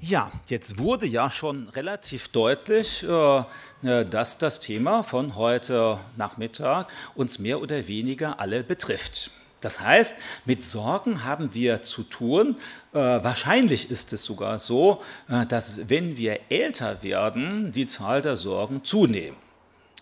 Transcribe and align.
Ja, 0.00 0.30
jetzt 0.46 0.78
wurde 0.78 1.06
ja 1.06 1.28
schon 1.28 1.68
relativ 1.70 2.28
deutlich, 2.28 3.02
äh, 3.02 3.38
äh, 3.82 4.04
dass 4.04 4.38
das 4.38 4.60
Thema 4.60 5.02
von 5.02 5.34
heute 5.34 5.98
Nachmittag 6.16 6.86
uns 7.16 7.40
mehr 7.40 7.60
oder 7.60 7.88
weniger 7.88 8.38
alle 8.38 8.62
betrifft. 8.62 9.32
Das 9.60 9.80
heißt, 9.80 10.16
mit 10.44 10.62
Sorgen 10.62 11.24
haben 11.24 11.52
wir 11.52 11.82
zu 11.82 12.04
tun. 12.04 12.54
Äh, 12.92 12.98
wahrscheinlich 12.98 13.90
ist 13.90 14.12
es 14.12 14.22
sogar 14.24 14.60
so, 14.60 15.02
dass 15.48 15.88
wenn 15.88 16.16
wir 16.16 16.38
älter 16.48 17.02
werden, 17.02 17.72
die 17.72 17.88
Zahl 17.88 18.22
der 18.22 18.36
Sorgen 18.36 18.84
zunehmen. 18.84 19.36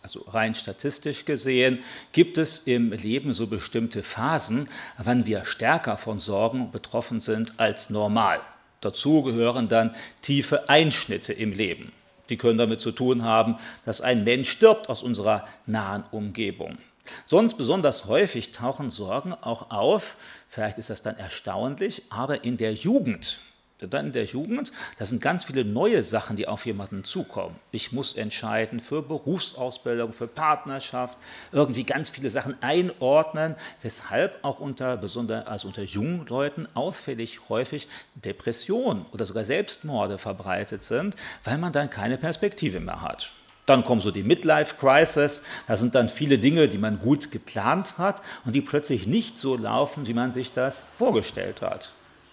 Also 0.02 0.26
rein 0.28 0.54
statistisch 0.54 1.24
gesehen 1.24 1.78
gibt 2.12 2.36
es 2.36 2.60
im 2.60 2.92
Leben 2.92 3.32
so 3.32 3.46
bestimmte 3.46 4.02
Phasen, 4.02 4.68
wann 4.98 5.24
wir 5.24 5.46
stärker 5.46 5.96
von 5.96 6.18
Sorgen 6.18 6.70
betroffen 6.70 7.20
sind 7.20 7.54
als 7.58 7.88
normal. 7.88 8.40
Dazu 8.86 9.24
gehören 9.24 9.66
dann 9.66 9.96
tiefe 10.22 10.68
Einschnitte 10.68 11.32
im 11.32 11.50
Leben. 11.50 11.90
Die 12.28 12.36
können 12.36 12.56
damit 12.56 12.80
zu 12.80 12.92
tun 12.92 13.24
haben, 13.24 13.56
dass 13.84 14.00
ein 14.00 14.22
Mensch 14.22 14.48
stirbt 14.48 14.88
aus 14.88 15.02
unserer 15.02 15.44
nahen 15.66 16.04
Umgebung. 16.12 16.78
Sonst 17.24 17.54
besonders 17.54 18.06
häufig 18.06 18.52
tauchen 18.52 18.90
Sorgen 18.90 19.32
auch 19.32 19.72
auf, 19.72 20.16
vielleicht 20.48 20.78
ist 20.78 20.88
das 20.88 21.02
dann 21.02 21.16
erstaunlich, 21.16 22.04
aber 22.10 22.44
in 22.44 22.58
der 22.58 22.74
Jugend 22.74 23.40
dann 23.78 24.06
in 24.06 24.12
der 24.12 24.24
Jugend, 24.24 24.72
das 24.98 25.10
sind 25.10 25.20
ganz 25.20 25.44
viele 25.44 25.64
neue 25.64 26.02
Sachen, 26.02 26.36
die 26.36 26.48
auf 26.48 26.64
jemanden 26.64 27.04
zukommen. 27.04 27.56
Ich 27.72 27.92
muss 27.92 28.14
entscheiden 28.14 28.80
für 28.80 29.02
Berufsausbildung, 29.02 30.12
für 30.12 30.26
Partnerschaft, 30.26 31.18
irgendwie 31.52 31.84
ganz 31.84 32.08
viele 32.08 32.30
Sachen 32.30 32.56
einordnen, 32.62 33.54
weshalb 33.82 34.42
auch 34.42 34.60
unter, 34.60 34.96
besonders, 34.96 35.46
also 35.46 35.68
unter 35.68 35.82
jungen 35.82 36.26
Leuten 36.26 36.66
auffällig 36.72 37.48
häufig 37.48 37.88
Depressionen 38.14 39.04
oder 39.12 39.26
sogar 39.26 39.44
Selbstmorde 39.44 40.16
verbreitet 40.16 40.82
sind, 40.82 41.14
weil 41.44 41.58
man 41.58 41.72
dann 41.72 41.90
keine 41.90 42.16
Perspektive 42.16 42.80
mehr 42.80 43.02
hat. 43.02 43.32
Dann 43.66 43.82
kommen 43.82 44.00
so 44.00 44.12
die 44.12 44.22
Midlife-Crisis. 44.22 45.42
Da 45.66 45.76
sind 45.76 45.96
dann 45.96 46.08
viele 46.08 46.38
Dinge, 46.38 46.68
die 46.68 46.78
man 46.78 47.00
gut 47.00 47.32
geplant 47.32 47.98
hat 47.98 48.22
und 48.44 48.54
die 48.54 48.60
plötzlich 48.60 49.08
nicht 49.08 49.40
so 49.40 49.56
laufen, 49.56 50.06
wie 50.06 50.14
man 50.14 50.30
sich 50.30 50.52
das 50.52 50.86
vorgestellt 50.96 51.62
hat. 51.62 51.92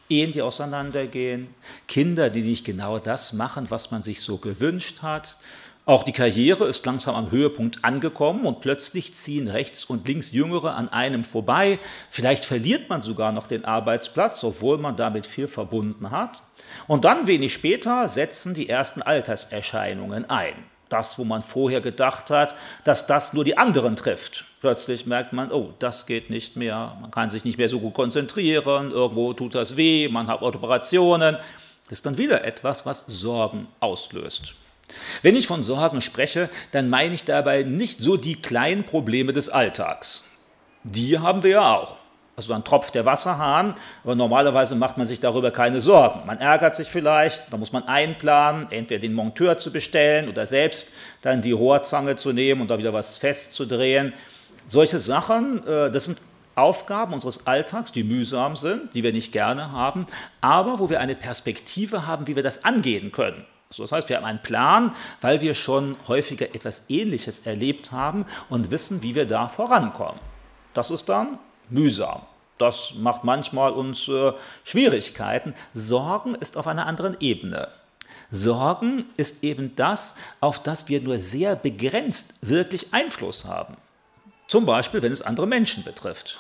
Ehen, 0.09 0.31
die 0.31 0.41
auseinandergehen, 0.41 1.47
Kinder, 1.87 2.29
die 2.29 2.41
nicht 2.41 2.65
genau 2.65 2.99
das 2.99 3.33
machen, 3.33 3.69
was 3.69 3.91
man 3.91 4.01
sich 4.01 4.21
so 4.21 4.37
gewünscht 4.37 5.01
hat. 5.01 5.37
Auch 5.85 6.03
die 6.03 6.13
Karriere 6.13 6.65
ist 6.65 6.85
langsam 6.85 7.15
am 7.15 7.31
Höhepunkt 7.31 7.83
angekommen 7.83 8.45
und 8.45 8.61
plötzlich 8.61 9.13
ziehen 9.13 9.49
rechts 9.49 9.83
und 9.83 10.07
links 10.07 10.31
Jüngere 10.31 10.75
an 10.75 10.87
einem 10.89 11.25
vorbei. 11.25 11.77
Vielleicht 12.09 12.45
verliert 12.45 12.89
man 12.89 13.01
sogar 13.01 13.33
noch 13.33 13.47
den 13.47 13.65
Arbeitsplatz, 13.65 14.43
obwohl 14.43 14.77
man 14.77 14.95
damit 14.95 15.27
viel 15.27 15.47
verbunden 15.47 16.11
hat. 16.11 16.41
Und 16.87 17.03
dann 17.03 17.27
wenig 17.27 17.53
später 17.53 18.07
setzen 18.07 18.53
die 18.53 18.69
ersten 18.69 19.01
Alterserscheinungen 19.01 20.29
ein 20.29 20.55
das, 20.93 21.17
wo 21.17 21.23
man 21.23 21.41
vorher 21.41 21.81
gedacht 21.81 22.29
hat, 22.29 22.55
dass 22.83 23.07
das 23.07 23.33
nur 23.33 23.43
die 23.43 23.57
anderen 23.57 23.95
trifft. 23.95 24.45
Plötzlich 24.61 25.05
merkt 25.05 25.33
man, 25.33 25.51
oh, 25.51 25.73
das 25.79 26.05
geht 26.05 26.29
nicht 26.29 26.55
mehr, 26.55 26.95
man 27.01 27.11
kann 27.11 27.29
sich 27.29 27.43
nicht 27.43 27.57
mehr 27.57 27.67
so 27.67 27.79
gut 27.79 27.95
konzentrieren, 27.95 28.91
irgendwo 28.91 29.33
tut 29.33 29.55
das 29.55 29.75
weh, 29.75 30.07
man 30.07 30.27
hat 30.27 30.41
Operationen. 30.41 31.37
Das 31.85 31.99
ist 31.99 32.05
dann 32.05 32.17
wieder 32.17 32.43
etwas, 32.45 32.85
was 32.85 33.05
Sorgen 33.07 33.67
auslöst. 33.79 34.55
Wenn 35.21 35.35
ich 35.35 35.47
von 35.47 35.63
Sorgen 35.63 36.01
spreche, 36.01 36.49
dann 36.71 36.89
meine 36.89 37.15
ich 37.15 37.25
dabei 37.25 37.63
nicht 37.63 37.99
so 37.99 38.15
die 38.15 38.35
kleinen 38.35 38.83
Probleme 38.83 39.33
des 39.33 39.49
Alltags. 39.49 40.25
Die 40.83 41.19
haben 41.19 41.43
wir 41.43 41.51
ja 41.51 41.75
auch. 41.75 42.02
Also 42.35 42.51
dann 42.51 42.63
tropft 42.63 42.95
der 42.95 43.05
Wasserhahn, 43.05 43.75
aber 44.03 44.15
normalerweise 44.15 44.75
macht 44.75 44.97
man 44.97 45.05
sich 45.05 45.19
darüber 45.19 45.51
keine 45.51 45.79
Sorgen. 45.81 46.25
Man 46.25 46.39
ärgert 46.39 46.75
sich 46.75 46.87
vielleicht, 46.87 47.53
da 47.53 47.57
muss 47.57 47.71
man 47.71 47.83
einplanen, 47.83 48.71
entweder 48.71 49.01
den 49.01 49.13
Monteur 49.13 49.57
zu 49.59 49.71
bestellen 49.71 50.29
oder 50.29 50.47
selbst 50.47 50.91
dann 51.21 51.43
die 51.43 51.51
Rohrzange 51.51 52.15
zu 52.15 52.33
nehmen 52.33 52.61
und 52.61 52.71
da 52.71 52.79
wieder 52.79 52.91
was 52.91 53.19
festzudrehen. 53.19 54.13
Solche 54.67 54.99
Sachen, 54.99 55.65
äh, 55.67 55.91
das 55.91 56.05
sind 56.05 56.21
Aufgaben 56.55 57.13
unseres 57.13 57.45
Alltags, 57.45 57.91
die 57.91 58.03
mühsam 58.03 58.55
sind, 58.55 58.95
die 58.95 59.03
wir 59.03 59.11
nicht 59.11 59.31
gerne 59.31 59.71
haben, 59.71 60.05
aber 60.41 60.79
wo 60.79 60.89
wir 60.89 60.99
eine 60.99 61.15
Perspektive 61.15 62.07
haben, 62.07 62.27
wie 62.27 62.35
wir 62.35 62.43
das 62.43 62.63
angehen 62.63 63.11
können. 63.11 63.45
das 63.75 63.91
heißt, 63.91 64.09
wir 64.09 64.17
haben 64.17 64.25
einen 64.25 64.41
Plan, 64.41 64.95
weil 65.21 65.41
wir 65.41 65.55
schon 65.55 65.95
häufiger 66.07 66.53
etwas 66.53 66.89
Ähnliches 66.89 67.39
erlebt 67.39 67.91
haben 67.91 68.25
und 68.49 68.69
wissen, 68.69 69.01
wie 69.01 69.15
wir 69.15 69.25
da 69.25 69.49
vorankommen. 69.49 70.19
Das 70.73 70.91
ist 70.91 71.09
dann 71.09 71.39
mühsam. 71.69 72.21
Das 72.63 72.93
macht 72.95 73.25
manchmal 73.25 73.73
uns 73.73 74.07
äh, 74.07 74.31
Schwierigkeiten. 74.63 75.53
Sorgen 75.73 76.33
ist 76.33 76.55
auf 76.55 76.65
einer 76.65 76.85
anderen 76.85 77.17
Ebene. 77.19 77.67
Sorgen 78.31 79.03
ist 79.17 79.43
eben 79.43 79.75
das, 79.75 80.15
auf 80.39 80.63
das 80.63 80.87
wir 80.87 81.01
nur 81.01 81.17
sehr 81.17 81.57
begrenzt 81.57 82.35
wirklich 82.39 82.93
Einfluss 82.93 83.43
haben. 83.43 83.75
Zum 84.47 84.65
Beispiel, 84.65 85.01
wenn 85.01 85.11
es 85.11 85.21
andere 85.21 85.45
Menschen 85.45 85.83
betrifft. 85.83 86.39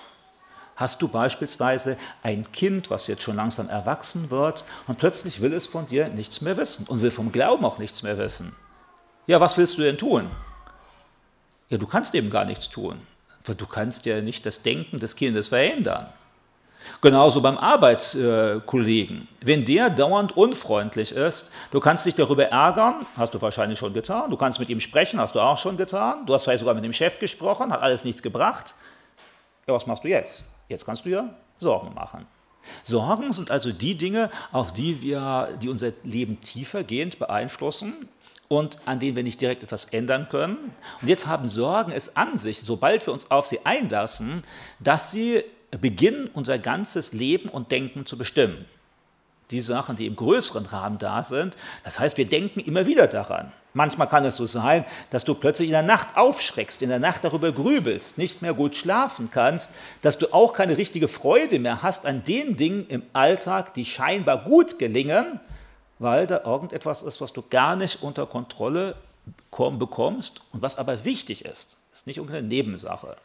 Hast 0.77 1.01
du 1.01 1.09
beispielsweise 1.09 1.97
ein 2.23 2.49
Kind, 2.53 2.89
was 2.89 3.07
jetzt 3.07 3.23
schon 3.23 3.35
langsam 3.35 3.67
erwachsen 3.67 4.31
wird 4.31 4.63
und 4.87 4.97
plötzlich 4.97 5.41
will 5.41 5.53
es 5.53 5.67
von 5.67 5.87
dir 5.87 6.07
nichts 6.07 6.39
mehr 6.39 6.55
wissen 6.55 6.87
und 6.87 7.01
will 7.01 7.11
vom 7.11 7.33
Glauben 7.33 7.65
auch 7.65 7.79
nichts 7.79 8.01
mehr 8.01 8.17
wissen? 8.17 8.55
Ja, 9.27 9.41
was 9.41 9.57
willst 9.57 9.77
du 9.77 9.81
denn 9.81 9.97
tun? 9.97 10.31
Ja, 11.67 11.77
du 11.77 11.85
kannst 11.85 12.15
eben 12.15 12.29
gar 12.29 12.45
nichts 12.45 12.69
tun. 12.69 13.05
Weil 13.45 13.55
du 13.55 13.65
kannst 13.65 14.05
ja 14.05 14.21
nicht 14.21 14.45
das 14.45 14.61
Denken 14.61 14.99
des 14.99 15.15
Kindes 15.15 15.49
verändern. 15.49 16.07
Genauso 17.01 17.41
beim 17.41 17.57
Arbeitskollegen. 17.57 19.27
Wenn 19.41 19.65
der 19.65 19.89
dauernd 19.89 20.35
unfreundlich 20.35 21.11
ist, 21.11 21.51
du 21.71 21.79
kannst 21.79 22.05
dich 22.05 22.15
darüber 22.15 22.45
ärgern, 22.45 23.05
hast 23.17 23.33
du 23.33 23.41
wahrscheinlich 23.41 23.79
schon 23.79 23.93
getan. 23.93 24.29
Du 24.29 24.37
kannst 24.37 24.59
mit 24.59 24.69
ihm 24.69 24.79
sprechen, 24.79 25.19
hast 25.19 25.35
du 25.35 25.39
auch 25.39 25.57
schon 25.57 25.77
getan. 25.77 26.25
Du 26.25 26.33
hast 26.33 26.43
vielleicht 26.43 26.59
sogar 26.59 26.73
mit 26.75 26.83
dem 26.83 26.93
Chef 26.93 27.19
gesprochen, 27.19 27.71
hat 27.71 27.81
alles 27.81 28.03
nichts 28.03 28.21
gebracht. 28.21 28.75
Ja, 29.67 29.73
was 29.73 29.87
machst 29.87 30.03
du 30.03 30.09
jetzt? 30.09 30.43
Jetzt 30.69 30.85
kannst 30.85 31.05
du 31.05 31.09
ja 31.09 31.29
Sorgen 31.57 31.93
machen. 31.93 32.25
Sorgen 32.83 33.33
sind 33.33 33.51
also 33.51 33.71
die 33.71 33.95
Dinge, 33.95 34.29
auf 34.51 34.71
die 34.71 35.01
wir, 35.01 35.49
die 35.61 35.69
unser 35.69 35.91
Leben 36.03 36.39
tiefergehend 36.41 37.19
beeinflussen 37.19 38.07
und 38.47 38.77
an 38.85 38.99
denen 38.99 39.15
wir 39.15 39.23
nicht 39.23 39.41
direkt 39.41 39.63
etwas 39.63 39.85
ändern 39.85 40.27
können. 40.29 40.57
Und 41.01 41.07
jetzt 41.07 41.27
haben 41.27 41.47
Sorgen 41.47 41.91
es 41.91 42.15
an 42.15 42.37
sich, 42.37 42.61
sobald 42.61 43.05
wir 43.05 43.13
uns 43.13 43.31
auf 43.31 43.45
sie 43.45 43.65
einlassen, 43.65 44.43
dass 44.79 45.11
sie 45.11 45.43
beginnen, 45.81 46.29
unser 46.33 46.59
ganzes 46.59 47.13
Leben 47.13 47.49
und 47.49 47.71
Denken 47.71 48.05
zu 48.05 48.17
bestimmen. 48.17 48.65
Die 49.51 49.61
Sachen, 49.61 49.95
die 49.95 50.07
im 50.07 50.15
größeren 50.15 50.65
Rahmen 50.65 50.97
da 50.97 51.23
sind, 51.23 51.57
das 51.83 51.99
heißt, 51.99 52.17
wir 52.17 52.25
denken 52.25 52.59
immer 52.59 52.85
wieder 52.85 53.07
daran. 53.07 53.51
Manchmal 53.73 54.07
kann 54.07 54.23
es 54.23 54.35
so 54.35 54.45
sein, 54.45 54.85
dass 55.09 55.25
du 55.25 55.33
plötzlich 55.33 55.69
in 55.69 55.73
der 55.73 55.81
Nacht 55.81 56.15
aufschreckst, 56.15 56.81
in 56.83 56.89
der 56.89 56.99
Nacht 56.99 57.23
darüber 57.23 57.51
grübelst, 57.51 58.19
nicht 58.19 58.41
mehr 58.41 58.53
gut 58.53 58.75
schlafen 58.75 59.29
kannst, 59.31 59.71
dass 60.03 60.19
du 60.19 60.31
auch 60.31 60.53
keine 60.53 60.77
richtige 60.77 61.07
Freude 61.07 61.57
mehr 61.57 61.81
hast 61.81 62.05
an 62.05 62.23
den 62.23 62.55
Dingen 62.55 62.85
im 62.87 63.01
Alltag, 63.13 63.73
die 63.73 63.85
scheinbar 63.85 64.43
gut 64.43 64.77
gelingen, 64.77 65.39
weil 66.03 66.27
da 66.27 66.41
irgendetwas 66.43 67.01
ist, 67.01 67.21
was 67.21 67.33
du 67.33 67.41
gar 67.49 67.75
nicht 67.75 68.03
unter 68.03 68.27
Kontrolle 68.27 68.95
bekommst 69.49 70.41
und 70.51 70.61
was 70.61 70.77
aber 70.77 71.05
wichtig 71.05 71.45
ist. 71.45 71.77
Ist 71.91 72.07
nicht 72.07 72.17
irgendeine 72.17 72.45
Nebensache. 72.45 73.15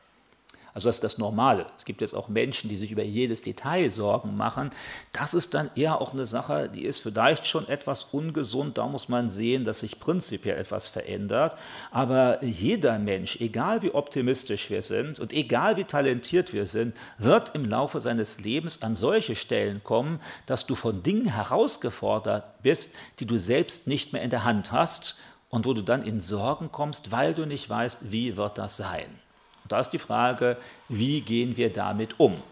Also 0.79 0.91
das 0.91 0.99
ist 0.99 1.05
das 1.05 1.19
Normale. 1.19 1.67
Es 1.77 1.85
gibt 1.85 2.03
jetzt 2.03 2.15
auch 2.15 2.29
Menschen, 2.29 2.71
die 2.71 2.77
sich 2.77 2.93
über 2.93 3.03
jedes 3.03 3.43
Detail 3.43 3.91
Sorgen 3.91 4.37
machen. 4.37 4.71
Das 5.13 5.35
ist 5.35 5.53
dann 5.53 5.73
eher 5.75 6.01
auch 6.01 6.13
eine 6.13 6.25
Sache, 6.25 6.71
die 6.73 6.85
ist 6.85 7.01
vielleicht 7.01 7.49
schon 7.49 7.67
etwas 7.67 8.05
ungesund. 8.05 8.79
Da 8.79 8.87
muss 8.87 9.09
man 9.09 9.29
sehen, 9.29 9.65
dass 9.65 9.81
sich 9.81 9.99
prinzipiell 9.99 10.57
etwas 10.57 10.87
verändert. 10.87 11.57
Aber 11.91 12.45
jeder 12.45 13.01
Mensch, 13.01 13.41
egal 13.41 13.83
wie 13.83 13.91
optimistisch 13.91 14.71
wir 14.71 14.83
sind 14.83 15.19
und 15.19 15.33
egal 15.33 15.77
wie 15.79 15.83
talentiert 15.83 16.53
wir 16.53 16.67
sind, 16.67 16.95
wird 17.19 17.57
im 17.57 17.65
Laufe 17.65 18.01
seines 18.01 18.39
Lebens 18.39 18.81
an 18.81 18.95
solche 18.95 19.35
Stellen 19.35 19.83
kommen, 19.83 20.21
dass 20.47 20.65
du 20.65 20.77
von 20.77 21.03
Dingen 21.03 21.27
herausgefordert 21.27 22.63
bist, 22.63 22.95
die 23.19 23.27
du 23.27 23.37
selbst 23.37 23.89
nicht 23.89 24.13
mehr 24.13 24.23
in 24.23 24.31
der 24.31 24.45
Hand 24.45 24.71
hast 24.71 25.17
und 25.49 25.67
wo 25.67 25.75
du 25.75 25.83
dann 25.83 26.05
in 26.05 26.21
Sorgen 26.21 26.71
kommst, 26.71 27.11
weil 27.11 27.35
du 27.35 27.47
nicht 27.47 27.69
weißt, 27.69 28.13
wie 28.13 28.37
wird 28.37 28.59
das 28.59 28.77
sein. 28.77 29.19
Da 29.69 29.81
ist 29.81 29.91
die 29.91 29.99
Frage, 29.99 30.57
wie 30.89 31.21
gehen 31.21 31.57
wir 31.57 31.73
damit 31.73 32.19
um? 32.19 32.43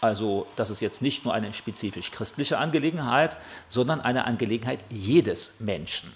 Also 0.00 0.46
das 0.56 0.70
ist 0.70 0.80
jetzt 0.80 1.00
nicht 1.00 1.24
nur 1.24 1.32
eine 1.32 1.54
spezifisch 1.54 2.10
christliche 2.10 2.58
Angelegenheit, 2.58 3.36
sondern 3.68 4.00
eine 4.00 4.24
Angelegenheit 4.24 4.80
jedes 4.90 5.60
Menschen. 5.60 6.12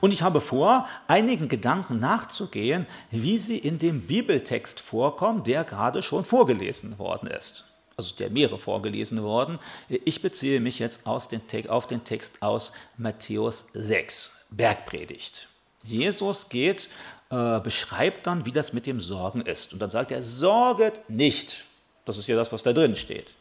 Und 0.00 0.12
ich 0.12 0.22
habe 0.22 0.40
vor, 0.40 0.88
einigen 1.06 1.48
Gedanken 1.48 1.98
nachzugehen, 1.98 2.86
wie 3.10 3.38
sie 3.38 3.58
in 3.58 3.78
dem 3.78 4.02
Bibeltext 4.02 4.80
vorkommen, 4.80 5.44
der 5.44 5.64
gerade 5.64 6.02
schon 6.02 6.24
vorgelesen 6.24 6.98
worden 6.98 7.28
ist. 7.28 7.64
Also 7.96 8.14
der 8.14 8.30
mehrere 8.30 8.58
vorgelesen 8.58 9.22
worden. 9.22 9.58
Ich 9.88 10.22
beziehe 10.22 10.60
mich 10.60 10.78
jetzt 10.78 11.02
den, 11.04 11.68
auf 11.68 11.86
den 11.86 12.04
Text 12.04 12.40
aus 12.40 12.72
Matthäus 12.96 13.68
6, 13.74 14.32
Bergpredigt. 14.50 15.48
Jesus 15.82 16.48
geht 16.48 16.88
äh, 17.30 17.60
beschreibt 17.60 18.26
dann, 18.26 18.46
wie 18.46 18.52
das 18.52 18.72
mit 18.72 18.86
dem 18.86 19.00
Sorgen 19.00 19.42
ist. 19.42 19.72
Und 19.72 19.80
dann 19.80 19.90
sagt 19.90 20.10
er, 20.10 20.22
sorget 20.22 21.08
nicht. 21.08 21.64
Das 22.04 22.18
ist 22.18 22.26
ja 22.26 22.36
das, 22.36 22.52
was 22.52 22.62
da 22.62 22.72
drin 22.72 22.96
steht. 22.96 23.32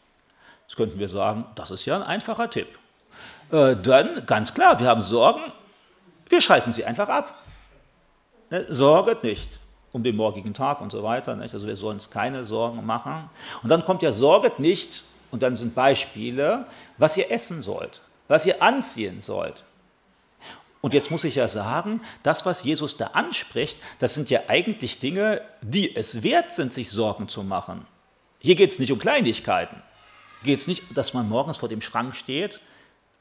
Jetzt 0.68 0.78
könnten 0.78 1.00
wir 1.00 1.10
sagen, 1.10 1.46
das 1.56 1.72
ist 1.72 1.86
ja 1.86 1.96
ein 1.96 2.04
einfacher 2.04 2.50
Tipp. 2.50 2.68
äh, 3.52 3.76
dann 3.76 4.26
ganz 4.26 4.54
klar, 4.54 4.80
wir 4.80 4.88
haben 4.88 5.02
Sorgen, 5.02 5.42
wir 6.28 6.42
schalten 6.42 6.72
sie 6.72 6.86
einfach 6.86 7.10
ab. 7.10 7.36
Ne? 8.50 8.66
Sorget 8.70 9.24
nicht 9.24 9.60
um 9.92 10.04
den 10.04 10.16
morgigen 10.16 10.54
Tag 10.54 10.82
und 10.82 10.92
so 10.92 11.02
weiter. 11.02 11.36
Nicht? 11.36 11.54
Also 11.54 11.66
wir 11.66 11.76
sollen 11.76 11.96
uns 11.96 12.12
keine 12.12 12.44
Sorgen 12.44 12.86
machen. 12.86 13.30
Und 13.64 13.70
dann 13.70 13.84
kommt 13.84 14.04
ja 14.04 14.12
Sorget 14.12 14.60
nicht, 14.60 15.04
und 15.32 15.44
dann 15.44 15.56
sind 15.56 15.76
Beispiele, 15.76 16.66
was 16.98 17.18
ihr 17.18 17.32
essen 17.32 17.62
sollt, 17.62 18.02
was 18.28 18.46
ihr 18.46 18.62
anziehen 18.62 19.22
sollt. 19.22 19.64
Und 20.82 20.94
jetzt 20.94 21.12
muss 21.12 21.26
ich 21.26 21.36
ja 21.36 21.48
sagen, 21.48 22.02
das, 22.24 22.46
was 22.46 22.64
Jesus 22.64 22.96
da 22.96 23.08
anspricht, 23.08 23.78
das 24.00 24.14
sind 24.14 24.30
ja 24.30 24.42
eigentlich 24.48 25.00
Dinge, 25.00 25.42
die 25.62 25.96
es 25.96 26.24
wert 26.24 26.52
sind, 26.52 26.74
sich 26.74 26.90
Sorgen 26.90 27.28
zu 27.28 27.44
machen. 27.44 27.86
Hier 28.40 28.56
geht 28.56 28.72
es 28.72 28.80
nicht 28.80 28.92
um 28.92 29.00
Kleinigkeiten. 29.00 29.82
Geht 30.44 30.60
es 30.60 30.68
nicht, 30.68 30.84
dass 30.96 31.14
man 31.14 31.28
morgens 31.28 31.58
vor 31.58 31.68
dem 31.68 31.82
Schrank 31.82 32.16
steht. 32.16 32.62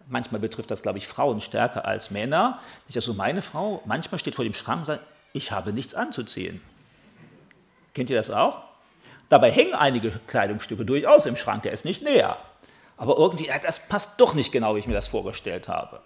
Manchmal 0.07 0.41
betrifft 0.41 0.71
das, 0.71 0.83
glaube 0.83 0.99
ich, 0.99 1.09
Frauen 1.09 1.41
stärker 1.41 1.85
als 1.85 2.11
Männer. 2.13 2.61
Nicht, 2.87 2.97
dass 2.97 3.05
so 3.05 3.15
meine 3.15 3.43
Frau 3.43 3.83
manchmal 3.85 4.21
steht 4.21 4.37
vor 4.37 4.45
dem 4.45 4.55
Schrank 4.55 4.81
und 4.81 4.85
sagt, 4.85 5.03
ich 5.33 5.51
habe 5.51 5.73
nichts 5.73 5.95
anzuziehen. 5.95 6.61
Kennt 7.93 8.09
ihr 8.09 8.17
das 8.17 8.31
auch? 8.31 8.63
Dabei 9.29 9.51
hängen 9.51 9.75
einige 9.75 10.11
Kleidungsstücke 10.29 10.85
durchaus 10.85 11.27
im 11.27 11.37
Schrank, 11.37 11.65
der 11.65 11.73
ist 11.73 11.85
nicht 11.85 12.03
näher. 12.03 12.39
Aber 12.99 13.17
irgendwie, 13.17 13.49
das 13.63 13.89
passt 13.89 14.21
doch 14.21 14.35
nicht 14.35 14.53
genau, 14.53 14.75
wie 14.75 14.81
ich 14.81 14.89
mir 14.89 14.95
das 14.95 15.07
vorgestellt 15.07 15.69
habe. 15.69 16.01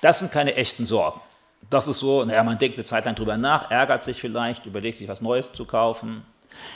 Das 0.00 0.18
sind 0.18 0.30
keine 0.30 0.54
echten 0.54 0.84
Sorgen. 0.84 1.20
Das 1.70 1.88
ist 1.88 1.98
so, 1.98 2.24
naja, 2.24 2.44
man 2.44 2.58
denkt 2.58 2.76
eine 2.76 2.84
Zeit 2.84 3.06
lang 3.06 3.14
drüber 3.14 3.36
nach, 3.36 3.70
ärgert 3.70 4.04
sich 4.04 4.20
vielleicht, 4.20 4.66
überlegt 4.66 4.98
sich 4.98 5.08
was 5.08 5.22
Neues 5.22 5.52
zu 5.52 5.64
kaufen. 5.64 6.24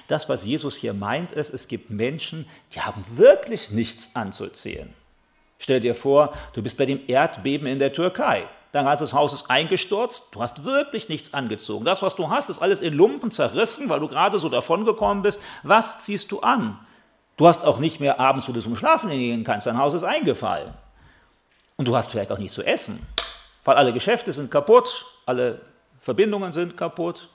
Das, 0.09 0.29
was 0.29 0.45
Jesus 0.45 0.77
hier 0.77 0.95
meint, 0.95 1.33
ist, 1.33 1.53
es 1.53 1.69
gibt 1.69 1.91
Menschen, 1.91 2.49
die 2.73 2.81
haben 2.81 3.05
wirklich 3.11 3.71
nichts 3.71 4.17
anzuziehen. 4.17 4.93
Stell 5.59 5.81
dir 5.81 5.95
vor, 5.95 6.33
du 6.55 6.63
bist 6.63 6.79
bei 6.79 6.87
dem 6.87 7.01
Erdbeben 7.07 7.67
in 7.67 7.79
der 7.79 7.93
Türkei. 7.93 8.45
Dein 8.73 8.85
ganzes 8.85 9.13
Haus 9.13 9.33
ist 9.33 9.51
eingestürzt, 9.51 10.29
du 10.33 10.43
hast 10.43 10.65
wirklich 10.65 11.09
nichts 11.09 11.33
angezogen. 11.33 11.85
Das, 11.85 12.03
was 12.03 12.17
du 12.17 12.29
hast, 12.29 12.51
ist 12.51 12.61
alles 12.61 12.81
in 12.81 12.95
Lumpen 12.95 13.31
zerrissen, 13.31 13.89
weil 13.89 14.01
du 14.01 14.09
gerade 14.09 14.39
so 14.39 14.49
davongekommen 14.49 15.23
bist. 15.23 15.41
Was 15.63 15.99
ziehst 15.99 16.33
du 16.33 16.41
an? 16.41 16.79
Du 17.39 17.47
hast 17.47 17.65
auch 17.65 17.79
nicht 17.79 18.01
mehr 18.01 18.21
abends, 18.21 18.49
wo 18.49 18.53
du 18.53 18.61
zum 18.61 18.77
Schlafen 18.77 19.11
gehen 19.11 19.45
kannst, 19.45 19.67
dein 19.67 19.79
Haus 19.79 19.95
ist 19.95 20.03
eingefallen. 20.03 20.75
Und 21.77 21.87
du 21.87 21.97
hast 21.97 22.11
vielleicht 22.11 22.33
auch 22.33 22.39
nichts 22.39 22.55
zu 22.55 22.65
essen, 22.65 23.07
weil 23.65 23.77
alle 23.77 23.93
Geschäfte 23.93 24.33
sind 24.33 24.51
kaputt, 24.51 25.07
alle 25.25 25.61
Verbindungen 26.01 26.53
sind 26.53 26.77
kaputt. 26.77 27.29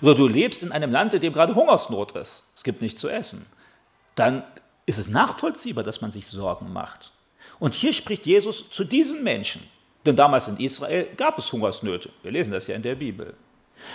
Oder 0.00 0.14
du 0.14 0.26
lebst 0.26 0.62
in 0.62 0.72
einem 0.72 0.90
Land, 0.90 1.12
in 1.12 1.20
dem 1.20 1.34
gerade 1.34 1.54
Hungersnot 1.54 2.12
ist, 2.12 2.50
es 2.56 2.64
gibt 2.64 2.80
nichts 2.80 3.00
zu 3.00 3.10
essen. 3.10 3.44
Dann 4.14 4.42
ist 4.86 4.98
es 4.98 5.08
nachvollziehbar, 5.08 5.84
dass 5.84 6.00
man 6.00 6.10
sich 6.10 6.26
Sorgen 6.26 6.72
macht. 6.72 7.12
Und 7.58 7.74
hier 7.74 7.92
spricht 7.92 8.24
Jesus 8.24 8.70
zu 8.70 8.84
diesen 8.84 9.22
Menschen. 9.22 9.62
Denn 10.06 10.16
damals 10.16 10.48
in 10.48 10.56
Israel 10.56 11.08
gab 11.16 11.36
es 11.36 11.52
Hungersnöte. 11.52 12.10
Wir 12.22 12.30
lesen 12.30 12.52
das 12.52 12.66
ja 12.66 12.74
in 12.74 12.82
der 12.82 12.94
Bibel. 12.94 13.34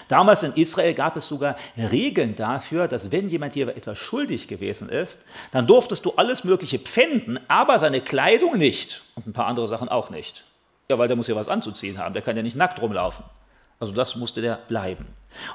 Damals 0.07 0.43
in 0.43 0.53
Israel 0.53 0.93
gab 0.93 1.15
es 1.17 1.27
sogar 1.27 1.55
Regeln 1.77 2.35
dafür, 2.35 2.87
dass 2.87 3.11
wenn 3.11 3.29
jemand 3.29 3.55
dir 3.55 3.69
etwas 3.69 3.97
schuldig 3.97 4.47
gewesen 4.47 4.89
ist, 4.89 5.25
dann 5.51 5.67
durftest 5.67 6.05
du 6.05 6.13
alles 6.15 6.43
Mögliche 6.43 6.79
pfänden, 6.79 7.39
aber 7.47 7.79
seine 7.79 8.01
Kleidung 8.01 8.57
nicht 8.57 9.03
und 9.15 9.27
ein 9.27 9.33
paar 9.33 9.47
andere 9.47 9.67
Sachen 9.67 9.89
auch 9.89 10.09
nicht. 10.09 10.45
Ja, 10.89 10.97
weil 10.97 11.07
der 11.07 11.17
muss 11.17 11.27
ja 11.27 11.35
was 11.35 11.49
anzuziehen 11.49 11.97
haben, 11.97 12.13
der 12.13 12.21
kann 12.21 12.37
ja 12.37 12.43
nicht 12.43 12.55
nackt 12.55 12.81
rumlaufen. 12.81 13.25
Also 13.79 13.93
das 13.93 14.15
musste 14.15 14.41
der 14.41 14.55
bleiben. 14.67 15.05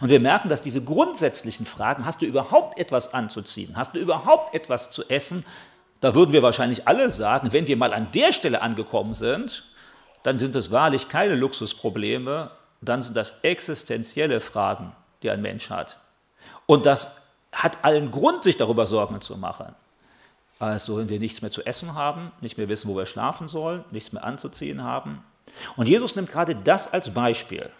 Und 0.01 0.11
wir 0.11 0.21
merken, 0.21 0.49
dass 0.49 0.63
diese 0.63 0.83
grundsätzlichen 0.83 1.67
Fragen, 1.67 2.07
hast 2.07 2.23
du 2.23 2.27
überhaupt 2.27 2.79
etwas 2.79 3.15
anzuziehen, 3.15 3.77
hast 3.77 3.95
du 3.95 3.99
überhaupt 3.99 4.55
etwas 4.55 4.91
zu 4.91 5.09
essen, 5.09 5.45
da 6.01 6.15
würden 6.15 6.33
wir 6.33 6.43
wahrscheinlich 6.43 6.87
alle 6.87 7.11
sagen, 7.11 7.53
wenn 7.53 7.67
wir 7.67 7.77
mal 7.77 7.93
an 7.93 8.09
der 8.13 8.33
Stelle 8.33 8.61
angekommen 8.61 9.15
sind, 9.15 9.65
dann 10.23 10.39
sind 10.39 10.55
es 10.55 10.71
wahrlich 10.71 11.09
keine 11.09 11.35
Luxusprobleme, 11.35 12.51
dann 12.83 13.03
sind 13.03 13.17
das 13.17 13.41
existenzielle 13.43 14.41
Fragen, 14.41 14.93
die 15.23 15.31
ein 15.31 15.43
Mensch 15.43 15.71
hat. 15.71 15.99
Und 16.67 16.87
das 16.87 17.23
hat 17.53 17.85
allen 17.85 18.11
Grund, 18.11 18.43
sich 18.43 18.57
darüber 18.57 18.87
Sorgen 18.87 19.21
zu 19.21 19.37
machen. 19.37 19.75
Also 20.59 20.99
wenn 20.99 21.09
wir 21.09 21.19
nichts 21.19 21.43
mehr 21.43 21.51
zu 21.51 21.65
essen 21.65 21.95
haben, 21.95 22.33
nicht 22.41 22.57
mehr 22.57 22.69
wissen, 22.69 22.89
wo 22.89 22.97
wir 22.97 23.07
schlafen 23.07 23.49
sollen, 23.49 23.85
nichts 23.91 24.13
mehr 24.13 24.25
anzuziehen 24.25 24.83
haben. 24.83 25.25
Und 25.77 25.89
Jesus 25.89 26.17
nimmt 26.17 26.29
gerade 26.29 26.55
das 26.55 26.93
als 26.93 27.13
Beispiel, 27.13 27.71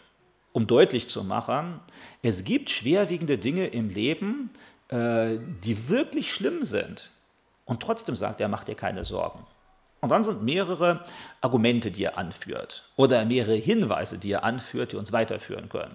um 0.53 0.67
deutlich 0.67 1.09
zu 1.09 1.25
machen, 1.25 1.81
es 2.23 2.45
gibt 2.45 2.71
schwerwiegende 2.71 3.39
Dinge 3.39 3.69
im 3.69 3.89
Leben, 3.89 4.51
äh, 4.89 5.39
die 5.65 5.89
wirklich 5.89 6.33
schlimm 6.33 6.65
sind. 6.65 7.11
Und 7.65 7.81
trotzdem 7.83 8.17
sagt 8.17 8.41
er, 8.41 8.49
mach 8.49 8.65
dir 8.65 8.75
keine 8.75 9.05
Sorgen. 9.05 9.47
Und 10.03 10.09
dann 10.09 10.25
sind 10.25 10.43
mehrere 10.43 11.05
Argumente, 11.41 11.93
die 11.93 12.05
er 12.05 12.19
anführt 12.19 12.83
oder 12.97 13.25
mehrere 13.25 13.55
Hinweise, 13.55 14.19
die 14.19 14.33
er 14.33 14.43
anführt, 14.43 14.93
die 14.93 14.97
uns 14.97 15.13
weiterführen 15.13 15.69
können. 15.69 15.95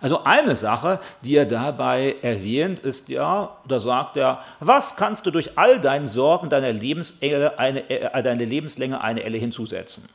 Also 0.00 0.22
eine 0.22 0.54
Sache, 0.54 1.00
die 1.22 1.36
er 1.36 1.44
dabei 1.44 2.16
erwähnt, 2.22 2.80
ist 2.80 3.08
ja, 3.08 3.56
da 3.66 3.80
sagt 3.80 4.16
er, 4.16 4.42
was 4.60 4.96
kannst 4.96 5.26
du 5.26 5.32
durch 5.32 5.58
all 5.58 5.80
deinen 5.80 6.06
Sorgen 6.06 6.50
deiner 6.50 6.72
Lebensenge 6.72 7.58
eine, 7.58 7.90
äh, 7.90 8.22
deine 8.22 8.44
Lebenslänge 8.44 9.02
eine 9.02 9.24
Elle 9.24 9.38
hinzusetzen? 9.38 10.08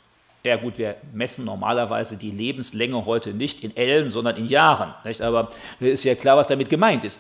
Ja 0.44 0.56
gut, 0.56 0.78
wir 0.78 0.96
messen 1.12 1.44
normalerweise 1.44 2.16
die 2.16 2.32
Lebenslänge 2.32 3.06
heute 3.06 3.34
nicht 3.34 3.62
in 3.62 3.76
Ellen, 3.76 4.10
sondern 4.10 4.38
in 4.38 4.46
Jahren. 4.46 4.94
Nicht? 5.04 5.22
Aber 5.22 5.50
ist 5.82 6.06
ja 6.06 6.16
klar, 6.16 6.38
was 6.38 6.48
damit 6.48 6.70
gemeint 6.70 7.04
ist. 7.04 7.20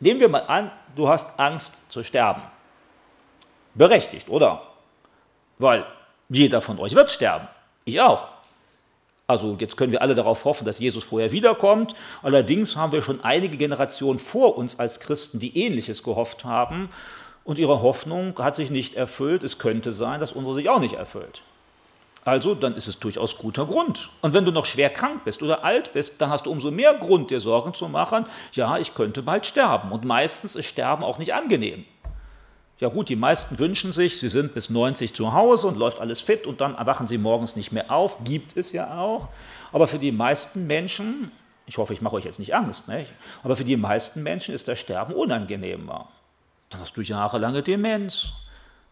Nehmen 0.00 0.20
wir 0.20 0.28
mal 0.28 0.40
an, 0.40 0.70
du 0.94 1.08
hast 1.08 1.38
Angst 1.40 1.78
zu 1.88 2.02
sterben. 2.04 2.42
Berechtigt, 3.74 4.28
oder? 4.28 4.62
Weil 5.58 5.86
jeder 6.28 6.60
von 6.60 6.78
euch 6.78 6.94
wird 6.94 7.10
sterben. 7.10 7.48
Ich 7.84 8.00
auch. 8.00 8.28
Also 9.26 9.56
jetzt 9.60 9.76
können 9.76 9.92
wir 9.92 10.00
alle 10.00 10.14
darauf 10.14 10.44
hoffen, 10.46 10.64
dass 10.64 10.78
Jesus 10.78 11.04
vorher 11.04 11.32
wiederkommt. 11.32 11.94
Allerdings 12.22 12.76
haben 12.76 12.92
wir 12.92 13.02
schon 13.02 13.22
einige 13.22 13.58
Generationen 13.58 14.18
vor 14.18 14.56
uns 14.56 14.78
als 14.78 15.00
Christen, 15.00 15.38
die 15.38 15.56
ähnliches 15.58 16.02
gehofft 16.02 16.44
haben. 16.44 16.88
Und 17.44 17.58
ihre 17.58 17.82
Hoffnung 17.82 18.38
hat 18.38 18.56
sich 18.56 18.70
nicht 18.70 18.94
erfüllt. 18.94 19.44
Es 19.44 19.58
könnte 19.58 19.92
sein, 19.92 20.20
dass 20.20 20.32
unsere 20.32 20.54
sich 20.54 20.68
auch 20.70 20.80
nicht 20.80 20.94
erfüllt. 20.94 21.42
Also, 22.24 22.54
dann 22.54 22.74
ist 22.74 22.88
es 22.88 22.98
durchaus 22.98 23.38
guter 23.38 23.64
Grund. 23.64 24.10
Und 24.20 24.34
wenn 24.34 24.44
du 24.44 24.52
noch 24.52 24.66
schwer 24.66 24.90
krank 24.90 25.24
bist 25.24 25.42
oder 25.42 25.64
alt 25.64 25.94
bist, 25.94 26.20
dann 26.20 26.28
hast 26.28 26.44
du 26.44 26.50
umso 26.50 26.70
mehr 26.70 26.92
Grund, 26.94 27.30
dir 27.30 27.40
Sorgen 27.40 27.72
zu 27.72 27.88
machen, 27.88 28.26
ja, 28.52 28.76
ich 28.78 28.94
könnte 28.94 29.22
bald 29.22 29.46
sterben. 29.46 29.92
Und 29.92 30.04
meistens 30.04 30.56
ist 30.56 30.66
Sterben 30.66 31.02
auch 31.02 31.16
nicht 31.16 31.32
angenehm. 31.32 31.86
Ja 32.80 32.88
gut, 32.88 33.08
die 33.08 33.16
meisten 33.16 33.58
wünschen 33.58 33.90
sich, 33.90 34.20
sie 34.20 34.28
sind 34.28 34.54
bis 34.54 34.70
90 34.70 35.12
zu 35.12 35.32
Hause 35.32 35.66
und 35.66 35.76
läuft 35.76 35.98
alles 35.98 36.20
fit 36.20 36.46
und 36.46 36.60
dann 36.60 36.76
erwachen 36.76 37.08
sie 37.08 37.18
morgens 37.18 37.56
nicht 37.56 37.72
mehr 37.72 37.90
auf. 37.90 38.22
Gibt 38.22 38.56
es 38.56 38.70
ja 38.72 38.98
auch. 38.98 39.28
Aber 39.72 39.88
für 39.88 39.98
die 39.98 40.12
meisten 40.12 40.66
Menschen, 40.68 41.32
ich 41.66 41.76
hoffe, 41.76 41.92
ich 41.92 42.00
mache 42.02 42.14
euch 42.14 42.24
jetzt 42.24 42.38
nicht 42.38 42.54
Angst, 42.54 42.86
nicht? 42.86 43.12
aber 43.42 43.56
für 43.56 43.64
die 43.64 43.76
meisten 43.76 44.22
Menschen 44.22 44.54
ist 44.54 44.68
das 44.68 44.78
Sterben 44.78 45.12
unangenehmer. 45.12 46.08
Dann 46.70 46.80
hast 46.80 46.96
du 46.96 47.00
jahrelange 47.00 47.62
Demenz. 47.62 48.32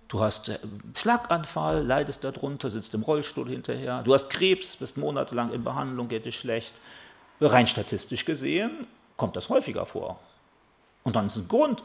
Du 0.08 0.20
hast 0.20 0.49
äh, 0.49 0.58
Schlaganfall, 0.96 1.84
leidest 1.84 2.25
darunter, 2.25 2.70
sitzt 2.70 2.94
im 2.94 3.02
Rollstuhl 3.02 3.49
hinterher. 3.49 4.02
Du 4.02 4.14
hast 4.14 4.30
Krebs, 4.30 4.76
bist 4.76 4.96
monatelang 4.96 5.52
in 5.52 5.62
Behandlung, 5.62 6.08
geht 6.08 6.26
es 6.26 6.34
schlecht. 6.34 6.75
Rein 7.40 7.66
statistisch 7.66 8.25
gesehen 8.25 8.87
kommt 9.16 9.37
das 9.37 9.49
häufiger 9.49 9.87
vor. 9.87 10.18
Und 11.04 11.16
dann 11.16 11.26
ist 11.26 11.37
ein 11.37 11.49
Grund, 11.49 11.82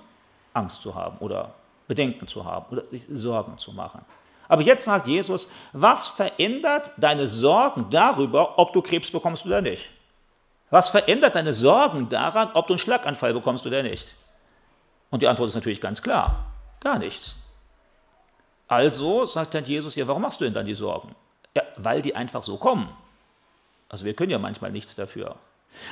Angst 0.54 0.82
zu 0.82 0.96
haben 0.96 1.18
oder 1.20 1.54
Bedenken 1.88 2.28
zu 2.28 2.46
haben 2.46 2.66
oder 2.72 2.86
sich 2.86 3.06
Sorgen 3.10 3.58
zu 3.58 3.72
machen. 3.72 4.04
Aber 4.48 4.62
jetzt 4.62 4.86
sagt 4.86 5.08
Jesus, 5.08 5.50
was 5.72 6.10
verändert 6.10 6.92
deine 6.98 7.28
Sorgen 7.28 7.90
darüber, 7.90 8.60
ob 8.60 8.74
du 8.74 8.82
Krebs 8.82 9.10
bekommst 9.10 9.46
oder 9.46 9.62
nicht? 9.62 9.90
Was 10.70 10.90
verändert 10.90 11.36
deine 11.36 11.54
Sorgen 11.54 12.10
daran, 12.10 12.50
ob 12.54 12.68
du 12.68 12.74
einen 12.74 12.80
Schlaganfall 12.80 13.34
bekommst 13.34 13.66
oder 13.66 13.84
nicht? 13.84 14.16
Und 15.10 15.22
die 15.22 15.28
Antwort 15.28 15.50
ist 15.50 15.56
natürlich 15.56 15.82
ganz 15.82 16.02
klar, 16.02 16.52
gar 16.80 16.98
nichts. 16.98 17.36
Also 18.68 19.26
sagt 19.26 19.54
dann 19.54 19.66
Jesus, 19.66 19.96
ja, 19.96 20.08
warum 20.08 20.22
machst 20.22 20.40
du 20.40 20.46
denn 20.46 20.54
dann 20.54 20.66
die 20.66 20.74
Sorgen? 20.74 21.16
Ja, 21.56 21.64
weil 21.76 22.02
die 22.02 22.16
einfach 22.16 22.44
so 22.44 22.58
kommen. 22.58 22.90
Also 23.90 24.06
wir 24.06 24.14
können 24.14 24.32
ja 24.32 24.40
manchmal 24.40 24.72
nichts 24.72 24.96
dafür. 24.96 25.36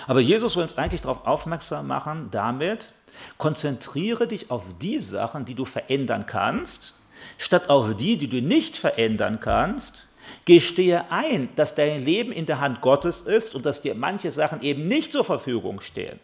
Aber 0.08 0.22
Jesus 0.22 0.56
will 0.56 0.64
uns 0.64 0.78
eigentlich 0.78 1.02
darauf 1.02 1.26
aufmerksam 1.26 1.88
machen, 1.88 2.30
damit, 2.32 2.92
konzentriere 3.38 4.28
dich 4.28 4.52
auf 4.52 4.64
die 4.82 5.00
Sachen, 5.00 5.46
die 5.46 5.56
du 5.56 5.66
verändern 5.66 6.26
kannst, 6.26 6.96
statt 7.38 7.70
auf 7.70 7.96
die, 7.96 8.18
die 8.18 8.28
du 8.28 8.42
nicht 8.42 8.78
verändern 8.78 9.40
kannst. 9.40 10.08
Gestehe 10.46 11.12
ein, 11.12 11.50
dass 11.56 11.76
dein 11.76 12.04
Leben 12.04 12.32
in 12.32 12.46
der 12.46 12.60
Hand 12.60 12.82
Gottes 12.82 13.22
ist 13.22 13.56
und 13.56 13.66
dass 13.66 13.82
dir 13.82 13.96
manche 13.96 14.32
Sachen 14.32 14.62
eben 14.62 14.88
nicht 14.88 15.12
zur 15.12 15.24
Verfügung 15.24 15.82
stehen. 15.82 16.20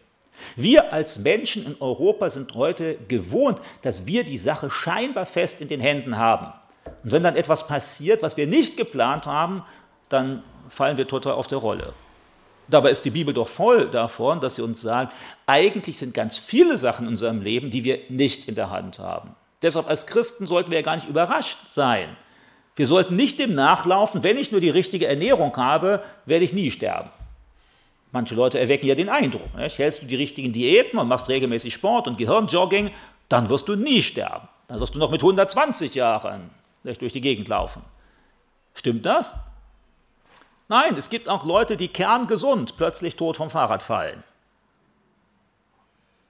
Wir 0.56 0.94
als 0.94 1.18
Menschen 1.18 1.66
in 1.66 1.76
Europa 1.80 2.30
sind 2.30 2.54
heute 2.54 2.98
gewohnt, 3.08 3.60
dass 3.82 4.06
wir 4.06 4.24
die 4.24 4.38
Sache 4.38 4.70
scheinbar 4.70 5.26
fest 5.26 5.62
in 5.62 5.68
den 5.68 5.80
Händen 5.80 6.18
haben. 6.18 6.54
Und 7.04 7.12
wenn 7.12 7.24
dann 7.24 7.36
etwas 7.36 7.68
passiert, 7.68 8.22
was 8.22 8.38
wir 8.38 8.48
nicht 8.48 8.78
geplant 8.78 9.26
haben, 9.26 9.64
dann 10.10 10.44
fallen 10.70 10.98
wir 10.98 11.08
total 11.08 11.34
auf 11.34 11.48
der 11.48 11.58
Rolle. 11.58 11.94
Dabei 12.68 12.90
ist 12.90 13.06
die 13.06 13.12
Bibel 13.12 13.34
doch 13.34 13.48
voll 13.48 13.90
davon, 13.90 14.42
dass 14.42 14.56
sie 14.56 14.62
uns 14.62 14.82
sagt, 14.82 15.14
eigentlich 15.46 15.98
sind 16.00 16.14
ganz 16.14 16.38
viele 16.38 16.78
Sachen 16.78 17.06
in 17.06 17.10
unserem 17.10 17.42
Leben, 17.42 17.70
die 17.70 17.84
wir 17.84 18.00
nicht 18.10 18.48
in 18.48 18.56
der 18.56 18.70
Hand 18.70 19.00
haben. 19.00 19.36
Deshalb 19.62 19.88
als 19.88 20.08
Christen 20.08 20.48
sollten 20.48 20.72
wir 20.72 20.80
ja 20.80 20.84
gar 20.84 20.96
nicht 20.96 21.10
überrascht 21.10 21.60
sein, 21.68 22.16
Wir 22.78 22.88
sollten 22.88 23.16
nicht 23.16 23.40
dem 23.40 23.56
nachlaufen, 23.56 24.24
wenn 24.24 24.38
ich 24.38 24.52
nur 24.52 24.60
die 24.60 24.70
richtige 24.70 25.08
Ernährung 25.08 25.56
habe, 25.56 26.04
werde 26.26 26.44
ich 26.44 26.52
nie 26.52 26.72
sterben. 26.72 27.10
Manche 28.12 28.36
Leute 28.36 28.60
erwecken 28.60 28.88
ja 28.88 28.96
den 28.96 29.10
Eindruck, 29.10 29.56
nicht? 29.56 29.78
hältst 29.78 30.02
du 30.02 30.06
die 30.06 30.16
richtigen 30.16 30.52
Diäten 30.52 31.00
und 31.00 31.08
machst 31.08 31.30
regelmäßig 31.30 31.74
Sport 31.74 32.08
und 32.08 32.18
Gehirnjogging, 32.18 32.92
dann 33.30 33.50
wirst 33.50 33.68
du 33.68 33.76
nie 33.76 34.02
sterben. 34.02 34.48
Dann 34.68 34.80
wirst 34.80 34.96
du 34.96 35.00
noch 35.00 35.12
mit 35.12 35.22
120 35.22 35.96
Jahren 35.96 36.50
durch 36.84 37.14
die 37.14 37.22
Gegend 37.22 37.48
laufen. 37.48 37.82
Stimmt 38.74 39.06
das? 39.06 39.36
Nein, 40.68 40.98
es 40.98 41.10
gibt 41.10 41.30
auch 41.30 41.46
Leute, 41.46 41.78
die 41.78 41.88
kerngesund 41.88 42.76
plötzlich 42.78 43.16
tot 43.16 43.38
vom 43.38 43.50
Fahrrad 43.50 43.84
fallen. 43.84 44.24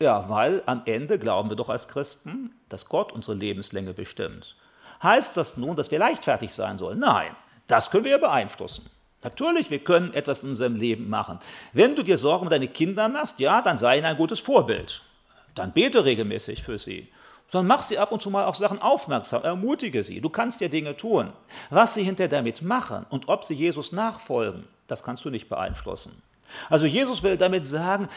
Ja, 0.01 0.29
weil 0.29 0.61
am 0.65 0.81
Ende 0.85 1.17
glauben 1.17 1.49
wir 1.49 1.55
doch 1.55 1.69
als 1.69 1.87
Christen, 1.87 2.53
dass 2.67 2.89
Gott 2.89 3.13
unsere 3.13 3.37
Lebenslänge 3.37 3.93
bestimmt. 3.93 4.55
Heißt 5.01 5.37
das 5.37 5.55
nun, 5.55 5.77
dass 5.77 5.89
wir 5.89 5.99
leichtfertig 5.99 6.53
sein 6.53 6.77
sollen? 6.77 6.99
Nein, 6.99 7.33
das 7.67 7.91
können 7.91 8.03
wir 8.03 8.11
ja 8.11 8.17
beeinflussen. 8.17 8.89
Natürlich, 9.23 9.71
wir 9.71 9.79
können 9.79 10.13
etwas 10.13 10.41
in 10.41 10.49
unserem 10.49 10.75
Leben 10.75 11.09
machen. 11.09 11.39
Wenn 11.73 11.95
du 11.95 12.03
dir 12.03 12.17
Sorgen 12.17 12.43
um 12.43 12.49
deine 12.49 12.67
Kinder 12.67 13.07
machst, 13.07 13.39
ja, 13.39 13.61
dann 13.61 13.77
sei 13.77 13.97
ihnen 13.97 14.05
ein 14.05 14.17
gutes 14.17 14.39
Vorbild. 14.39 15.01
Dann 15.55 15.71
bete 15.71 16.03
regelmäßig 16.05 16.61
für 16.61 16.77
sie. 16.77 17.07
Sondern 17.47 17.67
mach 17.67 17.81
sie 17.81 17.97
ab 17.97 18.11
und 18.11 18.21
zu 18.21 18.29
mal 18.29 18.45
auf 18.45 18.55
Sachen 18.55 18.81
aufmerksam, 18.81 19.43
ermutige 19.43 20.03
sie. 20.03 20.19
Du 20.19 20.29
kannst 20.29 20.61
ja 20.61 20.67
Dinge 20.67 20.97
tun. 20.97 21.31
Was 21.69 21.93
sie 21.93 22.03
hinterher 22.03 22.29
damit 22.29 22.61
machen 22.61 23.05
und 23.09 23.29
ob 23.29 23.43
sie 23.43 23.53
Jesus 23.53 23.91
nachfolgen, 23.91 24.67
das 24.87 25.03
kannst 25.03 25.25
du 25.25 25.29
nicht 25.29 25.47
beeinflussen. 25.49 26.21
Also 26.69 26.85
Jesus 26.85 27.23
will 27.23 27.37
damit 27.37 27.65
sagen, 27.65 28.07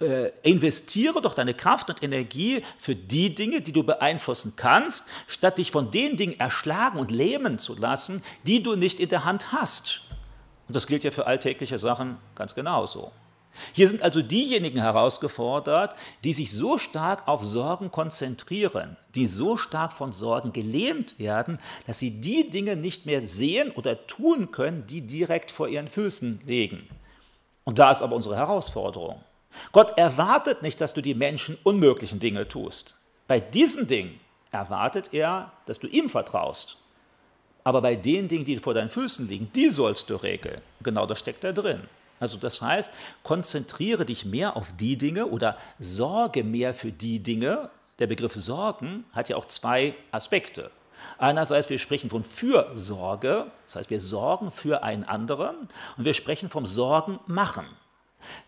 äh, 0.00 0.30
investiere 0.42 1.20
doch 1.22 1.34
deine 1.34 1.54
Kraft 1.54 1.88
und 1.88 2.02
Energie 2.02 2.62
für 2.78 2.94
die 2.94 3.34
Dinge, 3.34 3.60
die 3.60 3.72
du 3.72 3.84
beeinflussen 3.84 4.54
kannst, 4.56 5.08
statt 5.26 5.58
dich 5.58 5.70
von 5.70 5.90
den 5.90 6.16
Dingen 6.16 6.38
erschlagen 6.38 6.98
und 6.98 7.10
lähmen 7.10 7.58
zu 7.58 7.74
lassen, 7.74 8.22
die 8.46 8.62
du 8.62 8.76
nicht 8.76 9.00
in 9.00 9.08
der 9.08 9.24
Hand 9.24 9.52
hast. 9.52 10.02
Und 10.68 10.74
das 10.74 10.86
gilt 10.86 11.04
ja 11.04 11.10
für 11.10 11.26
alltägliche 11.26 11.78
Sachen 11.78 12.16
ganz 12.34 12.54
genauso. 12.54 13.12
Hier 13.72 13.88
sind 13.88 14.02
also 14.02 14.22
diejenigen 14.22 14.80
herausgefordert, 14.80 15.94
die 16.24 16.32
sich 16.32 16.52
so 16.52 16.78
stark 16.78 17.26
auf 17.28 17.44
Sorgen 17.44 17.90
konzentrieren, 17.90 18.96
die 19.14 19.26
so 19.26 19.56
stark 19.56 19.92
von 19.92 20.12
Sorgen 20.12 20.52
gelähmt 20.52 21.18
werden, 21.18 21.58
dass 21.86 21.98
sie 21.98 22.10
die 22.10 22.50
Dinge 22.50 22.76
nicht 22.76 23.06
mehr 23.06 23.26
sehen 23.26 23.70
oder 23.72 24.06
tun 24.06 24.50
können, 24.50 24.86
die 24.86 25.02
direkt 25.02 25.50
vor 25.50 25.68
ihren 25.68 25.88
Füßen 25.88 26.40
liegen. 26.46 26.88
Und 27.64 27.78
da 27.78 27.90
ist 27.90 28.02
aber 28.02 28.14
unsere 28.14 28.36
Herausforderung. 28.36 29.20
Gott 29.72 29.96
erwartet 29.98 30.62
nicht, 30.62 30.80
dass 30.80 30.94
du 30.94 31.00
die 31.00 31.14
Menschen 31.14 31.58
unmöglichen 31.62 32.20
Dinge 32.20 32.46
tust. 32.46 32.96
Bei 33.26 33.40
diesen 33.40 33.88
Dingen 33.88 34.20
erwartet 34.52 35.10
er, 35.12 35.52
dass 35.66 35.78
du 35.78 35.86
ihm 35.86 36.08
vertraust. 36.08 36.76
Aber 37.64 37.82
bei 37.82 37.96
den 37.96 38.28
Dingen, 38.28 38.44
die 38.44 38.56
vor 38.58 38.74
deinen 38.74 38.90
Füßen 38.90 39.26
liegen, 39.26 39.50
die 39.54 39.70
sollst 39.70 40.08
du 40.08 40.16
regeln. 40.16 40.60
Genau 40.82 41.06
das 41.06 41.18
steckt 41.18 41.42
da 41.42 41.52
drin. 41.52 41.80
Also 42.20 42.36
das 42.38 42.62
heißt, 42.62 42.92
konzentriere 43.22 44.06
dich 44.06 44.24
mehr 44.24 44.56
auf 44.56 44.72
die 44.78 44.96
Dinge 44.96 45.26
oder 45.26 45.56
sorge 45.78 46.44
mehr 46.44 46.74
für 46.74 46.92
die 46.92 47.22
Dinge. 47.22 47.70
Der 47.98 48.06
Begriff 48.06 48.34
Sorgen 48.34 49.04
hat 49.12 49.28
ja 49.28 49.36
auch 49.36 49.46
zwei 49.46 49.94
Aspekte. 50.10 50.70
Einerseits, 51.18 51.68
wir 51.68 51.78
sprechen 51.78 52.10
von 52.10 52.24
Fürsorge, 52.24 53.46
das 53.66 53.76
heißt, 53.76 53.90
wir 53.90 54.00
sorgen 54.00 54.50
für 54.50 54.82
einen 54.82 55.04
anderen 55.04 55.68
und 55.96 56.04
wir 56.04 56.14
sprechen 56.14 56.48
vom 56.48 56.66
Sorgen 56.66 57.20
machen. 57.26 57.66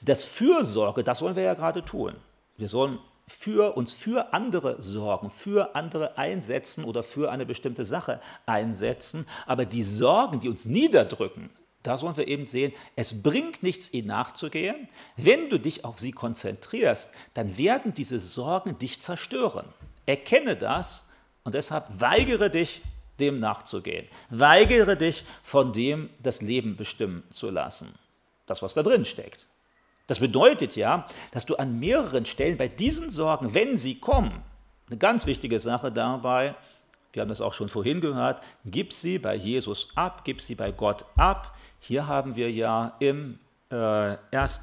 Das 0.00 0.25
Fürsorge, 0.25 1.04
das 1.04 1.22
wollen 1.22 1.37
wir 1.37 1.42
ja 1.42 1.54
gerade 1.54 1.84
tun. 1.84 2.14
Wir 2.56 2.68
sollen 2.68 2.98
für 3.26 3.76
uns 3.76 3.92
für 3.92 4.32
andere 4.32 4.80
sorgen, 4.80 5.30
für 5.30 5.75
andere 5.75 6.16
einsetzen 6.16 6.84
oder 6.84 7.02
für 7.02 7.30
eine 7.30 7.44
bestimmte 7.44 7.84
Sache 7.84 8.20
einsetzen. 8.46 9.26
Aber 9.46 9.66
die 9.66 9.82
Sorgen, 9.82 10.40
die 10.40 10.48
uns 10.48 10.64
niederdrücken, 10.64 11.50
da 11.88 11.97
sollen 11.97 12.16
wir 12.16 12.28
eben 12.28 12.47
sehen, 12.47 12.73
es 12.97 13.23
bringt 13.23 13.62
nichts, 13.62 13.92
ihnen 13.95 14.09
nachzugehen. 14.09 14.88
Wenn 15.16 15.49
du 15.49 15.59
dich 15.59 15.85
auf 15.87 15.99
sie 15.99 16.12
konzentrierst, 16.12 17.11
dann 17.33 17.57
werden 17.57 17.95
diese 17.95 18.21
Sorgen 18.21 18.78
dich 18.78 19.00
zerstören. 19.00 19.66
Erkenne 20.04 20.54
das 20.54 21.09
und 21.45 21.54
deshalb 21.54 21.87
weigere 21.99 22.50
dich, 22.50 22.83
dem 23.21 23.40
nachzugehen. 23.40 24.07
Weigere 24.28 24.97
dich, 24.97 25.25
von 25.42 25.73
dem 25.73 26.11
das 26.23 26.42
Leben 26.42 26.76
bestimmen 26.76 27.23
zu 27.30 27.49
lassen. 27.49 27.95
Das, 28.45 28.62
was 28.62 28.75
da 28.75 28.83
drin 28.83 29.07
steckt. 29.07 29.49
Das 30.07 30.21
bedeutet 30.21 30.76
ja, 30.76 31.07
dass 31.33 31.47
du 31.47 31.57
an 31.57 31.80
mehreren 31.80 32.26
Stellen 32.26 32.59
bei 32.59 32.68
diesen 32.68 33.09
Sorgen, 33.09 33.54
wenn 33.54 33.78
sie 33.78 33.99
kommen, 33.99 34.42
eine 34.88 34.99
ganz 34.99 35.26
wichtige 35.26 35.59
Sache 35.59 35.90
dabei, 35.90 36.54
wir 37.12 37.22
haben 37.22 37.28
das 37.28 37.40
auch 37.40 37.54
schon 37.54 37.68
vorhin 37.68 38.00
gehört, 38.00 38.42
gib 38.64 38.92
sie 38.92 39.18
bei 39.18 39.34
Jesus 39.34 39.88
ab, 39.94 40.22
gib 40.24 40.40
sie 40.40 40.54
bei 40.54 40.70
Gott 40.72 41.04
ab. 41.16 41.56
Hier 41.80 42.06
haben 42.06 42.36
wir 42.36 42.50
ja 42.50 42.94
im 42.98 43.38
äh, 43.70 44.16
1. 44.30 44.62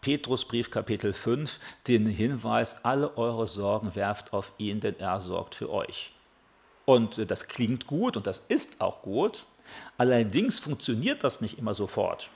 Petrusbrief 0.00 0.70
Kapitel 0.70 1.12
5 1.12 1.58
den 1.88 2.06
Hinweis, 2.06 2.84
alle 2.84 3.16
eure 3.16 3.46
Sorgen 3.46 3.94
werft 3.94 4.32
auf 4.32 4.52
ihn, 4.58 4.80
denn 4.80 4.98
er 4.98 5.20
sorgt 5.20 5.54
für 5.54 5.70
euch. 5.70 6.12
Und 6.84 7.18
äh, 7.18 7.26
das 7.26 7.48
klingt 7.48 7.86
gut 7.86 8.16
und 8.16 8.26
das 8.26 8.40
ist 8.48 8.80
auch 8.80 9.02
gut, 9.02 9.46
allerdings 9.96 10.58
funktioniert 10.58 11.24
das 11.24 11.40
nicht 11.40 11.58
immer 11.58 11.74
sofort. 11.74 12.30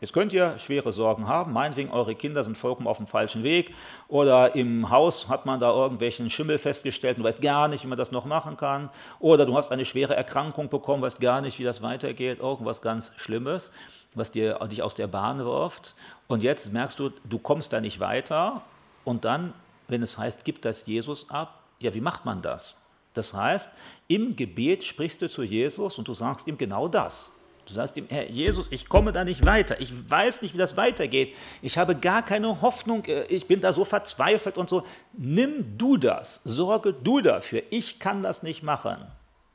Jetzt 0.00 0.12
könnt 0.12 0.32
ihr 0.32 0.58
schwere 0.58 0.92
Sorgen 0.92 1.28
haben, 1.28 1.52
meinetwegen 1.52 1.90
eure 1.90 2.14
Kinder 2.14 2.44
sind 2.44 2.58
vollkommen 2.58 2.88
auf 2.88 2.98
dem 2.98 3.06
falschen 3.06 3.42
Weg 3.42 3.74
oder 4.08 4.54
im 4.54 4.90
Haus 4.90 5.28
hat 5.28 5.46
man 5.46 5.60
da 5.60 5.72
irgendwelchen 5.72 6.28
Schimmel 6.28 6.58
festgestellt 6.58 7.16
und 7.16 7.22
du 7.22 7.28
weißt 7.28 7.40
gar 7.40 7.68
nicht, 7.68 7.84
wie 7.84 7.88
man 7.88 7.96
das 7.96 8.12
noch 8.12 8.26
machen 8.26 8.56
kann 8.56 8.90
oder 9.18 9.46
du 9.46 9.56
hast 9.56 9.72
eine 9.72 9.84
schwere 9.84 10.14
Erkrankung 10.14 10.68
bekommen, 10.68 11.02
weißt 11.02 11.20
gar 11.20 11.40
nicht, 11.40 11.58
wie 11.58 11.64
das 11.64 11.80
weitergeht, 11.80 12.40
irgendwas 12.40 12.82
ganz 12.82 13.12
Schlimmes 13.16 13.72
was 14.14 14.30
dir, 14.30 14.58
dich 14.70 14.82
aus 14.82 14.94
der 14.94 15.06
Bahn 15.06 15.38
wirft. 15.38 15.94
Und 16.28 16.42
jetzt 16.42 16.72
merkst 16.72 16.98
du, 16.98 17.10
du 17.24 17.38
kommst 17.38 17.72
da 17.72 17.80
nicht 17.80 18.00
weiter. 18.00 18.62
Und 19.04 19.24
dann, 19.24 19.52
wenn 19.88 20.02
es 20.02 20.16
heißt, 20.16 20.44
gib 20.44 20.62
das 20.62 20.86
Jesus 20.86 21.30
ab, 21.30 21.60
ja, 21.80 21.92
wie 21.94 22.00
macht 22.00 22.24
man 22.24 22.40
das? 22.40 22.80
Das 23.12 23.34
heißt, 23.34 23.70
im 24.08 24.34
Gebet 24.34 24.82
sprichst 24.82 25.22
du 25.22 25.28
zu 25.28 25.42
Jesus 25.42 25.98
und 25.98 26.08
du 26.08 26.14
sagst 26.14 26.48
ihm 26.48 26.58
genau 26.58 26.88
das. 26.88 27.32
Du 27.66 27.72
sagst 27.72 27.96
ihm, 27.96 28.06
Herr 28.08 28.30
Jesus, 28.30 28.70
ich 28.70 28.88
komme 28.88 29.12
da 29.12 29.24
nicht 29.24 29.44
weiter. 29.44 29.80
Ich 29.80 29.92
weiß 30.10 30.42
nicht, 30.42 30.54
wie 30.54 30.58
das 30.58 30.76
weitergeht. 30.76 31.34
Ich 31.62 31.78
habe 31.78 31.94
gar 31.94 32.22
keine 32.22 32.60
Hoffnung. 32.60 33.04
Äh, 33.06 33.24
ich 33.24 33.46
bin 33.46 33.60
da 33.60 33.72
so 33.72 33.84
verzweifelt 33.84 34.58
und 34.58 34.68
so. 34.68 34.82
Nimm 35.12 35.78
du 35.78 35.96
das. 35.96 36.42
Sorge 36.44 36.92
du 36.92 37.20
dafür. 37.20 37.62
Ich 37.70 37.98
kann 37.98 38.22
das 38.22 38.42
nicht 38.42 38.62
machen. 38.62 38.98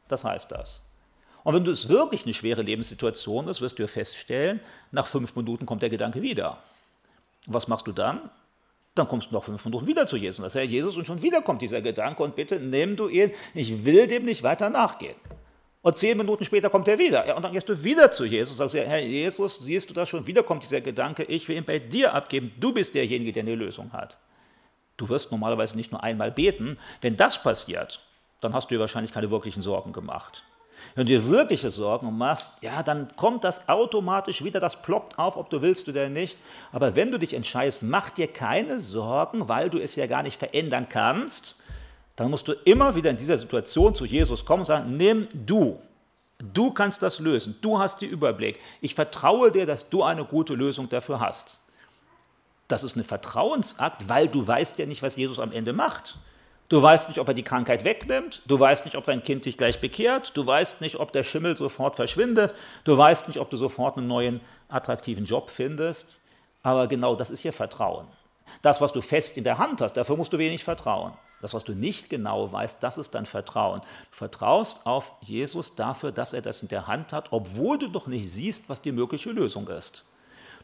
Das 0.07 0.23
heißt 0.23 0.51
das. 0.51 0.83
Und 1.43 1.53
wenn 1.53 1.65
es 1.67 1.87
wirklich 1.87 2.25
eine 2.25 2.33
schwere 2.33 2.61
Lebenssituation 2.61 3.47
ist, 3.47 3.61
wirst 3.61 3.79
du 3.79 3.87
feststellen, 3.87 4.59
nach 4.91 5.07
fünf 5.07 5.35
Minuten 5.35 5.65
kommt 5.65 5.81
der 5.81 5.89
Gedanke 5.89 6.21
wieder. 6.21 6.57
Was 7.45 7.67
machst 7.67 7.87
du 7.87 7.91
dann? 7.91 8.29
Dann 8.95 9.07
kommst 9.07 9.31
du 9.31 9.35
nach 9.35 9.43
fünf 9.43 9.63
Minuten 9.63 9.87
wieder 9.87 10.07
zu 10.07 10.17
Jesus. 10.17 10.43
Das 10.43 10.53
ist 10.53 10.55
Herr 10.55 10.63
Jesus 10.63 10.97
und 10.97 11.05
schon 11.05 11.21
wieder 11.21 11.41
kommt 11.41 11.61
dieser 11.61 11.81
Gedanke 11.81 12.23
und 12.23 12.35
bitte 12.35 12.59
nimm 12.59 12.95
du 12.95 13.07
ihn, 13.07 13.31
ich 13.53 13.85
will 13.85 14.07
dem 14.07 14.25
nicht 14.25 14.43
weiter 14.43 14.69
nachgehen. 14.69 15.15
Und 15.81 15.97
zehn 15.97 16.17
Minuten 16.17 16.43
später 16.43 16.69
kommt 16.69 16.87
er 16.89 16.99
wieder. 16.99 17.25
Ja, 17.25 17.37
und 17.37 17.43
dann 17.43 17.53
gehst 17.53 17.69
du 17.69 17.83
wieder 17.83 18.11
zu 18.11 18.25
Jesus 18.25 18.59
und 18.59 18.69
sagst, 18.69 18.75
Herr 18.75 18.99
Jesus, 18.99 19.57
siehst 19.57 19.89
du 19.89 19.93
das 19.93 20.09
schon? 20.09 20.27
Wieder 20.27 20.43
kommt 20.43 20.63
dieser 20.63 20.81
Gedanke, 20.81 21.23
ich 21.23 21.47
will 21.47 21.55
ihn 21.55 21.63
bei 21.63 21.79
dir 21.79 22.13
abgeben. 22.13 22.51
Du 22.59 22.73
bist 22.73 22.95
derjenige, 22.95 23.31
der 23.31 23.43
eine 23.43 23.55
Lösung 23.55 23.93
hat. 23.93 24.19
Du 24.97 25.07
wirst 25.07 25.31
normalerweise 25.31 25.77
nicht 25.77 25.91
nur 25.91 26.03
einmal 26.03 26.31
beten. 26.31 26.77
Wenn 26.99 27.15
das 27.15 27.41
passiert, 27.41 28.01
dann 28.41 28.53
hast 28.53 28.69
du 28.69 28.75
dir 28.75 28.81
wahrscheinlich 28.81 29.13
keine 29.13 29.31
wirklichen 29.31 29.61
Sorgen 29.61 29.93
gemacht. 29.93 30.43
Wenn 30.95 31.05
du 31.05 31.13
dir 31.13 31.29
wirkliche 31.29 31.69
Sorgen 31.69 32.17
machst, 32.17 32.61
ja, 32.61 32.83
dann 32.83 33.15
kommt 33.15 33.43
das 33.43 33.67
automatisch 33.69 34.43
wieder, 34.43 34.59
das 34.59 34.81
ploppt 34.81 35.19
auf, 35.19 35.37
ob 35.37 35.49
du 35.49 35.61
willst 35.61 35.87
oder 35.87 36.09
nicht. 36.09 36.37
Aber 36.71 36.95
wenn 36.95 37.11
du 37.11 37.19
dich 37.19 37.33
entscheidest, 37.33 37.83
mach 37.83 38.09
dir 38.09 38.27
keine 38.27 38.79
Sorgen, 38.79 39.47
weil 39.47 39.69
du 39.69 39.77
es 39.79 39.95
ja 39.95 40.07
gar 40.07 40.23
nicht 40.23 40.39
verändern 40.39 40.87
kannst, 40.89 41.58
dann 42.19 42.31
musst 42.31 42.47
du 42.47 42.53
immer 42.65 42.95
wieder 42.95 43.09
in 43.09 43.17
dieser 43.17 43.37
Situation 43.37 43.95
zu 43.95 44.05
Jesus 44.05 44.45
kommen 44.45 44.61
und 44.61 44.65
sagen, 44.65 44.97
nimm 44.97 45.27
du. 45.33 45.79
Du 46.53 46.71
kannst 46.71 47.01
das 47.01 47.19
lösen. 47.19 47.57
Du 47.61 47.79
hast 47.79 48.01
den 48.01 48.09
Überblick. 48.09 48.59
Ich 48.81 48.95
vertraue 48.95 49.51
dir, 49.51 49.65
dass 49.65 49.89
du 49.89 50.03
eine 50.03 50.23
gute 50.23 50.53
Lösung 50.53 50.87
dafür 50.89 51.19
hast. 51.19 51.61
Das 52.67 52.83
ist 52.83 52.95
ein 52.95 53.03
Vertrauensakt, 53.03 54.07
weil 54.07 54.27
du 54.27 54.45
weißt 54.45 54.77
ja 54.77 54.85
nicht, 54.85 55.01
was 55.01 55.15
Jesus 55.15 55.39
am 55.39 55.51
Ende 55.51 55.73
macht. 55.73 56.17
Du 56.69 56.81
weißt 56.81 57.09
nicht, 57.09 57.19
ob 57.19 57.27
er 57.27 57.33
die 57.33 57.43
Krankheit 57.43 57.83
wegnimmt. 57.83 58.43
Du 58.45 58.59
weißt 58.59 58.85
nicht, 58.85 58.95
ob 58.95 59.05
dein 59.05 59.23
Kind 59.23 59.45
dich 59.45 59.57
gleich 59.57 59.81
bekehrt. 59.81 60.37
Du 60.37 60.45
weißt 60.45 60.81
nicht, 60.81 60.97
ob 60.99 61.11
der 61.11 61.23
Schimmel 61.23 61.57
sofort 61.57 61.95
verschwindet. 61.95 62.53
Du 62.83 62.95
weißt 62.95 63.27
nicht, 63.27 63.39
ob 63.39 63.49
du 63.49 63.57
sofort 63.57 63.97
einen 63.97 64.07
neuen, 64.07 64.39
attraktiven 64.69 65.25
Job 65.25 65.49
findest. 65.49 66.21
Aber 66.61 66.87
genau 66.87 67.15
das 67.15 67.31
ist 67.31 67.39
hier 67.39 67.53
Vertrauen. 67.53 68.07
Das, 68.61 68.81
was 68.81 68.93
du 68.93 69.01
fest 69.01 69.35
in 69.35 69.43
der 69.43 69.57
Hand 69.57 69.81
hast, 69.81 69.93
dafür 69.93 70.15
musst 70.15 70.31
du 70.31 70.37
wenig 70.37 70.63
vertrauen. 70.63 71.13
Das, 71.41 71.53
was 71.53 71.63
du 71.63 71.73
nicht 71.73 72.09
genau 72.09 72.51
weißt, 72.51 72.77
das 72.81 72.97
ist 72.97 73.15
dann 73.15 73.25
Vertrauen. 73.25 73.81
Du 73.81 74.17
vertraust 74.17 74.85
auf 74.85 75.13
Jesus 75.21 75.75
dafür, 75.75 76.11
dass 76.11 76.33
er 76.33 76.41
das 76.41 76.61
in 76.61 76.67
der 76.67 76.87
Hand 76.87 77.13
hat, 77.13 77.31
obwohl 77.31 77.77
du 77.77 77.87
doch 77.87 78.07
nicht 78.07 78.29
siehst, 78.29 78.69
was 78.69 78.81
die 78.81 78.91
mögliche 78.91 79.31
Lösung 79.31 79.67
ist. 79.67 80.05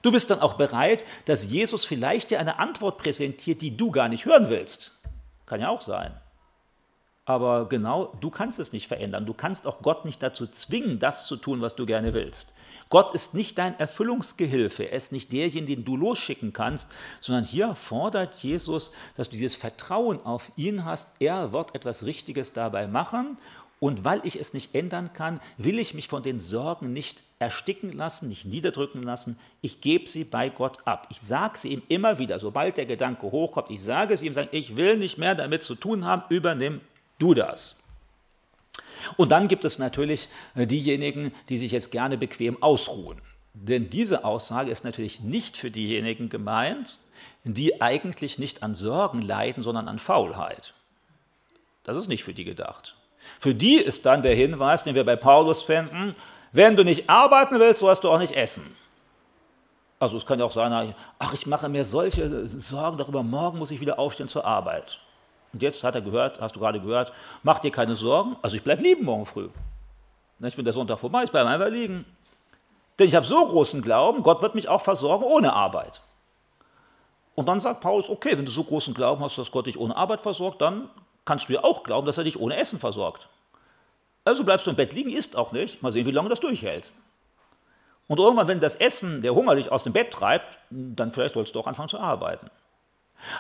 Du 0.02 0.12
bist 0.12 0.30
dann 0.30 0.42
auch 0.42 0.54
bereit, 0.54 1.06
dass 1.26 1.46
Jesus 1.46 1.86
vielleicht 1.86 2.32
dir 2.32 2.40
eine 2.40 2.60
Antwort 2.60 2.98
präsentiert, 2.98 3.62
die 3.62 3.76
du 3.76 3.92
gar 3.92 4.10
nicht 4.10 4.26
hören 4.26 4.50
willst. 4.50 4.92
Kann 5.46 5.62
ja 5.62 5.70
auch 5.70 5.82
sein. 5.82 6.14
Aber 7.26 7.68
genau, 7.68 8.14
du 8.22 8.30
kannst 8.30 8.60
es 8.60 8.72
nicht 8.72 8.88
verändern. 8.88 9.26
Du 9.26 9.34
kannst 9.34 9.66
auch 9.66 9.82
Gott 9.82 10.06
nicht 10.06 10.22
dazu 10.22 10.46
zwingen, 10.46 11.00
das 11.00 11.26
zu 11.26 11.38
tun, 11.38 11.62
was 11.62 11.76
du 11.76 11.86
gerne 11.86 12.14
willst. 12.14 12.54
Gott 12.90 13.14
ist 13.16 13.34
nicht 13.34 13.58
dein 13.58 13.80
Erfüllungsgehilfe, 13.80 14.84
er 14.84 14.98
ist 14.98 15.12
nicht 15.12 15.34
derjenige, 15.34 15.76
den 15.76 15.86
du 15.86 15.98
losschicken 15.98 16.54
kannst, 16.54 16.88
sondern 17.20 17.44
hier 17.44 17.76
fordert 17.76 18.36
Jesus, 18.36 18.92
dass 19.16 19.30
du 19.30 19.36
dieses 19.36 19.56
Vertrauen 19.56 20.24
auf 20.24 20.52
ihn 20.56 20.86
hast, 20.86 21.10
er 21.20 21.52
wird 21.52 21.74
etwas 21.74 22.06
Richtiges 22.06 22.54
dabei 22.54 22.88
machen 22.88 23.38
und 23.80 24.06
weil 24.06 24.22
ich 24.24 24.40
es 24.40 24.54
nicht 24.54 24.74
ändern 24.74 25.14
kann, 25.14 25.40
will 25.58 25.80
ich 25.80 25.94
mich 25.94 26.08
von 26.08 26.24
den 26.24 26.40
Sorgen 26.40 26.94
nicht 26.94 27.24
ersticken 27.40 27.92
lassen, 27.92 28.30
nicht 28.30 28.46
niederdrücken 28.46 29.04
lassen. 29.04 29.38
Ich 29.62 29.82
gebe 29.82 30.08
sie 30.08 30.24
bei 30.24 30.50
Gott 30.50 30.78
ab. 30.86 31.08
Ich 31.10 31.20
sage 31.22 31.58
sie 31.58 31.70
ihm 31.70 31.84
immer 31.88 32.18
wieder, 32.18 32.40
sobald 32.40 32.78
der 32.78 32.86
Gedanke 32.86 33.32
hochkommt, 33.32 33.70
ich 33.70 33.84
sage 33.84 34.14
es 34.14 34.22
ihm, 34.22 34.34
sage, 34.34 34.50
ich 34.52 34.78
will 34.78 34.98
nicht 34.98 35.18
mehr 35.18 35.36
damit 35.36 35.62
zu 35.62 35.76
tun 35.76 36.06
haben, 36.06 36.24
übernimm 36.30 36.82
du 37.20 37.34
das. 37.34 37.76
Und 39.18 39.32
dann 39.32 39.48
gibt 39.48 39.66
es 39.66 39.80
natürlich 39.80 40.30
äh, 40.56 40.66
diejenigen, 40.68 41.32
die 41.50 41.58
sich 41.58 41.72
jetzt 41.72 41.92
gerne 41.92 42.18
bequem 42.18 42.62
ausruhen. 42.62 43.22
Denn 43.54 43.90
diese 43.90 44.26
Aussage 44.26 44.70
ist 44.70 44.84
natürlich 44.84 45.22
nicht 45.22 45.58
für 45.58 45.72
diejenigen 45.72 46.30
gemeint, 46.30 47.00
die 47.44 47.82
eigentlich 47.82 48.38
nicht 48.38 48.64
an 48.64 48.76
Sorgen 48.76 49.22
leiden, 49.22 49.64
sondern 49.64 49.88
an 49.88 50.00
Faulheit. 50.00 50.74
Das 51.84 51.96
ist 51.96 52.08
nicht 52.08 52.24
für 52.24 52.34
die 52.34 52.44
gedacht. 52.44 52.96
Für 53.40 53.56
die 53.56 53.76
ist 53.76 54.06
dann 54.06 54.24
der 54.24 54.36
Hinweis, 54.36 54.84
den 54.84 54.96
wir 54.96 55.06
bei 55.06 55.16
Paulus 55.16 55.64
finden, 55.64 56.16
wenn 56.52 56.76
du 56.76 56.84
nicht 56.84 57.10
arbeiten 57.10 57.60
willst, 57.60 57.80
sollst 57.80 58.04
du 58.04 58.10
auch 58.10 58.20
nicht 58.20 58.34
essen. 58.34 58.76
Also 60.00 60.18
es 60.18 60.26
kann 60.26 60.40
ja 60.40 60.46
auch 60.46 60.52
sein, 60.52 60.94
ach, 61.20 61.34
ich 61.34 61.48
mache 61.48 61.70
mir 61.70 61.86
solche 61.86 62.48
Sorgen 62.48 62.98
darüber, 62.98 63.24
morgen 63.24 63.58
muss 63.60 63.72
ich 63.72 63.80
wieder 63.80 64.00
aufstehen 64.00 64.28
zur 64.28 64.46
Arbeit. 64.46 65.00
Und 65.56 65.62
jetzt 65.62 65.86
hat 65.86 65.96
er 65.96 66.02
gehört, 66.02 66.42
hast 66.42 66.58
du 66.58 66.60
gerade 66.60 66.82
gehört, 66.82 67.14
mach 67.42 67.60
dir 67.60 67.72
keine 67.72 67.96
Sorgen, 67.96 68.36
also 68.42 68.58
ich 68.58 68.64
bleibe 68.64 68.84
lieben 68.84 69.06
morgen 69.06 69.26
früh. 69.26 69.48
Wenn 70.38 70.66
der 70.66 70.74
Sonntag 70.74 71.00
vorbei 71.00 71.24
ist, 71.24 71.32
bleibe 71.32 71.50
einfach 71.50 71.70
liegen. 71.70 72.04
Denn 73.00 73.08
ich 73.08 73.16
habe 73.16 73.26
so 73.26 73.46
großen 73.48 73.82
Glauben, 73.82 74.22
Gott 74.22 74.42
wird 74.42 74.54
mich 74.54 74.68
auch 74.68 74.82
versorgen 74.82 75.24
ohne 75.24 75.54
Arbeit. 75.54 76.02
Und 77.36 77.48
dann 77.48 77.62
sagt 77.62 77.80
Paulus, 77.80 78.10
okay, 78.10 78.38
wenn 78.38 78.44
du 78.44 78.52
so 78.52 78.66
großen 78.66 78.94
Glauben 78.94 79.24
hast, 79.24 79.38
dass 79.38 79.50
Gott 79.50 79.68
dich 79.68 79.80
ohne 79.80 79.96
Arbeit 79.96 80.20
versorgt, 80.20 80.60
dann 80.60 80.90
kannst 81.24 81.48
du 81.48 81.54
ja 81.54 81.64
auch 81.64 81.84
glauben, 81.84 82.06
dass 82.06 82.18
er 82.18 82.26
dich 82.26 82.38
ohne 82.38 82.58
Essen 82.58 82.78
versorgt. 82.78 83.30
Also 84.26 84.44
bleibst 84.44 84.68
du 84.68 84.72
im 84.72 84.76
Bett 84.76 84.94
liegen, 84.94 85.10
isst 85.10 85.38
auch 85.38 85.54
nicht, 85.54 85.82
mal 85.82 85.94
sehen, 85.94 86.06
wie 86.06 86.12
lange 86.12 86.28
das 86.28 86.42
durchhält. 86.42 86.94
Und 88.10 88.20
irgendwann, 88.20 88.50
wenn 88.50 88.60
das 88.60 88.76
Essen, 88.76 89.22
der 89.22 89.34
Hunger 89.34 89.56
dich 89.56 89.72
aus 89.72 89.86
dem 89.86 89.94
Bett 89.94 90.12
treibt, 90.12 90.58
dann 90.70 91.12
vielleicht 91.12 91.36
sollst 91.36 91.56
du 91.56 91.62
auch 91.62 91.68
anfangen 91.68 91.88
zu 91.88 91.98
arbeiten. 91.98 92.52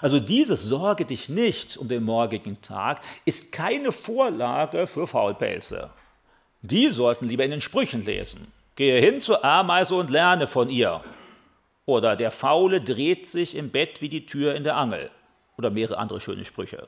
Also 0.01 0.19
dieses 0.19 0.63
Sorge 0.63 1.05
dich 1.05 1.29
nicht 1.29 1.77
um 1.77 1.87
den 1.87 2.03
morgigen 2.03 2.61
Tag 2.61 3.01
ist 3.25 3.51
keine 3.51 3.91
Vorlage 3.91 4.87
für 4.87 5.07
Faulpelze. 5.07 5.91
Die 6.61 6.89
sollten 6.89 7.27
lieber 7.27 7.45
in 7.45 7.51
den 7.51 7.61
Sprüchen 7.61 8.03
lesen. 8.03 8.51
Gehe 8.75 8.99
hin 8.99 9.21
zur 9.21 9.45
Ameise 9.45 9.95
und 9.95 10.09
lerne 10.09 10.47
von 10.47 10.69
ihr. 10.69 11.01
Oder 11.85 12.15
der 12.15 12.31
Faule 12.31 12.81
dreht 12.81 13.27
sich 13.27 13.55
im 13.55 13.69
Bett 13.69 14.01
wie 14.01 14.09
die 14.09 14.25
Tür 14.25 14.55
in 14.55 14.63
der 14.63 14.75
Angel. 14.75 15.11
Oder 15.57 15.69
mehrere 15.69 15.97
andere 15.97 16.19
schöne 16.19 16.43
Sprüche. 16.43 16.87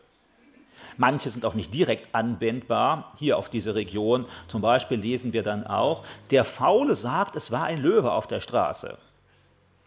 Manche 0.97 1.29
sind 1.29 1.45
auch 1.45 1.53
nicht 1.53 1.73
direkt 1.73 2.15
anwendbar 2.15 3.13
hier 3.17 3.37
auf 3.37 3.49
diese 3.49 3.75
Region. 3.75 4.25
Zum 4.47 4.61
Beispiel 4.61 4.97
lesen 4.97 5.31
wir 5.31 5.43
dann 5.43 5.67
auch, 5.67 6.03
der 6.31 6.43
Faule 6.43 6.95
sagt, 6.95 7.35
es 7.35 7.51
war 7.51 7.65
ein 7.65 7.79
Löwe 7.79 8.11
auf 8.11 8.25
der 8.25 8.41
Straße. 8.41 8.97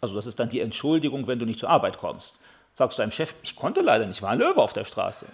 Also 0.00 0.14
das 0.14 0.26
ist 0.26 0.38
dann 0.38 0.49
die 0.49 0.61
Entschuldigung, 0.61 1.26
wenn 1.26 1.38
du 1.38 1.47
nicht 1.47 1.59
zur 1.59 1.69
Arbeit 1.69 1.99
kommst. 1.99 2.38
Sagst 2.80 2.96
du 2.96 3.02
deinem 3.02 3.10
Chef, 3.10 3.34
ich 3.42 3.56
konnte 3.56 3.82
leider 3.82 4.06
nicht, 4.06 4.22
war 4.22 4.30
ein 4.30 4.38
Löwe 4.38 4.56
auf 4.56 4.72
der 4.72 4.87
Straße. 4.87 5.26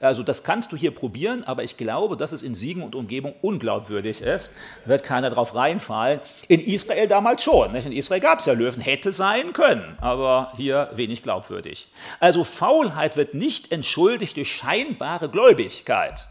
Also 0.00 0.24
das 0.24 0.42
kannst 0.42 0.72
du 0.72 0.76
hier 0.76 0.90
probieren, 0.90 1.44
aber 1.44 1.62
ich 1.62 1.76
glaube, 1.76 2.16
dass 2.16 2.32
es 2.32 2.42
in 2.42 2.56
Siegen 2.56 2.82
und 2.82 2.96
Umgebung 2.96 3.36
unglaubwürdig 3.42 4.22
ist. 4.22 4.50
Wird 4.84 5.04
keiner 5.04 5.30
drauf 5.30 5.54
reinfallen. 5.54 6.18
In 6.48 6.58
Israel 6.58 7.06
damals 7.06 7.44
schon. 7.44 7.70
Nicht? 7.70 7.86
In 7.86 7.92
Israel 7.92 8.18
gab 8.18 8.40
es 8.40 8.46
ja 8.46 8.54
Löwen, 8.54 8.80
hätte 8.80 9.12
sein 9.12 9.52
können, 9.52 9.96
aber 10.00 10.52
hier 10.56 10.90
wenig 10.94 11.22
glaubwürdig. 11.22 11.86
Also 12.18 12.42
Faulheit 12.42 13.16
wird 13.16 13.34
nicht 13.34 13.70
entschuldigt 13.70 14.36
durch 14.36 14.56
scheinbare 14.56 15.28
Gläubigkeit. 15.28 16.26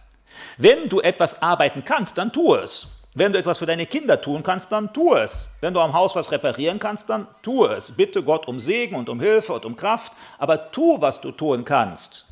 Wenn 0.58 0.90
du 0.90 1.00
etwas 1.00 1.42
arbeiten 1.42 1.86
kannst, 1.86 2.18
dann 2.18 2.34
tu 2.34 2.54
es. 2.54 2.97
Wenn 3.18 3.34
du 3.34 3.40
etwas 3.40 3.58
für 3.58 3.66
deine 3.66 3.88
Kinder 3.88 4.22
tun 4.22 4.44
kannst, 4.44 4.72
dann 4.72 4.94
tu 4.94 5.16
es. 5.16 5.50
Wenn 5.60 5.74
du 5.74 5.80
am 5.80 5.94
Haus 5.94 6.16
was 6.16 6.32
reparieren 6.32 6.78
kannst, 6.78 7.10
dann 7.10 7.26
tu 7.42 7.66
es. 7.66 7.90
Bitte 7.90 8.22
Gott 8.22 8.48
um 8.48 8.60
Segen 8.60 8.96
und 8.96 9.10
um 9.10 9.20
Hilfe 9.20 9.54
und 9.54 9.66
um 9.66 9.76
Kraft, 9.76 10.14
aber 10.38 10.70
tu, 10.70 11.02
was 11.02 11.20
du 11.20 11.32
tun 11.32 11.66
kannst. 11.66 12.28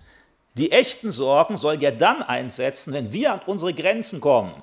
Die 0.54 0.72
echten 0.72 1.10
Sorgen 1.10 1.58
sollen 1.58 1.82
ja 1.82 1.90
dann 1.90 2.22
einsetzen, 2.22 2.94
wenn 2.94 3.12
wir 3.12 3.34
an 3.34 3.42
unsere 3.48 3.74
Grenzen 3.74 4.22
kommen. 4.22 4.54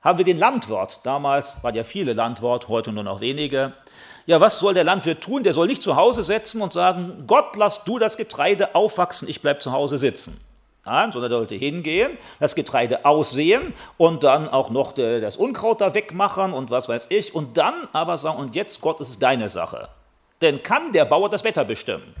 Haben 0.00 0.16
wir 0.16 0.24
den 0.24 0.38
Landwirt, 0.38 1.00
damals 1.02 1.62
waren 1.62 1.74
ja 1.74 1.84
viele 1.84 2.14
Landwirte, 2.14 2.68
heute 2.68 2.90
nur 2.90 3.04
noch 3.04 3.20
wenige. 3.20 3.74
Ja, 4.24 4.40
was 4.40 4.60
soll 4.60 4.72
der 4.72 4.84
Landwirt 4.84 5.20
tun? 5.20 5.42
Der 5.42 5.52
soll 5.52 5.66
nicht 5.66 5.82
zu 5.82 5.94
Hause 5.94 6.22
sitzen 6.22 6.62
und 6.62 6.72
sagen, 6.72 7.24
Gott, 7.26 7.54
lass 7.56 7.84
du 7.84 7.98
das 7.98 8.16
Getreide 8.16 8.74
aufwachsen, 8.74 9.28
ich 9.28 9.42
bleib 9.42 9.60
zu 9.60 9.72
Hause 9.72 9.98
sitzen. 9.98 10.40
Nein, 10.84 11.12
sondern 11.12 11.30
er 11.30 11.36
sollte 11.38 11.54
hingehen, 11.56 12.16
das 12.38 12.54
Getreide 12.54 13.04
aussehen 13.04 13.74
und 13.98 14.24
dann 14.24 14.48
auch 14.48 14.70
noch 14.70 14.92
das 14.92 15.36
Unkraut 15.36 15.80
da 15.80 15.94
wegmachen 15.94 16.52
und 16.52 16.70
was 16.70 16.88
weiß 16.88 17.08
ich. 17.10 17.34
Und 17.34 17.58
dann 17.58 17.88
aber 17.92 18.16
sagen, 18.16 18.38
und 18.38 18.54
jetzt 18.56 18.80
Gott, 18.80 19.00
es 19.00 19.10
ist 19.10 19.22
deine 19.22 19.48
Sache. 19.48 19.88
Denn 20.40 20.62
kann 20.62 20.92
der 20.92 21.04
Bauer 21.04 21.28
das 21.28 21.44
Wetter 21.44 21.64
bestimmen? 21.64 22.14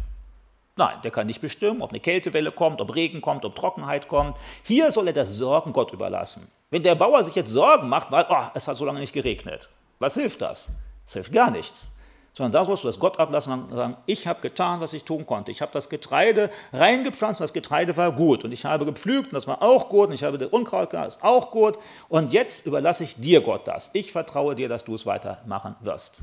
Nein, 0.76 0.98
der 1.02 1.10
kann 1.10 1.26
nicht 1.26 1.40
bestimmen, 1.40 1.82
ob 1.82 1.90
eine 1.90 2.00
Kältewelle 2.00 2.52
kommt, 2.52 2.80
ob 2.80 2.94
Regen 2.94 3.20
kommt, 3.20 3.44
ob 3.44 3.54
Trockenheit 3.54 4.08
kommt. 4.08 4.36
Hier 4.62 4.92
soll 4.92 5.08
er 5.08 5.12
das 5.14 5.36
Sorgen 5.36 5.72
Gott 5.72 5.92
überlassen. 5.92 6.50
Wenn 6.70 6.82
der 6.82 6.94
Bauer 6.94 7.24
sich 7.24 7.34
jetzt 7.34 7.50
Sorgen 7.50 7.88
macht, 7.88 8.10
weil 8.12 8.26
oh, 8.28 8.44
es 8.54 8.68
hat 8.68 8.76
so 8.76 8.84
lange 8.84 9.00
nicht 9.00 9.12
geregnet, 9.12 9.68
was 9.98 10.14
hilft 10.14 10.42
das? 10.42 10.70
Es 11.06 11.14
hilft 11.14 11.32
gar 11.32 11.50
nichts 11.50 11.90
sondern 12.32 12.52
da 12.52 12.64
sollst 12.64 12.84
du 12.84 12.88
das 12.88 12.98
Gott 12.98 13.18
ablassen 13.18 13.52
und 13.52 13.74
sagen, 13.74 13.96
ich 14.06 14.26
habe 14.26 14.40
getan, 14.40 14.80
was 14.80 14.92
ich 14.92 15.04
tun 15.04 15.26
konnte. 15.26 15.50
Ich 15.50 15.60
habe 15.60 15.72
das 15.72 15.88
Getreide 15.88 16.50
reingepflanzt, 16.72 17.40
das 17.40 17.52
Getreide 17.52 17.96
war 17.96 18.12
gut 18.12 18.44
und 18.44 18.52
ich 18.52 18.64
habe 18.64 18.84
gepflügt 18.84 19.28
und 19.28 19.34
das 19.34 19.46
war 19.46 19.62
auch 19.62 19.88
gut 19.88 20.08
und 20.08 20.14
ich 20.14 20.22
habe 20.22 20.38
das 20.38 20.48
Unkraut 20.50 20.90
gehabt, 20.90 21.06
das 21.06 21.16
ist 21.16 21.24
auch 21.24 21.50
gut 21.50 21.78
und 22.08 22.32
jetzt 22.32 22.66
überlasse 22.66 23.04
ich 23.04 23.16
dir 23.16 23.40
Gott 23.40 23.66
das. 23.66 23.90
Ich 23.94 24.12
vertraue 24.12 24.54
dir, 24.54 24.68
dass 24.68 24.84
du 24.84 24.94
es 24.94 25.06
weitermachen 25.06 25.74
wirst. 25.80 26.22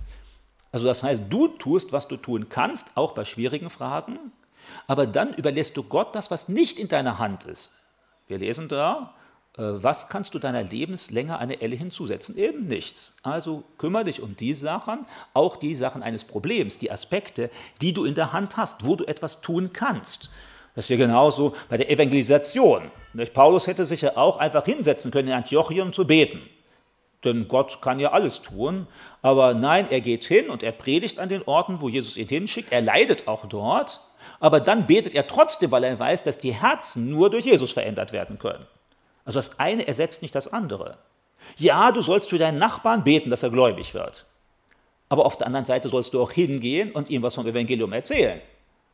Also 0.71 0.85
das 0.85 1.03
heißt, 1.03 1.23
du 1.29 1.47
tust, 1.47 1.91
was 1.91 2.07
du 2.07 2.17
tun 2.17 2.47
kannst, 2.49 2.95
auch 2.95 3.11
bei 3.11 3.25
schwierigen 3.25 3.69
Fragen, 3.69 4.19
aber 4.85 5.07
dann 5.07 5.33
überlässt 5.33 5.77
du 5.77 5.83
Gott 5.83 6.15
das, 6.15 6.31
was 6.31 6.49
nicht 6.49 6.79
in 6.79 6.87
deiner 6.87 7.19
Hand 7.19 7.45
ist. 7.45 7.73
Wir 8.27 8.37
lesen 8.37 8.67
da, 8.67 9.13
was 9.57 10.07
kannst 10.07 10.35
du 10.35 10.39
deiner 10.39 10.63
Lebenslänge 10.63 11.39
eine 11.39 11.61
Elle 11.61 11.75
hinzusetzen? 11.75 12.37
Eben 12.37 12.67
nichts. 12.67 13.15
Also 13.23 13.63
kümmere 13.77 14.03
dich 14.03 14.21
um 14.21 14.35
die 14.35 14.53
Sachen, 14.53 15.07
auch 15.33 15.55
die 15.55 15.73
Sachen 15.73 16.03
eines 16.03 16.23
Problems, 16.23 16.77
die 16.77 16.91
Aspekte, 16.91 17.49
die 17.81 17.91
du 17.91 18.05
in 18.05 18.13
der 18.13 18.33
Hand 18.33 18.55
hast, 18.55 18.85
wo 18.85 18.95
du 18.95 19.05
etwas 19.05 19.41
tun 19.41 19.73
kannst. 19.73 20.29
Das 20.75 20.85
ist 20.85 20.89
ja 20.89 20.97
genauso 20.97 21.55
bei 21.69 21.77
der 21.77 21.89
Evangelisation. 21.89 22.91
Paulus 23.33 23.65
hätte 23.65 23.83
sich 23.83 24.01
ja 24.01 24.15
auch 24.15 24.37
einfach 24.37 24.63
hinsetzen 24.63 25.09
können 25.09 25.29
in 25.29 25.33
Antiochien 25.33 25.91
zu 25.91 26.05
beten. 26.05 26.39
Denn 27.23 27.47
Gott 27.47 27.81
kann 27.81 27.99
ja 27.99 28.11
alles 28.11 28.43
tun. 28.43 28.85
Aber 29.23 29.55
nein, 29.55 29.87
er 29.89 30.01
geht 30.01 30.23
hin 30.25 30.51
und 30.51 30.61
er 30.61 30.71
predigt 30.71 31.17
an 31.17 31.29
den 31.29 31.41
Orten, 31.41 31.81
wo 31.81 31.89
Jesus 31.89 32.15
ihn 32.15 32.27
hinschickt. 32.27 32.71
Er 32.71 32.81
leidet 32.81 33.27
auch 33.27 33.47
dort. 33.47 34.01
Aber 34.39 34.59
dann 34.59 34.85
betet 34.85 35.15
er 35.15 35.25
trotzdem, 35.25 35.71
weil 35.71 35.83
er 35.83 35.97
weiß, 35.97 36.21
dass 36.21 36.37
die 36.37 36.53
Herzen 36.53 37.09
nur 37.09 37.31
durch 37.31 37.45
Jesus 37.45 37.71
verändert 37.71 38.13
werden 38.13 38.37
können. 38.37 38.67
Also 39.27 39.39
das 39.39 39.59
eine 39.59 39.85
ersetzt 39.85 40.21
nicht 40.21 40.33
das 40.33 40.53
andere. 40.53 40.97
Ja, 41.57 41.91
du 41.91 42.01
sollst 42.01 42.29
für 42.29 42.37
deinen 42.37 42.59
Nachbarn 42.59 43.03
beten, 43.03 43.29
dass 43.29 43.43
er 43.43 43.49
gläubig 43.49 43.93
wird. 43.93 44.25
Aber 45.09 45.25
auf 45.25 45.37
der 45.37 45.47
anderen 45.47 45.65
Seite 45.65 45.89
sollst 45.89 46.13
du 46.13 46.21
auch 46.21 46.31
hingehen 46.31 46.93
und 46.93 47.09
ihm 47.09 47.23
was 47.23 47.35
vom 47.35 47.45
Evangelium 47.45 47.91
erzählen. 47.91 48.39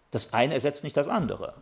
Das 0.09 0.33
eine 0.33 0.55
ersetzt 0.55 0.83
nicht 0.83 0.97
das 0.97 1.07
andere. 1.07 1.53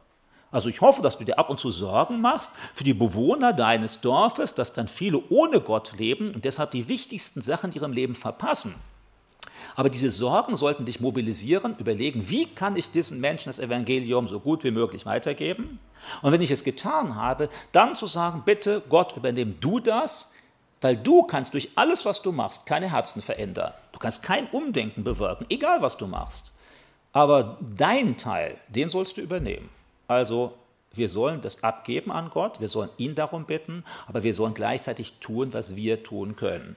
Also 0.52 0.70
ich 0.70 0.80
hoffe, 0.80 1.02
dass 1.02 1.18
du 1.18 1.26
dir 1.26 1.38
ab 1.38 1.50
und 1.50 1.60
zu 1.60 1.70
Sorgen 1.70 2.22
machst 2.22 2.52
für 2.74 2.86
die 2.86 2.94
Bewohner 2.94 3.52
deines 3.52 4.00
Dorfes, 4.00 4.54
dass 4.54 4.72
dann 4.72 4.88
viele 4.88 5.22
ohne 5.30 5.60
Gott 5.60 5.92
leben 5.98 6.34
und 6.34 6.46
deshalb 6.46 6.72
die 6.72 6.88
wichtigsten 6.88 7.42
Sachen 7.42 7.72
in 7.72 7.76
ihrem 7.76 7.92
Leben 7.92 8.16
verpassen. 8.16 8.76
Aber 9.76 9.90
diese 9.90 10.12
Sorgen 10.12 10.56
sollten 10.58 10.86
dich 10.86 11.00
mobilisieren, 11.00 11.76
überlegen, 11.78 12.30
wie 12.30 12.46
kann 12.46 12.76
ich 12.76 12.92
diesen 12.92 13.20
Menschen 13.20 13.50
das 13.50 13.60
Evangelium 13.60 14.28
so 14.28 14.40
gut 14.40 14.64
wie 14.64 14.72
möglich 14.72 15.06
weitergeben? 15.06 15.80
Und 16.22 16.32
wenn 16.32 16.42
ich 16.42 16.52
es 16.52 16.64
getan 16.64 17.16
habe, 17.16 17.50
dann 17.72 17.96
zu 17.96 18.08
sagen, 18.08 18.44
bitte 18.46 18.82
Gott, 18.90 19.16
übernimm 19.16 19.60
du 19.60 19.80
das, 19.80 20.32
weil 20.82 20.98
du 20.98 21.24
kannst 21.24 21.54
durch 21.54 21.70
alles, 21.76 22.06
was 22.06 22.22
du 22.22 22.32
machst, 22.32 22.66
keine 22.66 22.92
Herzen 22.92 23.22
verändern. 23.22 23.74
Du 23.92 24.00
kannst 24.00 24.24
kein 24.24 24.48
Umdenken 24.48 25.04
bewirken, 25.04 25.46
egal 25.50 25.82
was 25.82 25.98
du 25.98 26.08
machst. 26.08 26.54
Aber 27.14 27.58
dein 27.78 28.18
Teil, 28.18 28.58
den 28.70 28.90
sollst 28.90 29.18
du 29.18 29.22
übernehmen. 29.22 29.70
Also 30.08 30.54
wir 30.94 31.08
sollen 31.08 31.42
das 31.42 31.64
abgeben 31.64 32.12
an 32.12 32.30
Gott, 32.30 32.60
wir 32.60 32.68
sollen 32.68 32.90
ihn 32.98 33.16
darum 33.16 33.46
bitten, 33.46 33.84
aber 34.08 34.24
wir 34.24 34.34
sollen 34.34 34.54
gleichzeitig 34.54 35.20
tun, 35.20 35.54
was 35.54 35.76
wir 35.76 36.04
tun 36.04 36.36
können. 36.36 36.76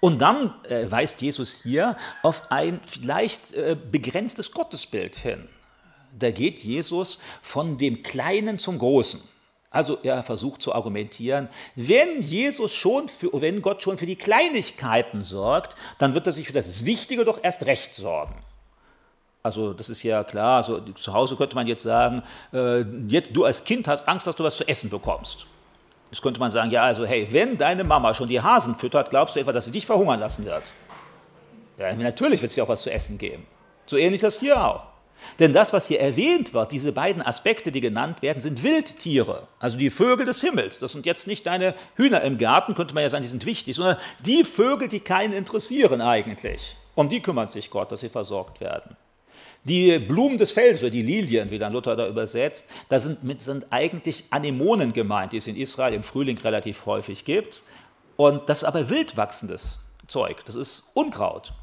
Und 0.00 0.20
dann 0.20 0.54
äh, 0.68 0.90
weist 0.90 1.22
Jesus 1.22 1.62
hier 1.62 1.96
auf 2.22 2.50
ein 2.50 2.80
vielleicht 2.82 3.52
äh, 3.52 3.76
begrenztes 3.90 4.52
Gottesbild 4.52 5.16
hin. 5.16 5.48
Da 6.18 6.30
geht 6.30 6.62
Jesus 6.62 7.18
von 7.42 7.76
dem 7.76 8.02
Kleinen 8.02 8.58
zum 8.58 8.78
Großen. 8.78 9.20
Also 9.70 9.98
er 10.04 10.22
versucht 10.22 10.62
zu 10.62 10.72
argumentieren, 10.72 11.48
wenn 11.74 12.20
Jesus 12.20 12.72
schon 12.72 13.08
für, 13.08 13.30
wenn 13.40 13.60
Gott 13.60 13.82
schon 13.82 13.98
für 13.98 14.06
die 14.06 14.14
Kleinigkeiten 14.14 15.22
sorgt, 15.22 15.74
dann 15.98 16.14
wird 16.14 16.28
er 16.28 16.32
sich 16.32 16.46
für 16.46 16.52
das 16.52 16.84
Wichtige 16.84 17.24
doch 17.24 17.40
erst 17.42 17.66
recht 17.66 17.92
sorgen. 17.92 18.36
Also 19.42 19.72
das 19.72 19.90
ist 19.90 20.04
ja 20.04 20.22
klar, 20.22 20.58
also 20.58 20.80
zu 20.80 21.12
Hause 21.12 21.34
könnte 21.34 21.56
man 21.56 21.66
jetzt 21.66 21.82
sagen, 21.82 22.22
äh, 22.52 22.82
jetzt, 23.08 23.30
du 23.34 23.44
als 23.44 23.64
Kind 23.64 23.88
hast 23.88 24.06
Angst, 24.08 24.28
dass 24.28 24.36
du 24.36 24.44
was 24.44 24.56
zu 24.56 24.66
essen 24.68 24.90
bekommst. 24.90 25.48
Jetzt 26.14 26.22
könnte 26.22 26.38
man 26.38 26.48
sagen, 26.48 26.70
ja, 26.70 26.84
also 26.84 27.04
hey, 27.04 27.26
wenn 27.32 27.58
deine 27.58 27.82
Mama 27.82 28.14
schon 28.14 28.28
die 28.28 28.40
Hasen 28.40 28.76
füttert, 28.76 29.10
glaubst 29.10 29.34
du 29.34 29.40
etwa, 29.40 29.50
dass 29.50 29.64
sie 29.64 29.72
dich 29.72 29.84
verhungern 29.84 30.20
lassen 30.20 30.44
wird? 30.44 30.62
Ja, 31.76 31.92
natürlich 31.92 32.40
wird 32.40 32.54
dir 32.54 32.62
auch 32.62 32.68
was 32.68 32.82
zu 32.82 32.92
essen 32.92 33.18
geben. 33.18 33.48
So 33.86 33.96
ähnlich 33.96 34.22
ist 34.22 34.22
das 34.22 34.38
hier 34.38 34.64
auch. 34.64 34.84
Denn 35.40 35.52
das, 35.52 35.72
was 35.72 35.88
hier 35.88 35.98
erwähnt 35.98 36.54
wird, 36.54 36.70
diese 36.70 36.92
beiden 36.92 37.20
Aspekte, 37.20 37.72
die 37.72 37.80
genannt 37.80 38.22
werden, 38.22 38.38
sind 38.38 38.62
Wildtiere, 38.62 39.48
also 39.58 39.76
die 39.76 39.90
Vögel 39.90 40.24
des 40.24 40.40
Himmels. 40.40 40.78
Das 40.78 40.92
sind 40.92 41.04
jetzt 41.04 41.26
nicht 41.26 41.48
deine 41.48 41.74
Hühner 41.96 42.20
im 42.20 42.38
Garten, 42.38 42.74
könnte 42.74 42.94
man 42.94 43.02
ja 43.02 43.10
sagen, 43.10 43.22
die 43.22 43.28
sind 43.28 43.44
wichtig, 43.44 43.74
sondern 43.74 43.96
die 44.20 44.44
Vögel, 44.44 44.86
die 44.86 45.00
keinen 45.00 45.32
interessieren 45.32 46.00
eigentlich. 46.00 46.76
Um 46.94 47.08
die 47.08 47.22
kümmert 47.22 47.50
sich 47.50 47.70
Gott, 47.70 47.90
dass 47.90 47.98
sie 47.98 48.08
versorgt 48.08 48.60
werden. 48.60 48.96
Die 49.64 49.98
Blumen 49.98 50.36
des 50.36 50.52
Feldes 50.52 50.82
oder 50.82 50.90
die 50.90 51.02
Lilien, 51.02 51.50
wie 51.50 51.58
dann 51.58 51.72
Luther 51.72 51.96
da 51.96 52.06
übersetzt, 52.06 52.66
da 52.90 53.00
sind, 53.00 53.40
sind 53.40 53.66
eigentlich 53.70 54.24
Anemonen 54.30 54.92
gemeint, 54.92 55.32
die 55.32 55.38
es 55.38 55.46
in 55.46 55.56
Israel 55.56 55.94
im 55.94 56.02
Frühling 56.02 56.38
relativ 56.38 56.84
häufig 56.84 57.24
gibt. 57.24 57.64
Und 58.16 58.48
das 58.48 58.58
ist 58.58 58.64
aber 58.64 58.90
wild 58.90 59.16
wachsendes 59.16 59.80
Zeug, 60.06 60.44
das 60.44 60.54
ist 60.54 60.84
Unkraut. 60.92 61.54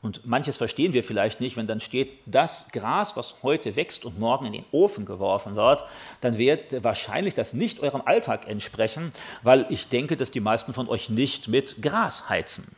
Und 0.00 0.24
manches 0.26 0.56
verstehen 0.56 0.92
wir 0.92 1.02
vielleicht 1.02 1.40
nicht, 1.40 1.56
wenn 1.56 1.66
dann 1.66 1.80
steht, 1.80 2.10
das 2.24 2.68
Gras, 2.72 3.16
was 3.16 3.42
heute 3.42 3.74
wächst 3.74 4.04
und 4.04 4.18
morgen 4.18 4.46
in 4.46 4.52
den 4.52 4.64
Ofen 4.70 5.04
geworfen 5.04 5.56
wird, 5.56 5.84
dann 6.20 6.38
wird 6.38 6.84
wahrscheinlich 6.84 7.34
das 7.34 7.52
nicht 7.52 7.80
eurem 7.80 8.02
Alltag 8.04 8.48
entsprechen, 8.48 9.10
weil 9.42 9.66
ich 9.70 9.88
denke, 9.88 10.16
dass 10.16 10.30
die 10.30 10.40
meisten 10.40 10.72
von 10.72 10.88
euch 10.88 11.10
nicht 11.10 11.48
mit 11.48 11.82
Gras 11.82 12.28
heizen. 12.28 12.76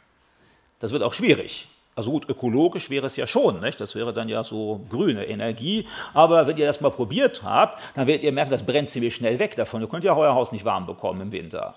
Das 0.79 0.93
wird 0.93 1.03
auch 1.03 1.13
schwierig. 1.13 1.69
Also 2.01 2.13
gut, 2.13 2.31
ökologisch 2.31 2.89
wäre 2.89 3.05
es 3.05 3.17
ja 3.17 3.27
schon, 3.27 3.61
nicht? 3.61 3.79
das 3.79 3.95
wäre 3.95 4.15
dann 4.15 4.31
ja 4.31 4.43
so 4.43 4.87
grüne 4.89 5.27
Energie, 5.27 5.87
aber 6.15 6.47
wenn 6.47 6.57
ihr 6.57 6.65
das 6.65 6.81
mal 6.81 6.89
probiert 6.89 7.43
habt, 7.43 7.79
dann 7.93 8.07
werdet 8.07 8.25
ihr 8.25 8.33
merken, 8.33 8.51
das 8.51 8.65
brennt 8.65 8.89
ziemlich 8.89 9.15
schnell 9.15 9.39
weg 9.39 9.55
davon. 9.55 9.83
Ihr 9.83 9.87
könnt 9.87 10.03
ja 10.03 10.17
euer 10.17 10.35
Haus 10.35 10.51
nicht 10.51 10.65
warm 10.65 10.87
bekommen 10.87 11.21
im 11.21 11.31
Winter. 11.31 11.75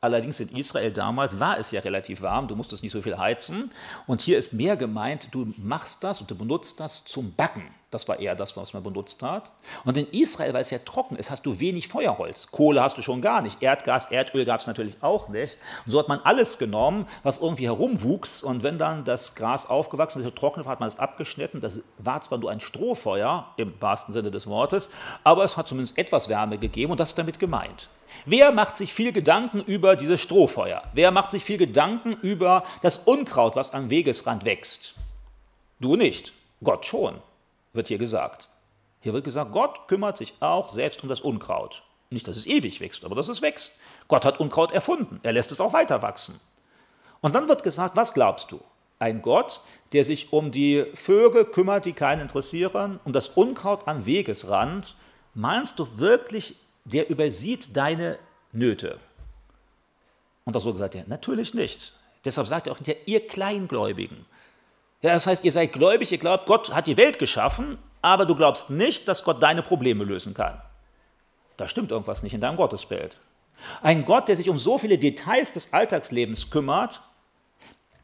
Allerdings 0.00 0.38
in 0.38 0.56
Israel 0.56 0.92
damals 0.92 1.40
war 1.40 1.58
es 1.58 1.72
ja 1.72 1.80
relativ 1.80 2.22
warm, 2.22 2.46
du 2.46 2.54
musstest 2.54 2.84
nicht 2.84 2.92
so 2.92 3.02
viel 3.02 3.18
heizen. 3.18 3.72
Und 4.06 4.20
hier 4.20 4.38
ist 4.38 4.52
mehr 4.52 4.76
gemeint, 4.76 5.34
du 5.34 5.52
machst 5.56 6.04
das 6.04 6.20
und 6.20 6.30
du 6.30 6.36
benutzt 6.36 6.78
das 6.78 7.04
zum 7.04 7.34
Backen. 7.34 7.64
Das 7.90 8.06
war 8.06 8.18
eher 8.18 8.34
das, 8.34 8.56
was 8.56 8.74
man 8.74 8.82
benutzt 8.82 9.22
hat. 9.22 9.52
Und 9.84 9.96
in 9.96 10.06
Israel, 10.10 10.52
weil 10.52 10.60
es 10.60 10.70
ja 10.70 10.78
trocken 10.78 11.16
ist, 11.16 11.30
hast 11.30 11.46
du 11.46 11.58
wenig 11.58 11.88
Feuerholz. 11.88 12.50
Kohle 12.50 12.82
hast 12.82 12.98
du 12.98 13.02
schon 13.02 13.22
gar 13.22 13.40
nicht. 13.40 13.62
Erdgas, 13.62 14.10
Erdöl 14.10 14.44
gab 14.44 14.60
es 14.60 14.66
natürlich 14.66 14.96
auch 15.02 15.28
nicht. 15.28 15.56
Und 15.86 15.92
so 15.92 15.98
hat 15.98 16.08
man 16.08 16.20
alles 16.20 16.58
genommen, 16.58 17.06
was 17.22 17.38
irgendwie 17.38 17.64
herumwuchs. 17.64 18.42
Und 18.42 18.62
wenn 18.62 18.78
dann 18.78 19.04
das 19.04 19.34
Gras 19.34 19.66
aufgewachsen 19.66 20.22
ist, 20.22 20.36
trocken 20.36 20.64
war, 20.64 20.72
hat 20.72 20.80
man 20.80 20.88
es 20.88 20.98
abgeschnitten. 20.98 21.60
Das 21.60 21.80
war 21.98 22.20
zwar 22.20 22.38
nur 22.38 22.50
ein 22.50 22.60
Strohfeuer, 22.60 23.46
im 23.56 23.74
wahrsten 23.80 24.12
Sinne 24.12 24.30
des 24.30 24.46
Wortes, 24.46 24.90
aber 25.24 25.44
es 25.44 25.56
hat 25.56 25.68
zumindest 25.68 25.98
etwas 25.98 26.28
Wärme 26.28 26.58
gegeben 26.58 26.92
und 26.92 27.00
das 27.00 27.10
ist 27.10 27.18
damit 27.18 27.38
gemeint. 27.38 27.88
Wer 28.24 28.52
macht 28.52 28.76
sich 28.76 28.92
viel 28.92 29.12
Gedanken 29.12 29.60
über 29.60 29.96
dieses 29.96 30.20
Strohfeuer? 30.20 30.82
Wer 30.92 31.10
macht 31.10 31.30
sich 31.30 31.44
viel 31.44 31.58
Gedanken 31.58 32.12
über 32.12 32.64
das 32.82 32.98
Unkraut, 32.98 33.56
was 33.56 33.72
am 33.72 33.90
Wegesrand 33.90 34.44
wächst? 34.44 34.94
Du 35.80 35.96
nicht, 35.96 36.32
Gott 36.62 36.86
schon, 36.86 37.16
wird 37.78 37.88
hier 37.88 37.96
gesagt. 37.96 38.50
Hier 39.00 39.14
wird 39.14 39.24
gesagt, 39.24 39.52
Gott 39.52 39.88
kümmert 39.88 40.18
sich 40.18 40.34
auch 40.40 40.68
selbst 40.68 41.02
um 41.02 41.08
das 41.08 41.22
Unkraut. 41.22 41.82
Nicht, 42.10 42.28
dass 42.28 42.36
es 42.36 42.46
ewig 42.46 42.80
wächst, 42.80 43.04
aber 43.04 43.14
dass 43.14 43.28
es 43.28 43.40
wächst. 43.40 43.72
Gott 44.08 44.26
hat 44.26 44.40
Unkraut 44.40 44.72
erfunden, 44.72 45.20
er 45.22 45.32
lässt 45.32 45.52
es 45.52 45.60
auch 45.60 45.72
weiter 45.72 46.02
wachsen. 46.02 46.40
Und 47.20 47.34
dann 47.34 47.48
wird 47.48 47.62
gesagt, 47.62 47.96
was 47.96 48.12
glaubst 48.12 48.52
du? 48.52 48.60
Ein 48.98 49.22
Gott, 49.22 49.60
der 49.92 50.04
sich 50.04 50.32
um 50.32 50.50
die 50.50 50.86
Vögel 50.94 51.44
kümmert, 51.44 51.84
die 51.84 51.92
keinen 51.92 52.20
interessieren, 52.20 52.98
um 53.04 53.12
das 53.12 53.28
Unkraut 53.28 53.86
am 53.86 54.06
Wegesrand, 54.06 54.96
meinst 55.34 55.78
du 55.78 55.98
wirklich, 55.98 56.56
der 56.84 57.08
übersieht 57.08 57.76
deine 57.76 58.18
Nöte. 58.52 58.98
Und 60.44 60.56
da 60.56 60.60
so 60.60 60.72
gesagt, 60.72 60.94
ja, 60.94 61.02
natürlich 61.06 61.54
nicht. 61.54 61.94
Deshalb 62.24 62.48
sagt 62.48 62.66
er 62.66 62.72
auch 62.72 62.80
ihr 63.06 63.26
Kleingläubigen. 63.26 64.26
Ja, 65.00 65.12
das 65.12 65.26
heißt, 65.26 65.44
ihr 65.44 65.52
seid 65.52 65.72
gläubig, 65.72 66.10
ihr 66.10 66.18
glaubt, 66.18 66.46
Gott 66.46 66.74
hat 66.74 66.86
die 66.86 66.96
Welt 66.96 67.18
geschaffen, 67.18 67.78
aber 68.02 68.26
du 68.26 68.34
glaubst 68.34 68.70
nicht, 68.70 69.06
dass 69.06 69.22
Gott 69.22 69.42
deine 69.42 69.62
Probleme 69.62 70.04
lösen 70.04 70.34
kann. 70.34 70.60
Da 71.56 71.68
stimmt 71.68 71.92
irgendwas 71.92 72.22
nicht 72.22 72.34
in 72.34 72.40
deinem 72.40 72.56
Gottesbild. 72.56 73.18
Ein 73.82 74.04
Gott, 74.04 74.28
der 74.28 74.36
sich 74.36 74.48
um 74.48 74.58
so 74.58 74.78
viele 74.78 74.98
Details 74.98 75.52
des 75.52 75.72
Alltagslebens 75.72 76.50
kümmert, 76.50 77.00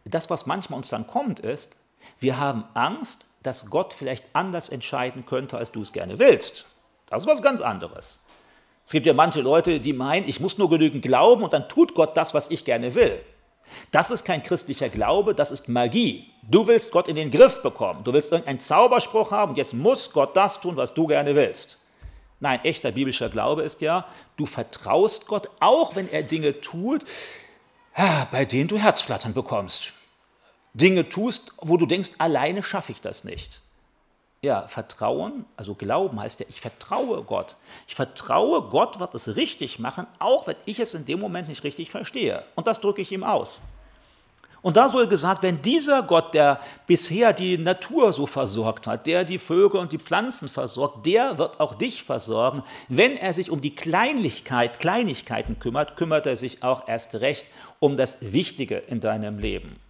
das, 0.05 0.31
was 0.31 0.47
manchmal 0.47 0.79
uns 0.79 0.89
dann 0.89 1.07
kommt, 1.07 1.41
ist, 1.41 1.77
wir 2.21 2.39
haben 2.39 2.65
Angst, 2.75 3.27
dass 3.43 3.71
Gott 3.71 3.93
vielleicht 3.93 4.25
anders 4.33 4.69
entscheiden 4.69 5.25
könnte, 5.27 5.57
als 5.57 5.73
du 5.73 5.83
es 5.83 5.93
gerne 5.93 6.19
willst. 6.19 6.67
Das 7.09 7.23
ist 7.23 7.29
was 7.29 7.43
ganz 7.43 7.61
anderes. 7.61 8.21
Es 8.85 8.93
gibt 8.93 9.07
ja 9.07 9.15
manche 9.15 9.41
Leute, 9.41 9.81
die 9.81 9.93
meinen, 9.93 10.29
ich 10.29 10.41
muss 10.41 10.59
nur 10.59 10.69
genügend 10.69 11.03
glauben 11.03 11.43
und 11.43 11.53
dann 11.53 11.69
tut 11.69 11.95
Gott 11.95 12.17
das, 12.17 12.35
was 12.35 12.51
ich 12.51 12.65
gerne 12.65 12.95
will. 12.95 13.21
Das 13.91 14.11
ist 14.11 14.25
kein 14.25 14.43
christlicher 14.43 14.89
Glaube, 14.89 15.35
das 15.35 15.51
ist 15.51 15.69
Magie. 15.69 16.31
Du 16.43 16.67
willst 16.67 16.93
Gott 16.93 17.09
in 17.09 17.17
den 17.17 17.31
Griff 17.31 17.63
bekommen. 17.63 18.05
Du 18.05 18.13
willst 18.13 18.31
irgendeinen 18.31 18.61
Zauberspruch 18.61 19.31
haben 19.31 19.57
jetzt 19.57 19.75
muss 19.75 20.13
Gott 20.13 20.37
das 20.37 20.61
tun, 20.61 20.77
was 20.77 20.95
du 20.95 21.07
gerne 21.07 21.35
willst. 21.35 21.79
Nein, 22.41 22.61
echter 22.65 22.93
biblischer 22.93 23.31
Glaube 23.31 23.63
ist 23.63 23.81
ja, 23.81 24.07
du 24.37 24.45
vertraust 24.47 25.27
Gott, 25.27 25.49
auch 25.61 25.97
wenn 25.97 26.11
er 26.13 26.23
Dinge 26.23 26.61
tut, 26.61 27.05
bei 28.31 28.45
denen 28.45 28.69
du 28.69 28.79
Herzflattern 28.79 29.35
bekommst. 29.35 29.93
Dinge 30.75 31.09
tust, 31.09 31.53
wo 31.63 31.77
du 31.77 31.87
denkst, 31.87 32.11
alleine 32.19 32.63
schaffe 32.63 32.93
ich 32.93 33.01
das 33.01 33.25
nicht. 33.25 33.64
Ja, 34.45 34.69
Vertrauen, 34.69 35.47
also 35.57 35.75
Glauben 35.75 36.21
heißt 36.21 36.41
ja, 36.41 36.47
ich 36.51 36.61
vertraue 36.61 37.23
Gott. 37.23 37.57
Ich 37.89 37.95
vertraue, 37.95 38.61
Gott 38.69 39.01
wird 39.01 39.15
es 39.15 39.37
richtig 39.37 39.79
machen, 39.79 40.07
auch 40.19 40.47
wenn 40.47 40.57
ich 40.67 40.81
es 40.81 40.93
in 40.93 41.07
dem 41.07 41.19
Moment 41.19 41.49
nicht 41.49 41.65
richtig 41.65 41.91
verstehe. 41.91 42.45
Und 42.55 42.67
das 42.67 42.79
drücke 42.79 43.01
ich 43.01 43.11
ihm 43.11 43.25
aus. 43.25 43.63
Und 44.61 44.77
da 44.77 44.91
soll 44.91 45.09
gesagt 45.09 45.43
werden, 45.43 45.63
dieser 45.63 46.03
Gott, 46.03 46.35
der 46.35 46.61
bisher 46.87 47.33
die 47.33 47.57
Natur 47.57 48.13
so 48.13 48.27
versorgt 48.27 48.87
hat, 48.87 49.07
der 49.07 49.25
die 49.25 49.39
Vögel 49.39 49.81
und 49.81 49.93
die 49.93 49.99
Pflanzen 49.99 50.49
versorgt, 50.49 51.07
der 51.07 51.39
wird 51.39 51.59
auch 51.59 51.75
dich 51.75 52.03
versorgen. 52.03 52.63
Wenn 52.91 53.17
er 53.17 53.33
sich 53.33 53.51
um 53.51 53.63
die 53.63 53.75
Kleinlichkeit, 53.75 54.79
Kleinigkeiten 54.79 55.59
kümmert, 55.59 55.97
kümmert 55.97 56.27
er 56.27 56.37
sich 56.37 56.63
auch 56.63 56.87
erst 56.87 57.15
recht 57.15 57.47
um 57.81 57.97
das 57.97 58.19
Wichtige 58.21 58.77
in 58.77 59.01
deinem 59.01 59.39
Leben. 59.39 59.81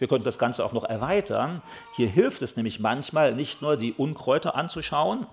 Wir 0.00 0.08
könnten 0.08 0.24
das 0.24 0.38
Ganze 0.38 0.64
auch 0.64 0.72
noch 0.72 0.84
erweitern. 0.84 1.62
Hier 1.94 2.08
hilft 2.08 2.40
es 2.40 2.56
nämlich 2.56 2.80
manchmal 2.80 3.34
nicht 3.34 3.60
nur, 3.60 3.76
die 3.76 3.92
Unkräuter 3.92 4.54
anzuschauen. 4.54 5.26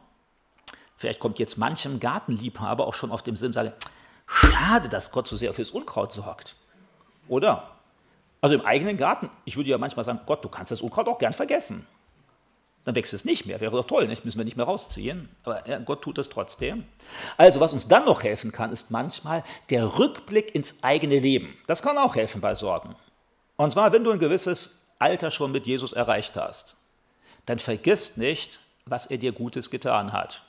Vielleicht 0.97 1.19
kommt 1.19 1.39
jetzt 1.39 1.57
manchem 1.57 2.01
Gartenliebhaber 2.01 2.85
auch 2.85 2.93
schon 2.93 3.11
auf 3.11 3.23
den 3.23 3.37
Sinn, 3.37 3.53
sage, 3.53 3.73
schade, 4.25 4.89
dass 4.89 5.11
Gott 5.11 5.27
so 5.27 5.37
sehr 5.37 5.53
fürs 5.53 5.71
Unkraut 5.71 6.11
sorgt. 6.11 6.57
Oder? 7.29 7.71
Also 8.41 8.55
im 8.55 8.65
eigenen 8.65 8.97
Garten, 8.97 9.29
ich 9.45 9.55
würde 9.55 9.69
ja 9.69 9.77
manchmal 9.77 10.03
sagen, 10.03 10.19
Gott, 10.25 10.43
du 10.43 10.49
kannst 10.49 10.71
das 10.71 10.81
Unkraut 10.81 11.07
auch 11.07 11.17
gern 11.17 11.33
vergessen. 11.33 11.87
Dann 12.83 12.95
wächst 12.95 13.13
es 13.13 13.23
nicht 13.23 13.45
mehr, 13.45 13.61
wäre 13.61 13.75
doch 13.75 13.87
toll, 13.87 14.07
nicht? 14.07 14.25
müssen 14.25 14.37
wir 14.37 14.45
nicht 14.45 14.57
mehr 14.57 14.65
rausziehen. 14.65 15.29
Aber 15.43 15.61
Gott 15.85 16.01
tut 16.01 16.17
es 16.17 16.27
trotzdem. 16.27 16.83
Also 17.37 17.61
was 17.61 17.71
uns 17.71 17.87
dann 17.87 18.03
noch 18.03 18.23
helfen 18.23 18.51
kann, 18.51 18.73
ist 18.73 18.91
manchmal 18.91 19.43
der 19.69 19.97
Rückblick 19.97 20.53
ins 20.53 20.83
eigene 20.83 21.19
Leben. 21.19 21.55
Das 21.67 21.81
kann 21.81 21.97
auch 21.97 22.15
helfen 22.15 22.41
bei 22.41 22.53
Sorgen. 22.53 22.95
Und 23.57 23.71
zwar, 23.71 23.91
wenn 23.91 24.03
du 24.03 24.11
ein 24.11 24.19
gewisses 24.19 24.81
Alter 24.99 25.29
schon 25.31 25.51
mit 25.51 25.67
Jesus 25.67 25.93
erreicht 25.93 26.37
hast, 26.37 26.77
dann 27.45 27.59
vergiss 27.59 28.17
nicht, 28.17 28.59
was 28.85 29.05
er 29.05 29.17
dir 29.17 29.31
Gutes 29.31 29.69
getan 29.69 30.13
hat. 30.13 30.43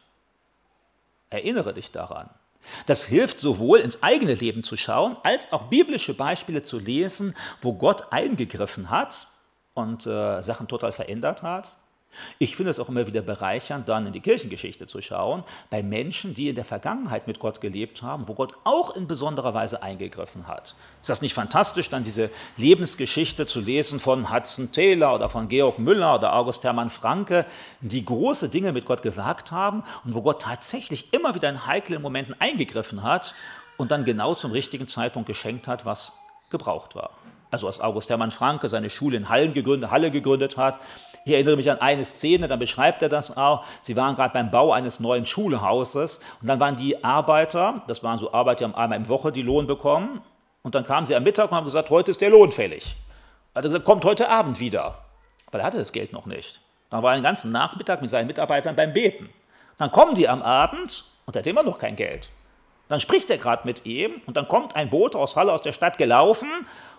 Erinnere 1.31 1.75
dich 1.75 1.90
daran. 1.90 2.31
Das 2.87 3.05
hilft 3.05 3.40
sowohl 3.40 3.81
ins 3.81 4.03
eigene 4.03 4.35
Leben 4.35 4.62
zu 4.62 4.77
schauen, 4.77 5.16
als 5.23 5.53
auch 5.53 5.64
biblische 5.64 6.14
Beispiele 6.14 6.62
zu 6.62 6.79
lesen, 6.79 7.35
wo 7.61 7.75
Gott 7.75 8.12
eingegriffen 8.12 8.90
hat 8.90 9.29
und 9.75 10.07
äh, 10.07 10.42
Sachen 10.42 10.68
total 10.68 10.92
verändert 10.92 11.42
hat. 11.42 11.79
Ich 12.38 12.57
finde 12.57 12.71
es 12.71 12.81
auch 12.81 12.88
immer 12.88 13.07
wieder 13.07 13.23
bereichernd, 13.23 13.88
dann 13.88 14.07
in 14.07 14.12
die 14.12 14.21
Kirchengeschichte 14.21 14.87
zu 14.87 15.01
schauen, 15.01 15.44
bei 15.71 15.83
Menschen, 15.83 16.35
die 16.35 16.49
in 16.49 16.55
der 16.55 16.64
Vergangenheit 16.64 17.27
mit 17.27 17.38
Gott 17.38 17.61
gelebt 17.61 18.03
haben, 18.03 18.29
wo 18.29 18.35
Gott 18.35 18.55
auch 18.64 18.97
in 18.97 19.07
besonderer 19.07 19.55
Weise 19.55 19.83
eingegriffen 19.83 20.47
hat. 20.47 20.75
Ist 21.01 21.11
das 21.11 21.23
nicht 21.23 21.35
fantastisch, 21.35 21.88
dann 21.88 22.03
diese 22.03 22.31
Lebensgeschichte 22.57 23.47
zu 23.47 23.61
lesen 23.61 24.01
von 24.01 24.33
Hudson 24.33 24.73
Taylor 24.73 25.14
oder 25.14 25.29
von 25.29 25.49
Georg 25.49 25.79
Müller 25.79 26.16
oder 26.16 26.35
August 26.35 26.64
Hermann 26.64 26.88
Franke, 26.88 27.47
die 27.81 28.05
große 28.05 28.49
Dinge 28.49 28.73
mit 28.73 28.85
Gott 28.85 29.03
gewagt 29.03 29.53
haben 29.53 29.85
und 30.05 30.14
wo 30.14 30.23
Gott 30.23 30.42
tatsächlich 30.42 31.12
immer 31.12 31.35
wieder 31.35 31.49
in 31.49 31.66
heiklen 31.66 32.03
Momenten 32.03 32.35
eingegriffen 32.40 33.03
hat 33.03 33.35
und 33.77 33.90
dann 33.90 34.05
genau 34.05 34.35
zum 34.35 34.51
richtigen 34.53 34.87
Zeitpunkt 34.87 35.27
geschenkt 35.27 35.68
hat, 35.68 35.87
was 35.87 36.14
gebraucht 36.51 36.94
war. 36.94 37.11
Also 37.51 37.66
als 37.66 37.81
August 37.81 38.11
Hermann 38.11 38.31
Franke 38.31 38.68
seine 38.68 38.90
Schule 38.90 39.16
in 39.16 39.29
Hallen 39.29 39.55
gegründet, 39.55 39.90
Halle 39.90 40.11
gegründet 40.11 40.57
hat. 40.57 40.79
Ich 41.29 41.35
erinnere 41.35 41.57
mich 41.57 41.71
an 41.71 41.79
eine 41.79 42.07
Szene, 42.07 42.49
da 42.49 42.57
beschreibt 42.57 43.03
er 43.03 43.11
das 43.11 43.37
auch. 43.37 43.62
Sie 43.83 43.97
waren 43.97 44.17
gerade 44.17 44.33
beim 44.33 44.51
Bau 44.51 44.73
eines 44.73 44.99
neuen 44.99 45.27
Schulhauses 45.27 46.21
und 46.41 46.47
dann 46.49 46.59
waren 46.59 46.77
die 46.77 47.05
Arbeiter, 47.05 47.83
das 47.87 48.03
waren 48.03 48.17
so 48.17 48.33
Arbeiter, 48.33 48.61
die 48.61 48.64
haben 48.64 48.75
einmal 48.75 48.97
im 48.97 49.11
Woche 49.11 49.31
die 49.31 49.43
Lohn 49.43 49.67
bekommen 49.67 50.23
und 50.62 50.75
dann 50.75 50.85
kamen 50.85 51.05
sie 51.05 51.14
am 51.14 51.25
Mittag 51.25 51.51
und 51.51 51.57
haben 51.59 51.67
gesagt, 51.67 51.91
heute 51.91 52.12
ist 52.12 52.23
der 52.23 52.31
Lohn 52.31 52.51
fällig. 52.51 52.97
Er 53.53 53.59
hat 53.59 53.64
gesagt, 53.64 53.85
kommt 53.85 54.07
heute 54.07 54.31
Abend 54.31 54.59
wieder, 54.59 55.05
weil 55.51 55.61
er 55.61 55.67
hatte 55.67 55.77
das 55.77 55.93
Geld 55.93 56.14
noch 56.14 56.25
nicht. 56.25 56.62
Dann 56.88 57.03
war 57.03 57.12
er 57.12 57.19
den 57.19 57.25
ganzen 57.25 57.53
Nachmittag 57.53 58.01
mit 58.01 58.09
seinen 58.09 58.27
Mitarbeitern 58.27 58.75
beim 58.75 58.95
Beten. 58.95 59.29
Dann 59.77 59.93
kommen 59.93 60.14
die 60.14 60.31
am 60.31 60.41
Abend 60.41 61.05
und 61.27 61.37
er 61.37 61.41
hat 61.41 61.47
immer 61.47 61.62
noch 61.62 61.79
kein 61.79 61.97
Geld. 61.97 62.31
Dann 62.88 63.01
spricht 63.01 63.29
er 63.31 63.37
gerade 63.37 63.67
mit 63.67 63.85
ihm 63.85 64.23
und 64.25 64.38
dann 64.38 64.49
kommt 64.49 64.75
ein 64.77 64.88
Bote 64.88 65.19
aus 65.19 65.37
Halle 65.37 65.53
aus 65.53 65.61
der 65.61 65.73
Stadt 65.73 65.99
gelaufen 65.99 66.49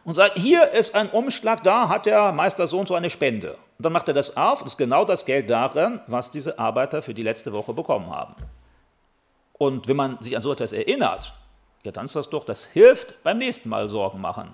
und 0.06 0.14
sagt, 0.14 0.38
hier 0.38 0.72
ist 0.72 0.96
ein 0.96 1.10
Umschlag, 1.10 1.64
da 1.64 1.90
hat 1.90 2.06
der 2.06 2.32
Meister 2.32 2.68
so 2.68 2.80
und 2.80 2.88
so 2.88 2.96
eine 2.96 3.10
Spende. 3.10 3.54
Und 3.78 3.86
dann 3.86 3.94
macht 3.94 4.08
er 4.08 4.14
das 4.14 4.36
auf 4.36 4.62
und 4.62 4.68
ist 4.68 4.78
genau 4.78 5.06
das 5.06 5.26
Geld 5.26 5.50
darin, 5.50 6.00
was 6.08 6.32
diese 6.32 6.60
Arbeiter 6.60 7.02
für 7.02 7.14
die 7.14 7.24
letzte 7.24 7.54
Woche 7.54 7.74
bekommen 7.74 8.10
haben. 8.10 8.36
Und 9.54 9.88
wenn 9.88 9.96
man 9.96 10.22
sich 10.22 10.36
an 10.36 10.42
so 10.42 10.52
etwas 10.52 10.74
erinnert, 10.74 11.34
ja, 11.84 11.92
dann 11.92 12.06
ist 12.06 12.16
das 12.16 12.30
doch, 12.30 12.44
das 12.44 12.66
hilft 12.66 13.22
beim 13.24 13.38
nächsten 13.38 13.70
Mal 13.70 13.88
Sorgen 13.88 14.20
machen. 14.20 14.54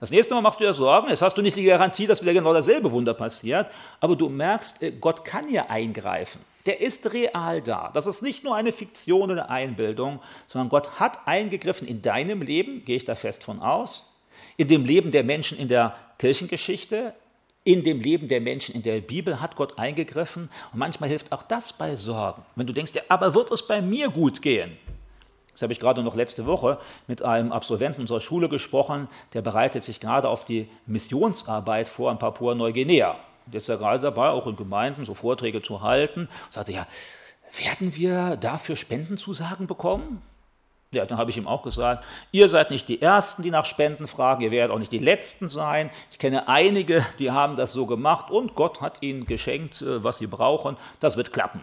Das 0.00 0.10
nächste 0.10 0.34
Mal 0.34 0.40
machst 0.40 0.60
du 0.60 0.64
dir 0.64 0.72
Sorgen, 0.72 1.08
jetzt 1.08 1.22
hast 1.22 1.38
du 1.38 1.42
nicht 1.42 1.56
die 1.56 1.64
Garantie, 1.64 2.06
dass 2.06 2.22
wieder 2.22 2.34
genau 2.34 2.52
dasselbe 2.52 2.90
Wunder 2.90 3.14
passiert, 3.14 3.68
aber 4.00 4.16
du 4.16 4.28
merkst, 4.28 4.82
äh, 4.82 4.90
Gott 4.92 5.24
kann 5.24 5.50
ja 5.50 5.66
eingreifen. 5.68 6.40
Der 6.66 6.80
ist 6.80 7.12
real 7.12 7.62
da. 7.62 7.90
Das 7.92 8.06
ist 8.06 8.22
nicht 8.22 8.42
nur 8.42 8.56
eine 8.56 8.72
Fiktion 8.72 9.30
oder 9.30 9.50
Einbildung, 9.50 10.20
sondern 10.46 10.68
Gott 10.68 10.98
hat 10.98 11.26
eingegriffen 11.26 11.86
in 11.86 12.02
deinem 12.02 12.42
Leben, 12.42 12.84
gehe 12.84 12.96
ich 12.96 13.04
da 13.04 13.14
fest 13.14 13.44
von 13.44 13.60
aus, 13.60 14.04
in 14.56 14.68
dem 14.68 14.84
Leben 14.84 15.10
der 15.10 15.24
Menschen 15.24 15.58
in 15.58 15.68
der 15.68 15.94
Kirchengeschichte, 16.18 17.14
in 17.64 17.82
dem 17.82 17.98
Leben 17.98 18.28
der 18.28 18.40
Menschen 18.40 18.74
in 18.74 18.82
der 18.82 19.00
Bibel 19.00 19.40
hat 19.40 19.56
Gott 19.56 19.78
eingegriffen 19.78 20.50
und 20.72 20.78
manchmal 20.78 21.08
hilft 21.08 21.32
auch 21.32 21.42
das 21.42 21.72
bei 21.72 21.96
Sorgen. 21.96 22.42
Wenn 22.56 22.66
du 22.66 22.72
denkst, 22.72 22.92
ja, 22.94 23.02
aber 23.08 23.34
wird 23.34 23.50
es 23.50 23.66
bei 23.66 23.80
mir 23.80 24.10
gut 24.10 24.42
gehen? 24.42 24.76
Das 25.52 25.62
habe 25.62 25.72
ich 25.72 25.80
gerade 25.80 26.02
noch 26.02 26.16
letzte 26.16 26.46
Woche 26.46 26.78
mit 27.06 27.22
einem 27.22 27.52
Absolventen 27.52 28.00
unserer 28.00 28.20
Schule 28.20 28.48
gesprochen, 28.48 29.08
der 29.32 29.40
bereitet 29.40 29.84
sich 29.84 30.00
gerade 30.00 30.28
auf 30.28 30.44
die 30.44 30.68
Missionsarbeit 30.86 31.88
vor 31.88 32.10
in 32.10 32.18
Papua-Neuguinea. 32.18 33.16
Jetzt 33.52 33.62
ist 33.62 33.68
er 33.68 33.76
gerade 33.76 34.00
dabei, 34.00 34.28
auch 34.28 34.46
in 34.46 34.56
Gemeinden 34.56 35.04
so 35.04 35.14
Vorträge 35.14 35.62
zu 35.62 35.80
halten. 35.80 36.22
Und 36.22 36.52
sagt 36.52 36.68
ja, 36.70 36.86
werden 37.56 37.94
wir 37.94 38.36
dafür 38.36 38.74
Spendenzusagen 38.74 39.66
bekommen? 39.66 40.22
Ja, 40.94 41.06
dann 41.06 41.18
habe 41.18 41.30
ich 41.30 41.36
ihm 41.36 41.46
auch 41.46 41.62
gesagt, 41.62 42.04
ihr 42.32 42.48
seid 42.48 42.70
nicht 42.70 42.88
die 42.88 43.02
Ersten, 43.02 43.42
die 43.42 43.50
nach 43.50 43.64
Spenden 43.64 44.06
fragen, 44.06 44.42
ihr 44.42 44.50
werdet 44.50 44.74
auch 44.74 44.78
nicht 44.78 44.92
die 44.92 44.98
Letzten 44.98 45.48
sein. 45.48 45.90
Ich 46.10 46.18
kenne 46.18 46.48
einige, 46.48 47.04
die 47.18 47.30
haben 47.30 47.56
das 47.56 47.72
so 47.72 47.86
gemacht 47.86 48.30
und 48.30 48.54
Gott 48.54 48.80
hat 48.80 49.02
ihnen 49.02 49.26
geschenkt, 49.26 49.82
äh, 49.82 50.02
was 50.02 50.18
sie 50.18 50.26
brauchen. 50.26 50.76
Das 51.00 51.16
wird 51.16 51.32
klappen. 51.32 51.60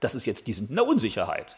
Das 0.00 0.14
ist 0.14 0.26
jetzt, 0.26 0.46
die 0.46 0.52
sind 0.52 0.70
in 0.70 0.76
der 0.76 0.86
Unsicherheit. 0.86 1.56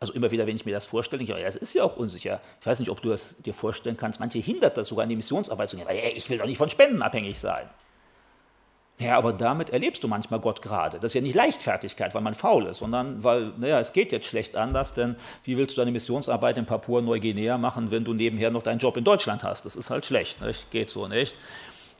Also 0.00 0.14
immer 0.14 0.32
wieder, 0.32 0.46
wenn 0.48 0.56
ich 0.56 0.64
mir 0.64 0.72
das 0.72 0.86
vorstelle, 0.86 1.22
ich, 1.22 1.28
ja, 1.28 1.36
es 1.36 1.54
ist 1.54 1.74
ja 1.74 1.84
auch 1.84 1.96
unsicher. 1.96 2.40
Ich 2.60 2.66
weiß 2.66 2.80
nicht, 2.80 2.90
ob 2.90 3.00
du 3.02 3.10
das 3.10 3.36
dir 3.42 3.54
vorstellen 3.54 3.96
kannst. 3.96 4.18
Manche 4.18 4.40
hindert 4.40 4.76
das 4.76 4.88
sogar 4.88 5.04
in 5.04 5.10
die 5.10 5.16
Missionsarbeit 5.16 5.70
zu 5.70 5.76
gehen, 5.76 5.86
weil 5.86 5.96
hey, 5.96 6.12
ich 6.12 6.28
will 6.28 6.38
doch 6.38 6.46
nicht 6.46 6.58
von 6.58 6.68
Spenden 6.68 7.02
abhängig 7.02 7.38
sein. 7.38 7.70
Ja, 9.02 9.18
aber 9.18 9.32
damit 9.32 9.70
erlebst 9.70 10.04
du 10.04 10.08
manchmal 10.08 10.40
Gott 10.40 10.62
gerade. 10.62 10.98
Das 10.98 11.10
ist 11.10 11.14
ja 11.14 11.20
nicht 11.20 11.34
Leichtfertigkeit, 11.34 12.14
weil 12.14 12.22
man 12.22 12.34
faul 12.34 12.66
ist, 12.66 12.78
sondern 12.78 13.24
weil, 13.24 13.52
naja, 13.56 13.80
es 13.80 13.92
geht 13.92 14.12
jetzt 14.12 14.26
schlecht 14.26 14.54
anders, 14.54 14.94
denn 14.94 15.16
wie 15.44 15.56
willst 15.56 15.76
du 15.76 15.80
deine 15.80 15.90
Missionsarbeit 15.90 16.56
in 16.58 16.66
Papua-Neuguinea 16.66 17.58
machen, 17.58 17.90
wenn 17.90 18.04
du 18.04 18.14
nebenher 18.14 18.50
noch 18.50 18.62
deinen 18.62 18.78
Job 18.78 18.96
in 18.96 19.04
Deutschland 19.04 19.42
hast? 19.42 19.64
Das 19.64 19.76
ist 19.76 19.90
halt 19.90 20.06
schlecht, 20.06 20.40
nicht? 20.40 20.70
geht 20.70 20.90
so 20.90 21.08
nicht. 21.08 21.34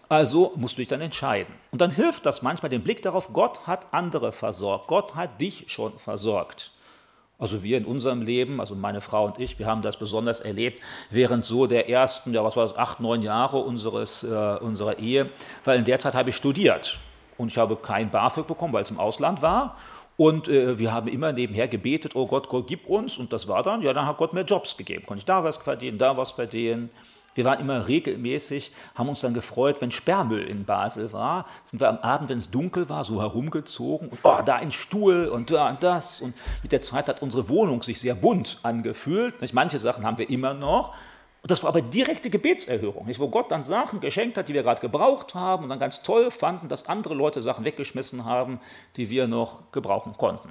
Also 0.08 0.52
musst 0.56 0.76
du 0.76 0.80
dich 0.80 0.88
dann 0.88 1.00
entscheiden. 1.00 1.54
Und 1.70 1.80
dann 1.80 1.90
hilft 1.90 2.26
das 2.26 2.42
manchmal 2.42 2.68
den 2.68 2.82
Blick 2.82 3.02
darauf, 3.02 3.32
Gott 3.32 3.66
hat 3.66 3.86
andere 3.92 4.30
versorgt, 4.30 4.86
Gott 4.86 5.14
hat 5.14 5.40
dich 5.40 5.64
schon 5.68 5.98
versorgt. 5.98 6.72
Also 7.42 7.64
wir 7.64 7.76
in 7.76 7.86
unserem 7.86 8.22
Leben, 8.22 8.60
also 8.60 8.76
meine 8.76 9.00
Frau 9.00 9.24
und 9.26 9.40
ich, 9.40 9.58
wir 9.58 9.66
haben 9.66 9.82
das 9.82 9.96
besonders 9.96 10.38
erlebt 10.38 10.80
während 11.10 11.44
so 11.44 11.66
der 11.66 11.90
ersten, 11.90 12.32
ja 12.32 12.44
was 12.44 12.56
war 12.56 12.62
das, 12.62 12.76
acht, 12.76 13.00
neun 13.00 13.20
Jahre 13.20 13.58
unseres, 13.58 14.22
äh, 14.22 14.58
unserer 14.60 15.00
Ehe, 15.00 15.28
weil 15.64 15.80
in 15.80 15.84
der 15.84 15.98
Zeit 15.98 16.14
habe 16.14 16.30
ich 16.30 16.36
studiert 16.36 17.00
und 17.38 17.50
ich 17.50 17.58
habe 17.58 17.74
kein 17.74 18.12
BAföG 18.12 18.46
bekommen, 18.46 18.72
weil 18.72 18.84
es 18.84 18.90
im 18.90 19.00
Ausland 19.00 19.42
war. 19.42 19.76
Und 20.16 20.46
äh, 20.46 20.78
wir 20.78 20.92
haben 20.92 21.08
immer 21.08 21.32
nebenher 21.32 21.66
gebetet, 21.66 22.14
oh 22.14 22.28
Gott, 22.28 22.48
Gott, 22.48 22.68
gib 22.68 22.86
uns. 22.86 23.18
Und 23.18 23.32
das 23.32 23.48
war 23.48 23.64
dann, 23.64 23.82
ja, 23.82 23.92
dann 23.92 24.06
hat 24.06 24.18
Gott 24.18 24.34
mir 24.34 24.42
Jobs 24.42 24.76
gegeben. 24.76 25.04
Konnte 25.04 25.22
ich 25.22 25.24
da 25.24 25.42
was 25.42 25.56
verdienen, 25.56 25.98
da 25.98 26.16
was 26.16 26.30
verdienen. 26.30 26.90
Wir 27.34 27.44
waren 27.44 27.60
immer 27.60 27.88
regelmäßig, 27.88 28.72
haben 28.94 29.08
uns 29.08 29.20
dann 29.20 29.34
gefreut, 29.34 29.80
wenn 29.80 29.90
Sperrmüll 29.90 30.42
in 30.42 30.64
Basel 30.64 31.12
war, 31.12 31.46
sind 31.64 31.80
wir 31.80 31.88
am 31.88 31.98
Abend, 31.98 32.28
wenn 32.28 32.38
es 32.38 32.50
dunkel 32.50 32.88
war, 32.88 33.04
so 33.04 33.20
herumgezogen 33.20 34.08
und 34.08 34.18
oh, 34.22 34.38
da 34.44 34.56
ein 34.56 34.70
Stuhl 34.70 35.26
und 35.26 35.50
da 35.50 35.70
und 35.70 35.82
das. 35.82 36.20
Und 36.20 36.34
mit 36.62 36.72
der 36.72 36.82
Zeit 36.82 37.08
hat 37.08 37.22
unsere 37.22 37.48
Wohnung 37.48 37.82
sich 37.82 38.00
sehr 38.00 38.14
bunt 38.14 38.58
angefühlt. 38.62 39.34
Manche 39.52 39.78
Sachen 39.78 40.04
haben 40.04 40.18
wir 40.18 40.28
immer 40.30 40.54
noch, 40.54 40.94
und 41.42 41.50
das 41.50 41.64
war 41.64 41.70
aber 41.70 41.82
direkte 41.82 42.30
Gebetserhörung, 42.30 43.06
nicht? 43.06 43.18
wo 43.18 43.26
Gott 43.26 43.50
dann 43.50 43.64
Sachen 43.64 43.98
geschenkt 43.98 44.38
hat, 44.38 44.48
die 44.48 44.54
wir 44.54 44.62
gerade 44.62 44.80
gebraucht 44.80 45.34
haben 45.34 45.64
und 45.64 45.70
dann 45.70 45.80
ganz 45.80 46.00
toll 46.04 46.30
fanden, 46.30 46.68
dass 46.68 46.88
andere 46.88 47.14
Leute 47.14 47.42
Sachen 47.42 47.64
weggeschmissen 47.64 48.24
haben, 48.24 48.60
die 48.94 49.10
wir 49.10 49.26
noch 49.26 49.72
gebrauchen 49.72 50.12
konnten. 50.16 50.50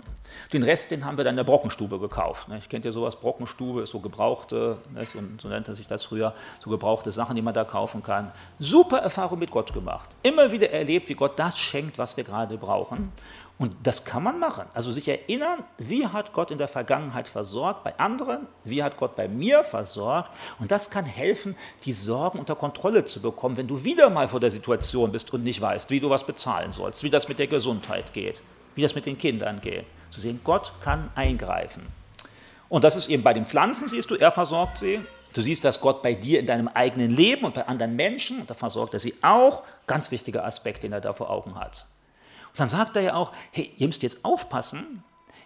Den 0.52 0.64
Rest, 0.64 0.92
den 0.92 1.06
haben 1.06 1.16
wir 1.16 1.24
dann 1.24 1.34
in 1.34 1.38
der 1.38 1.44
Brockenstube 1.46 1.98
gekauft. 1.98 2.50
Nicht? 2.50 2.70
Kennt 2.70 2.84
ihr 2.84 2.92
sowas? 2.92 3.16
Brockenstube 3.16 3.84
ist 3.84 3.92
so 3.92 4.02
gebrauchte, 4.02 4.80
nicht? 4.94 5.16
Und 5.16 5.40
so 5.40 5.48
nennt 5.48 5.70
er 5.70 5.76
sich 5.76 5.88
das 5.88 6.04
früher, 6.04 6.34
so 6.60 6.70
gebrauchte 6.70 7.14
Sachen, 7.14 7.38
die 7.38 7.42
man 7.42 7.54
da 7.54 7.64
kaufen 7.64 8.04
kann. 8.04 8.34
Super 8.60 8.98
Erfahrung 8.98 9.40
mit 9.40 9.50
Gott 9.50 9.74
gemacht. 9.74 10.18
Immer 10.24 10.52
wieder 10.52 10.72
erlebt, 10.72 11.08
wie 11.08 11.16
Gott 11.16 11.40
das 11.40 11.58
schenkt, 11.58 12.00
was 12.00 12.18
wir 12.18 12.26
gerade 12.26 12.58
brauchen. 12.58 13.14
Und 13.62 13.76
das 13.84 14.06
kann 14.06 14.24
man 14.24 14.40
machen. 14.40 14.66
Also 14.74 14.92
sich 14.92 15.08
erinnern, 15.08 15.60
wie 15.78 16.08
hat 16.08 16.34
Gott 16.34 16.50
in 16.50 16.58
der 16.58 16.68
Vergangenheit 16.68 17.28
versorgt 17.28 17.84
bei 17.84 17.94
anderen, 18.00 18.48
wie 18.64 18.82
hat 18.82 18.98
Gott 18.98 19.16
bei 19.16 19.28
mir 19.28 19.64
versorgt. 19.64 20.32
Und 20.58 20.72
das 20.72 20.90
kann 20.90 21.06
helfen, 21.06 21.56
die 21.86 21.94
Sorgen 21.94 22.40
unter 22.40 22.56
Kontrolle 22.56 23.06
zu 23.06 23.22
bekommen, 23.22 23.58
wenn 23.58 23.68
du 23.68 23.84
wieder 23.84 24.10
mal 24.10 24.28
vor 24.28 24.40
der 24.40 24.50
Situation 24.50 25.12
bist 25.12 25.32
und 25.32 25.44
nicht 25.44 25.62
weißt, 25.62 25.92
wie 25.92 26.00
du 26.00 26.10
was 26.10 26.26
bezahlen 26.26 26.72
sollst, 26.72 27.04
wie 27.04 27.12
das 27.12 27.28
mit 27.28 27.38
der 27.38 27.46
Gesundheit 27.46 28.14
geht, 28.14 28.42
wie 28.74 28.82
das 28.82 28.96
mit 28.96 29.06
den 29.06 29.20
Kindern 29.20 29.62
geht. 29.62 29.86
Zu 30.10 30.22
sehen, 30.22 30.40
Gott 30.44 30.74
kann 30.82 31.12
eingreifen. 31.14 31.86
Und 32.68 32.84
das 32.84 32.96
ist 32.96 33.10
eben 33.10 33.22
bei 33.22 33.34
den 33.34 33.46
Pflanzen, 33.46 33.88
siehst 33.88 34.10
du, 34.10 34.16
er 34.16 34.32
versorgt 34.32 34.80
sie. 34.80 35.02
Du 35.34 35.42
siehst, 35.42 35.64
dass 35.64 35.82
Gott 35.82 36.02
bei 36.02 36.16
dir 36.16 36.40
in 36.40 36.48
deinem 36.48 36.68
eigenen 36.68 37.12
Leben 37.12 37.46
und 37.46 37.54
bei 37.54 37.68
anderen 37.68 37.96
Menschen, 37.96 38.40
und 38.40 38.50
da 38.50 38.56
versorgt 38.56 38.96
er 38.96 39.00
sie 39.00 39.14
auch, 39.22 39.62
ganz 39.86 40.10
wichtiger 40.10 40.46
Aspekt, 40.46 40.82
den 40.82 40.94
er 40.94 41.02
da 41.02 41.14
vor 41.14 41.30
Augen 41.30 41.60
hat. 41.60 41.86
Und 42.52 42.60
dann 42.60 42.70
sagt 42.70 42.96
er 42.96 43.02
ja 43.02 43.14
auch, 43.16 43.32
hey, 43.52 43.72
ihr 43.78 43.88
müsst 43.88 44.04
jetzt 44.04 44.24
aufpassen, 44.24 45.04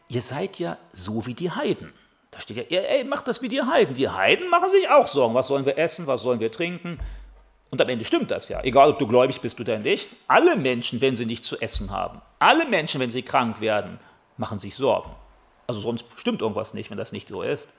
ihr 0.10 0.22
seid 0.22 0.60
ja 0.60 0.78
so 0.92 1.26
wie 1.26 1.34
die 1.34 1.52
Heiden. 1.52 1.94
Da 2.32 2.40
steht 2.40 2.70
ja, 2.70 2.82
ey, 2.82 3.04
macht 3.04 3.28
das 3.28 3.42
wie 3.42 3.48
die 3.48 3.62
Heiden. 3.62 3.94
Die 3.94 4.10
Heiden 4.10 4.50
machen 4.50 4.70
sich 4.70 4.90
auch 4.90 5.08
Sorgen, 5.08 5.34
was 5.34 5.48
sollen 5.48 5.66
wir 5.66 5.78
essen, 5.78 6.06
was 6.08 6.22
sollen 6.22 6.40
wir 6.40 6.52
trinken. 6.52 7.00
Und 7.72 7.82
am 7.82 7.90
Ende 7.90 8.06
stimmt 8.06 8.32
das 8.32 8.50
ja. 8.50 8.62
Egal, 8.64 8.90
ob 8.92 9.00
du 9.00 9.08
gläubig 9.08 9.40
bist 9.42 9.60
oder 9.60 9.80
nicht. 9.80 10.16
Alle 10.28 10.56
Menschen, 10.56 11.02
wenn 11.02 11.16
sie 11.16 11.26
nichts 11.26 11.48
zu 11.48 11.60
essen 11.60 11.92
haben, 11.92 12.22
alle 12.40 12.68
Menschen, 12.68 13.00
wenn 13.00 13.10
sie 13.10 13.22
krank 13.22 13.62
werden, 13.62 14.00
machen 14.38 14.60
sich 14.60 14.76
Sorgen. 14.76 15.12
Also 15.68 15.80
sonst 15.80 16.06
stimmt 16.18 16.42
irgendwas 16.42 16.74
nicht, 16.74 16.92
wenn 16.92 16.98
das 16.98 17.12
nicht 17.12 17.28
so 17.28 17.42
ist. 17.42 17.74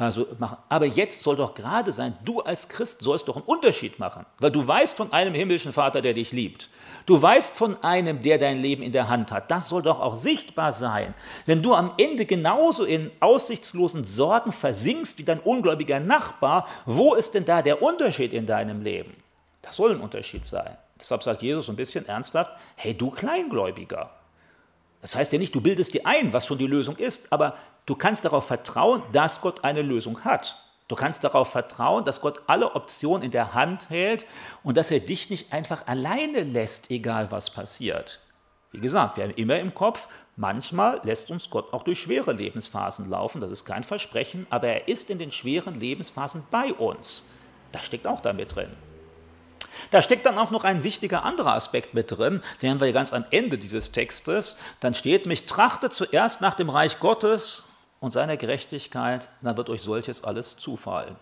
Also 0.00 0.26
machen. 0.38 0.56
Aber 0.70 0.86
jetzt 0.86 1.22
soll 1.22 1.36
doch 1.36 1.52
gerade 1.52 1.92
sein, 1.92 2.16
du 2.24 2.40
als 2.40 2.70
Christ 2.70 3.02
sollst 3.02 3.28
doch 3.28 3.36
einen 3.36 3.44
Unterschied 3.44 3.98
machen, 3.98 4.24
weil 4.38 4.50
du 4.50 4.66
weißt 4.66 4.96
von 4.96 5.12
einem 5.12 5.34
himmlischen 5.34 5.72
Vater, 5.72 6.00
der 6.00 6.14
dich 6.14 6.32
liebt. 6.32 6.70
Du 7.04 7.20
weißt 7.20 7.54
von 7.54 7.76
einem, 7.84 8.22
der 8.22 8.38
dein 8.38 8.62
Leben 8.62 8.82
in 8.82 8.92
der 8.92 9.10
Hand 9.10 9.30
hat. 9.30 9.50
Das 9.50 9.68
soll 9.68 9.82
doch 9.82 10.00
auch 10.00 10.16
sichtbar 10.16 10.72
sein. 10.72 11.12
Wenn 11.44 11.62
du 11.62 11.74
am 11.74 11.92
Ende 11.98 12.24
genauso 12.24 12.84
in 12.84 13.10
aussichtslosen 13.20 14.06
Sorgen 14.06 14.52
versinkst 14.52 15.18
wie 15.18 15.24
dein 15.24 15.38
ungläubiger 15.38 16.00
Nachbar, 16.00 16.66
wo 16.86 17.12
ist 17.12 17.34
denn 17.34 17.44
da 17.44 17.60
der 17.60 17.82
Unterschied 17.82 18.32
in 18.32 18.46
deinem 18.46 18.80
Leben? 18.80 19.14
Das 19.60 19.76
soll 19.76 19.90
ein 19.90 20.00
Unterschied 20.00 20.46
sein. 20.46 20.78
Deshalb 20.98 21.22
sagt 21.22 21.42
Jesus 21.42 21.68
ein 21.68 21.76
bisschen 21.76 22.06
ernsthaft, 22.06 22.52
hey 22.76 22.94
du 22.94 23.10
Kleingläubiger. 23.10 24.08
Das 25.02 25.14
heißt 25.14 25.32
ja 25.32 25.38
nicht, 25.38 25.54
du 25.54 25.60
bildest 25.60 25.94
dir 25.94 26.06
ein, 26.06 26.32
was 26.32 26.46
schon 26.46 26.58
die 26.58 26.66
Lösung 26.66 26.96
ist, 26.96 27.32
aber 27.32 27.54
Du 27.90 27.96
kannst 27.96 28.24
darauf 28.24 28.46
vertrauen, 28.46 29.02
dass 29.10 29.40
Gott 29.40 29.64
eine 29.64 29.82
Lösung 29.82 30.22
hat. 30.24 30.62
Du 30.86 30.94
kannst 30.94 31.24
darauf 31.24 31.50
vertrauen, 31.50 32.04
dass 32.04 32.20
Gott 32.20 32.40
alle 32.46 32.76
Optionen 32.76 33.24
in 33.24 33.32
der 33.32 33.52
Hand 33.52 33.90
hält 33.90 34.26
und 34.62 34.76
dass 34.76 34.92
er 34.92 35.00
dich 35.00 35.28
nicht 35.28 35.52
einfach 35.52 35.88
alleine 35.88 36.44
lässt, 36.44 36.92
egal 36.92 37.32
was 37.32 37.50
passiert. 37.50 38.20
Wie 38.70 38.78
gesagt, 38.78 39.16
wir 39.16 39.24
haben 39.24 39.34
immer 39.34 39.58
im 39.58 39.74
Kopf, 39.74 40.06
manchmal 40.36 41.00
lässt 41.02 41.32
uns 41.32 41.50
Gott 41.50 41.72
auch 41.72 41.82
durch 41.82 42.00
schwere 42.00 42.32
Lebensphasen 42.32 43.10
laufen, 43.10 43.40
das 43.40 43.50
ist 43.50 43.64
kein 43.64 43.82
Versprechen, 43.82 44.46
aber 44.50 44.68
er 44.68 44.86
ist 44.86 45.10
in 45.10 45.18
den 45.18 45.32
schweren 45.32 45.74
Lebensphasen 45.74 46.44
bei 46.48 46.72
uns. 46.72 47.24
Das 47.72 47.86
steckt 47.86 48.06
auch 48.06 48.20
damit 48.20 48.54
drin. 48.54 48.70
Da 49.90 50.00
steckt 50.00 50.26
dann 50.26 50.38
auch 50.38 50.52
noch 50.52 50.62
ein 50.62 50.84
wichtiger 50.84 51.24
anderer 51.24 51.54
Aspekt 51.54 51.92
mit 51.92 52.12
drin, 52.16 52.40
den 52.62 52.70
haben 52.70 52.80
wir 52.80 52.92
ganz 52.92 53.12
am 53.12 53.24
Ende 53.32 53.58
dieses 53.58 53.90
Textes. 53.90 54.56
Dann 54.78 54.94
steht, 54.94 55.26
mich 55.26 55.46
trachte 55.46 55.90
zuerst 55.90 56.40
nach 56.40 56.54
dem 56.54 56.70
Reich 56.70 57.00
Gottes 57.00 57.66
und 58.00 58.10
seiner 58.10 58.36
Gerechtigkeit, 58.36 59.28
dann 59.42 59.56
wird 59.56 59.68
euch 59.70 59.82
solches 59.82 60.24
alles 60.24 60.56
zufallen. 60.56 61.16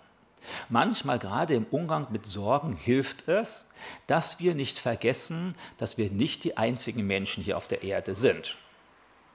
Manchmal 0.68 1.18
gerade 1.18 1.54
im 1.54 1.66
Umgang 1.70 2.06
mit 2.10 2.24
Sorgen 2.24 2.72
hilft 2.72 3.28
es, 3.28 3.68
dass 4.06 4.38
wir 4.38 4.54
nicht 4.54 4.78
vergessen, 4.78 5.56
dass 5.76 5.98
wir 5.98 6.10
nicht 6.10 6.44
die 6.44 6.56
einzigen 6.56 7.06
Menschen 7.06 7.42
hier 7.42 7.56
auf 7.56 7.66
der 7.66 7.82
Erde 7.82 8.14
sind. 8.14 8.56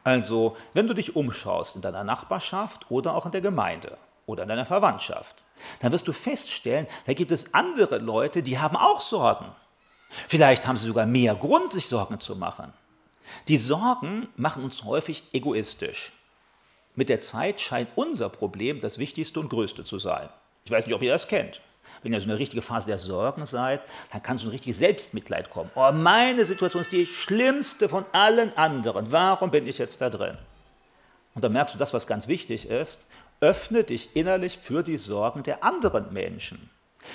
Also, 0.06 0.58
wenn 0.74 0.88
du 0.88 0.94
dich 0.94 1.16
umschaust 1.16 1.76
in 1.76 1.82
deiner 1.82 2.04
Nachbarschaft 2.04 2.90
oder 2.90 3.16
auch 3.16 3.26
in 3.26 3.32
der 3.32 3.42
Gemeinde 3.42 3.98
oder 4.26 4.44
in 4.44 4.50
deiner 4.50 4.66
Verwandtschaft, 4.66 5.46
dann 5.80 5.92
wirst 5.92 6.08
du 6.08 6.14
feststellen, 6.14 6.88
da 7.06 7.14
gibt 7.14 7.32
es 7.32 7.54
andere 7.54 8.00
Leute, 8.00 8.44
die 8.44 8.60
haben 8.60 8.76
auch 8.76 9.02
Sorgen. 9.02 9.54
Vielleicht 10.28 10.68
haben 10.68 10.78
sie 10.78 10.88
sogar 10.88 11.06
mehr 11.06 11.36
Grund, 11.36 11.74
sich 11.74 11.88
Sorgen 11.88 12.20
zu 12.20 12.36
machen. 12.36 12.74
Die 13.48 13.58
Sorgen 13.58 14.28
machen 14.36 14.64
uns 14.64 14.84
häufig 14.84 15.24
egoistisch. 15.34 16.12
Mit 16.96 17.10
der 17.10 17.22
Zeit 17.22 17.60
scheint 17.60 17.90
unser 17.96 18.30
Problem 18.30 18.82
das 18.82 19.00
wichtigste 19.00 19.40
und 19.40 19.50
größte 19.50 19.84
zu 19.84 19.98
sein. 19.98 20.30
Ich 20.66 20.72
weiß 20.72 20.86
nicht, 20.86 20.96
ob 20.96 21.02
ihr 21.02 21.12
das 21.12 21.28
kennt. 21.28 21.62
Wenn 22.04 22.14
ihr 22.14 22.22
so 22.22 22.30
eine 22.30 22.38
richtige 22.38 22.62
Phase 22.62 22.88
der 22.88 22.98
Sorgen 22.98 23.46
seid, 23.46 23.82
dann 24.12 24.22
kann 24.22 24.38
so 24.38 24.48
ein 24.48 24.52
richtiges 24.52 24.78
Selbstmitleid 24.78 25.50
kommen. 25.50 25.72
Oh, 25.76 25.92
meine 25.92 26.46
Situation 26.46 26.82
ist 26.82 26.92
die 26.92 27.06
schlimmste 27.06 27.88
von 27.90 28.06
allen 28.12 28.56
anderen. 28.58 29.12
Warum 29.12 29.52
bin 29.52 29.68
ich 29.68 29.78
jetzt 29.78 30.02
da 30.02 30.10
drin? 30.10 30.38
Und 31.34 31.44
dann 31.44 31.54
merkst 31.54 31.74
du, 31.74 31.80
das, 31.80 31.94
was 31.94 32.06
ganz 32.06 32.28
wichtig 32.28 32.70
ist, 32.70 33.08
öffne 33.40 33.84
dich 33.84 34.16
innerlich 34.16 34.60
für 34.62 34.84
die 34.84 34.98
Sorgen 34.98 35.44
der 35.44 35.64
anderen 35.64 36.14
Menschen. 36.14 36.70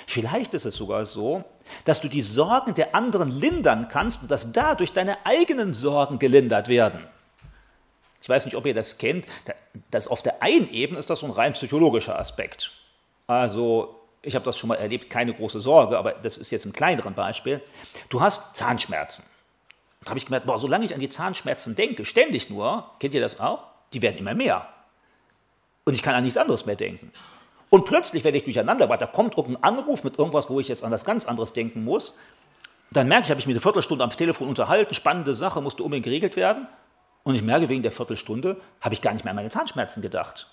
Vielleicht 0.05 0.53
ist 0.53 0.65
es 0.65 0.75
sogar 0.75 1.05
so, 1.05 1.43
dass 1.85 2.01
du 2.01 2.07
die 2.07 2.21
Sorgen 2.21 2.73
der 2.73 2.93
anderen 2.93 3.39
lindern 3.39 3.87
kannst 3.89 4.21
und 4.21 4.29
dass 4.29 4.51
dadurch 4.51 4.93
deine 4.93 5.25
eigenen 5.25 5.73
Sorgen 5.73 6.19
gelindert 6.19 6.67
werden. 6.67 7.07
Ich 8.21 8.29
weiß 8.29 8.45
nicht, 8.45 8.55
ob 8.55 8.65
ihr 8.65 8.73
das 8.73 8.97
kennt. 8.97 9.25
Das 9.91 10.07
auf 10.07 10.21
der 10.21 10.41
einen 10.43 10.69
Ebene 10.71 10.99
ist 10.99 11.09
das 11.09 11.21
so 11.21 11.27
ein 11.27 11.31
rein 11.31 11.53
psychologischer 11.53 12.17
Aspekt. 12.17 12.71
Also, 13.27 13.99
ich 14.21 14.35
habe 14.35 14.45
das 14.45 14.57
schon 14.57 14.67
mal 14.67 14.75
erlebt, 14.75 15.09
keine 15.09 15.33
große 15.33 15.59
Sorge, 15.59 15.97
aber 15.97 16.13
das 16.13 16.37
ist 16.37 16.51
jetzt 16.51 16.65
ein 16.65 16.73
kleineres 16.73 17.13
Beispiel. 17.13 17.61
Du 18.09 18.21
hast 18.21 18.55
Zahnschmerzen. 18.55 19.23
Da 20.03 20.09
habe 20.09 20.19
ich 20.19 20.25
gemerkt, 20.25 20.45
boah, 20.45 20.57
solange 20.57 20.85
ich 20.85 20.93
an 20.93 20.99
die 20.99 21.09
Zahnschmerzen 21.09 21.75
denke, 21.75 22.05
ständig 22.05 22.49
nur, 22.49 22.89
kennt 22.99 23.13
ihr 23.13 23.21
das 23.21 23.39
auch? 23.39 23.65
Die 23.93 24.01
werden 24.01 24.17
immer 24.17 24.33
mehr. 24.33 24.67
Und 25.85 25.93
ich 25.93 26.03
kann 26.03 26.15
an 26.15 26.23
nichts 26.23 26.37
anderes 26.37 26.65
mehr 26.65 26.75
denken. 26.75 27.11
Und 27.69 27.85
plötzlich 27.85 28.23
werde 28.23 28.37
ich 28.37 28.43
durcheinander, 28.43 28.89
weil 28.89 28.97
da 28.97 29.05
kommt 29.05 29.37
irgendein 29.37 29.63
Anruf 29.63 30.03
mit 30.03 30.17
irgendwas, 30.17 30.49
wo 30.49 30.59
ich 30.59 30.67
jetzt 30.67 30.83
an 30.83 30.91
was 30.91 31.05
ganz 31.05 31.25
anderes 31.25 31.53
denken 31.53 31.83
muss. 31.83 32.17
Dann 32.91 33.07
merke 33.07 33.25
ich, 33.25 33.29
habe 33.29 33.39
ich 33.39 33.45
mich 33.45 33.55
eine 33.55 33.61
Viertelstunde 33.61 34.03
am 34.03 34.09
Telefon 34.09 34.47
unterhalten, 34.47 34.93
spannende 34.95 35.33
Sache, 35.33 35.61
musste 35.61 35.83
unbedingt 35.83 36.05
geregelt 36.05 36.35
werden. 36.35 36.67
Und 37.23 37.35
ich 37.35 37.43
merke, 37.43 37.69
wegen 37.69 37.83
der 37.83 37.91
Viertelstunde 37.91 38.59
habe 38.81 38.93
ich 38.93 39.01
gar 39.01 39.13
nicht 39.13 39.23
mehr 39.23 39.31
an 39.31 39.35
meine 39.35 39.49
Zahnschmerzen 39.49 40.01
gedacht. 40.01 40.47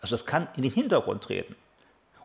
Also 0.00 0.14
das 0.14 0.26
kann 0.26 0.48
in 0.56 0.62
den 0.62 0.72
Hintergrund 0.72 1.24
treten. 1.24 1.56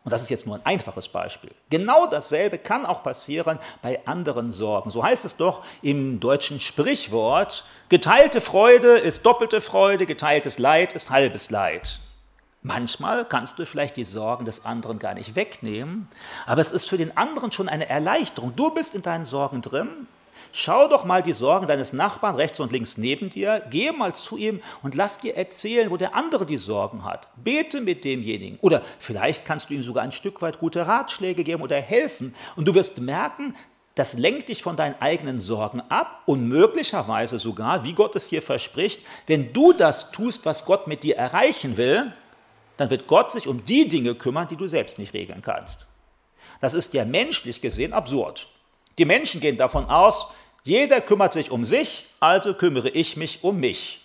Und 0.04 0.12
das 0.12 0.20
ist 0.20 0.28
jetzt 0.28 0.46
nur 0.46 0.56
ein 0.56 0.66
einfaches 0.66 1.08
Beispiel. 1.08 1.50
Genau 1.70 2.06
dasselbe 2.06 2.58
kann 2.58 2.84
auch 2.84 3.02
passieren 3.02 3.58
bei 3.80 4.06
anderen 4.06 4.50
Sorgen. 4.50 4.90
So 4.90 5.02
heißt 5.02 5.24
es 5.24 5.36
doch 5.36 5.64
im 5.80 6.20
deutschen 6.20 6.60
Sprichwort, 6.60 7.64
geteilte 7.88 8.42
Freude 8.42 8.98
ist 8.98 9.24
doppelte 9.24 9.62
Freude, 9.62 10.04
geteiltes 10.04 10.58
Leid 10.58 10.92
ist 10.92 11.08
halbes 11.08 11.50
Leid. 11.50 12.00
Manchmal 12.60 13.24
kannst 13.26 13.58
du 13.58 13.64
vielleicht 13.64 13.96
die 13.96 14.04
Sorgen 14.04 14.44
des 14.44 14.66
anderen 14.66 14.98
gar 14.98 15.14
nicht 15.14 15.36
wegnehmen, 15.36 16.08
aber 16.46 16.60
es 16.60 16.72
ist 16.72 16.88
für 16.88 16.96
den 16.98 17.16
anderen 17.16 17.50
schon 17.50 17.68
eine 17.68 17.88
Erleichterung. 17.88 18.54
Du 18.56 18.70
bist 18.70 18.94
in 18.94 19.02
deinen 19.02 19.24
Sorgen 19.24 19.62
drin. 19.62 20.06
Schau 20.56 20.86
doch 20.86 21.04
mal 21.04 21.20
die 21.20 21.32
Sorgen 21.32 21.66
deines 21.66 21.92
Nachbarn 21.92 22.36
rechts 22.36 22.60
und 22.60 22.70
links 22.70 22.96
neben 22.96 23.28
dir, 23.28 23.60
geh 23.70 23.90
mal 23.90 24.14
zu 24.14 24.36
ihm 24.36 24.62
und 24.84 24.94
lass 24.94 25.18
dir 25.18 25.36
erzählen, 25.36 25.90
wo 25.90 25.96
der 25.96 26.14
andere 26.14 26.46
die 26.46 26.58
Sorgen 26.58 27.04
hat. 27.04 27.26
Bete 27.42 27.80
mit 27.80 28.04
demjenigen. 28.04 28.60
Oder 28.60 28.82
vielleicht 29.00 29.46
kannst 29.46 29.68
du 29.68 29.74
ihm 29.74 29.82
sogar 29.82 30.04
ein 30.04 30.12
Stück 30.12 30.42
weit 30.42 30.60
gute 30.60 30.86
Ratschläge 30.86 31.42
geben 31.42 31.60
oder 31.60 31.80
helfen. 31.80 32.36
Und 32.54 32.68
du 32.68 32.74
wirst 32.76 33.00
merken, 33.00 33.56
das 33.96 34.16
lenkt 34.16 34.48
dich 34.48 34.62
von 34.62 34.76
deinen 34.76 34.94
eigenen 35.00 35.40
Sorgen 35.40 35.82
ab 35.88 36.22
und 36.24 36.46
möglicherweise 36.46 37.40
sogar, 37.40 37.82
wie 37.82 37.94
Gott 37.94 38.14
es 38.14 38.28
hier 38.28 38.40
verspricht, 38.40 39.00
wenn 39.26 39.52
du 39.52 39.72
das 39.72 40.12
tust, 40.12 40.46
was 40.46 40.66
Gott 40.66 40.86
mit 40.86 41.02
dir 41.02 41.16
erreichen 41.16 41.76
will, 41.76 42.12
dann 42.76 42.90
wird 42.90 43.08
Gott 43.08 43.32
sich 43.32 43.48
um 43.48 43.64
die 43.64 43.88
Dinge 43.88 44.14
kümmern, 44.14 44.46
die 44.46 44.56
du 44.56 44.68
selbst 44.68 45.00
nicht 45.00 45.14
regeln 45.14 45.42
kannst. 45.42 45.88
Das 46.60 46.74
ist 46.74 46.94
ja 46.94 47.04
menschlich 47.04 47.60
gesehen 47.60 47.92
absurd. 47.92 48.46
Die 48.98 49.04
Menschen 49.04 49.40
gehen 49.40 49.56
davon 49.56 49.86
aus, 49.86 50.28
jeder 50.64 51.00
kümmert 51.00 51.32
sich 51.32 51.50
um 51.50 51.64
sich, 51.64 52.06
also 52.20 52.54
kümmere 52.54 52.88
ich 52.88 53.16
mich 53.16 53.44
um 53.44 53.60
mich. 53.60 54.04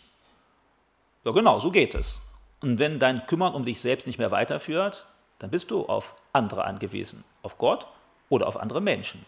Ja 1.26 1.32
genau, 1.32 1.60
so 1.60 1.72
geht 1.72 1.96
es. 1.96 2.22
Und 2.62 2.80
wenn 2.80 3.00
dein 3.00 3.26
Kümmern 3.26 3.54
um 3.54 3.66
dich 3.66 3.80
selbst 3.82 4.06
nicht 4.06 4.20
mehr 4.20 4.32
weiterführt, 4.32 5.06
dann 5.40 5.50
bist 5.50 5.72
du 5.72 5.86
auf 5.86 6.16
andere 6.34 6.66
angewiesen, 6.66 7.24
auf 7.42 7.58
Gott 7.58 7.88
oder 8.30 8.48
auf 8.48 8.58
andere 8.58 8.82
Menschen. 8.82 9.26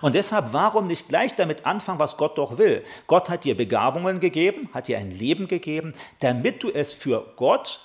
Und 0.00 0.14
deshalb, 0.14 0.52
warum 0.52 0.86
nicht 0.86 1.08
gleich 1.08 1.34
damit 1.34 1.66
anfangen, 1.66 1.98
was 1.98 2.16
Gott 2.16 2.38
doch 2.38 2.58
will? 2.58 2.84
Gott 3.06 3.30
hat 3.30 3.44
dir 3.44 3.56
Begabungen 3.56 4.20
gegeben, 4.20 4.68
hat 4.72 4.88
dir 4.88 4.98
ein 4.98 5.10
Leben 5.10 5.48
gegeben, 5.48 5.94
damit 6.20 6.62
du 6.62 6.70
es 6.70 6.94
für 6.94 7.32
Gott 7.36 7.80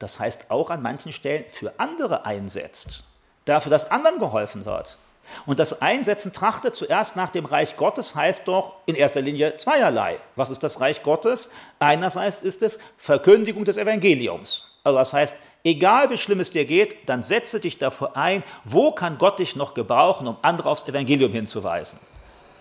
das 0.00 0.18
heißt 0.18 0.50
auch 0.50 0.70
an 0.70 0.82
manchen 0.82 1.12
Stellen 1.12 1.44
für 1.48 1.78
andere 1.78 2.24
einsetzt, 2.24 3.04
dafür, 3.44 3.70
dass 3.70 3.90
anderen 3.90 4.18
geholfen 4.18 4.64
wird. 4.64 4.98
Und 5.46 5.58
das 5.58 5.80
Einsetzen 5.82 6.32
trachtet 6.32 6.74
zuerst 6.74 7.16
nach 7.16 7.30
dem 7.30 7.44
Reich 7.44 7.76
Gottes 7.76 8.14
heißt 8.14 8.46
doch 8.48 8.76
in 8.86 8.94
erster 8.94 9.20
Linie 9.20 9.56
zweierlei. 9.56 10.18
Was 10.36 10.50
ist 10.50 10.62
das 10.62 10.80
Reich 10.80 11.02
Gottes? 11.02 11.50
Einerseits 11.78 12.42
ist 12.42 12.62
es 12.62 12.78
Verkündigung 12.96 13.64
des 13.64 13.76
Evangeliums. 13.76 14.64
Also 14.84 14.98
das 14.98 15.12
heißt, 15.12 15.34
egal 15.64 16.10
wie 16.10 16.16
schlimm 16.16 16.40
es 16.40 16.50
dir 16.50 16.64
geht, 16.64 17.08
dann 17.08 17.22
setze 17.22 17.60
dich 17.60 17.78
dafür 17.78 18.16
ein, 18.16 18.42
wo 18.64 18.92
kann 18.92 19.18
Gott 19.18 19.38
dich 19.38 19.56
noch 19.56 19.74
gebrauchen, 19.74 20.26
um 20.26 20.36
andere 20.42 20.68
aufs 20.68 20.86
Evangelium 20.88 21.32
hinzuweisen. 21.32 21.98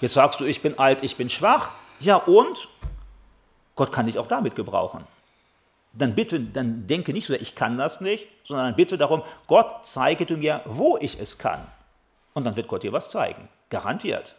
Jetzt 0.01 0.13
sagst 0.13 0.39
du, 0.39 0.45
ich 0.45 0.61
bin 0.61 0.79
alt, 0.79 1.03
ich 1.03 1.15
bin 1.15 1.29
schwach. 1.29 1.71
Ja 1.99 2.15
und? 2.15 2.69
Gott 3.75 3.91
kann 3.91 4.05
dich 4.05 4.17
auch 4.17 4.27
damit 4.27 4.55
gebrauchen 4.55 5.05
dann 5.93 6.15
bitte, 6.15 6.39
dann 6.39 6.87
denke 6.87 7.13
nicht 7.13 7.25
so, 7.25 7.33
ich 7.33 7.55
kann 7.55 7.77
das 7.77 8.01
nicht, 8.01 8.27
sondern 8.43 8.75
bitte 8.75 8.97
darum, 8.97 9.23
Gott, 9.47 9.85
zeige 9.85 10.25
du 10.25 10.37
mir, 10.37 10.61
wo 10.65 10.97
ich 10.97 11.19
es 11.19 11.37
kann. 11.37 11.65
Und 12.33 12.45
dann 12.45 12.55
wird 12.55 12.67
Gott 12.67 12.83
dir 12.83 12.93
was 12.93 13.09
zeigen. 13.09 13.49
Garantiert. 13.69 14.35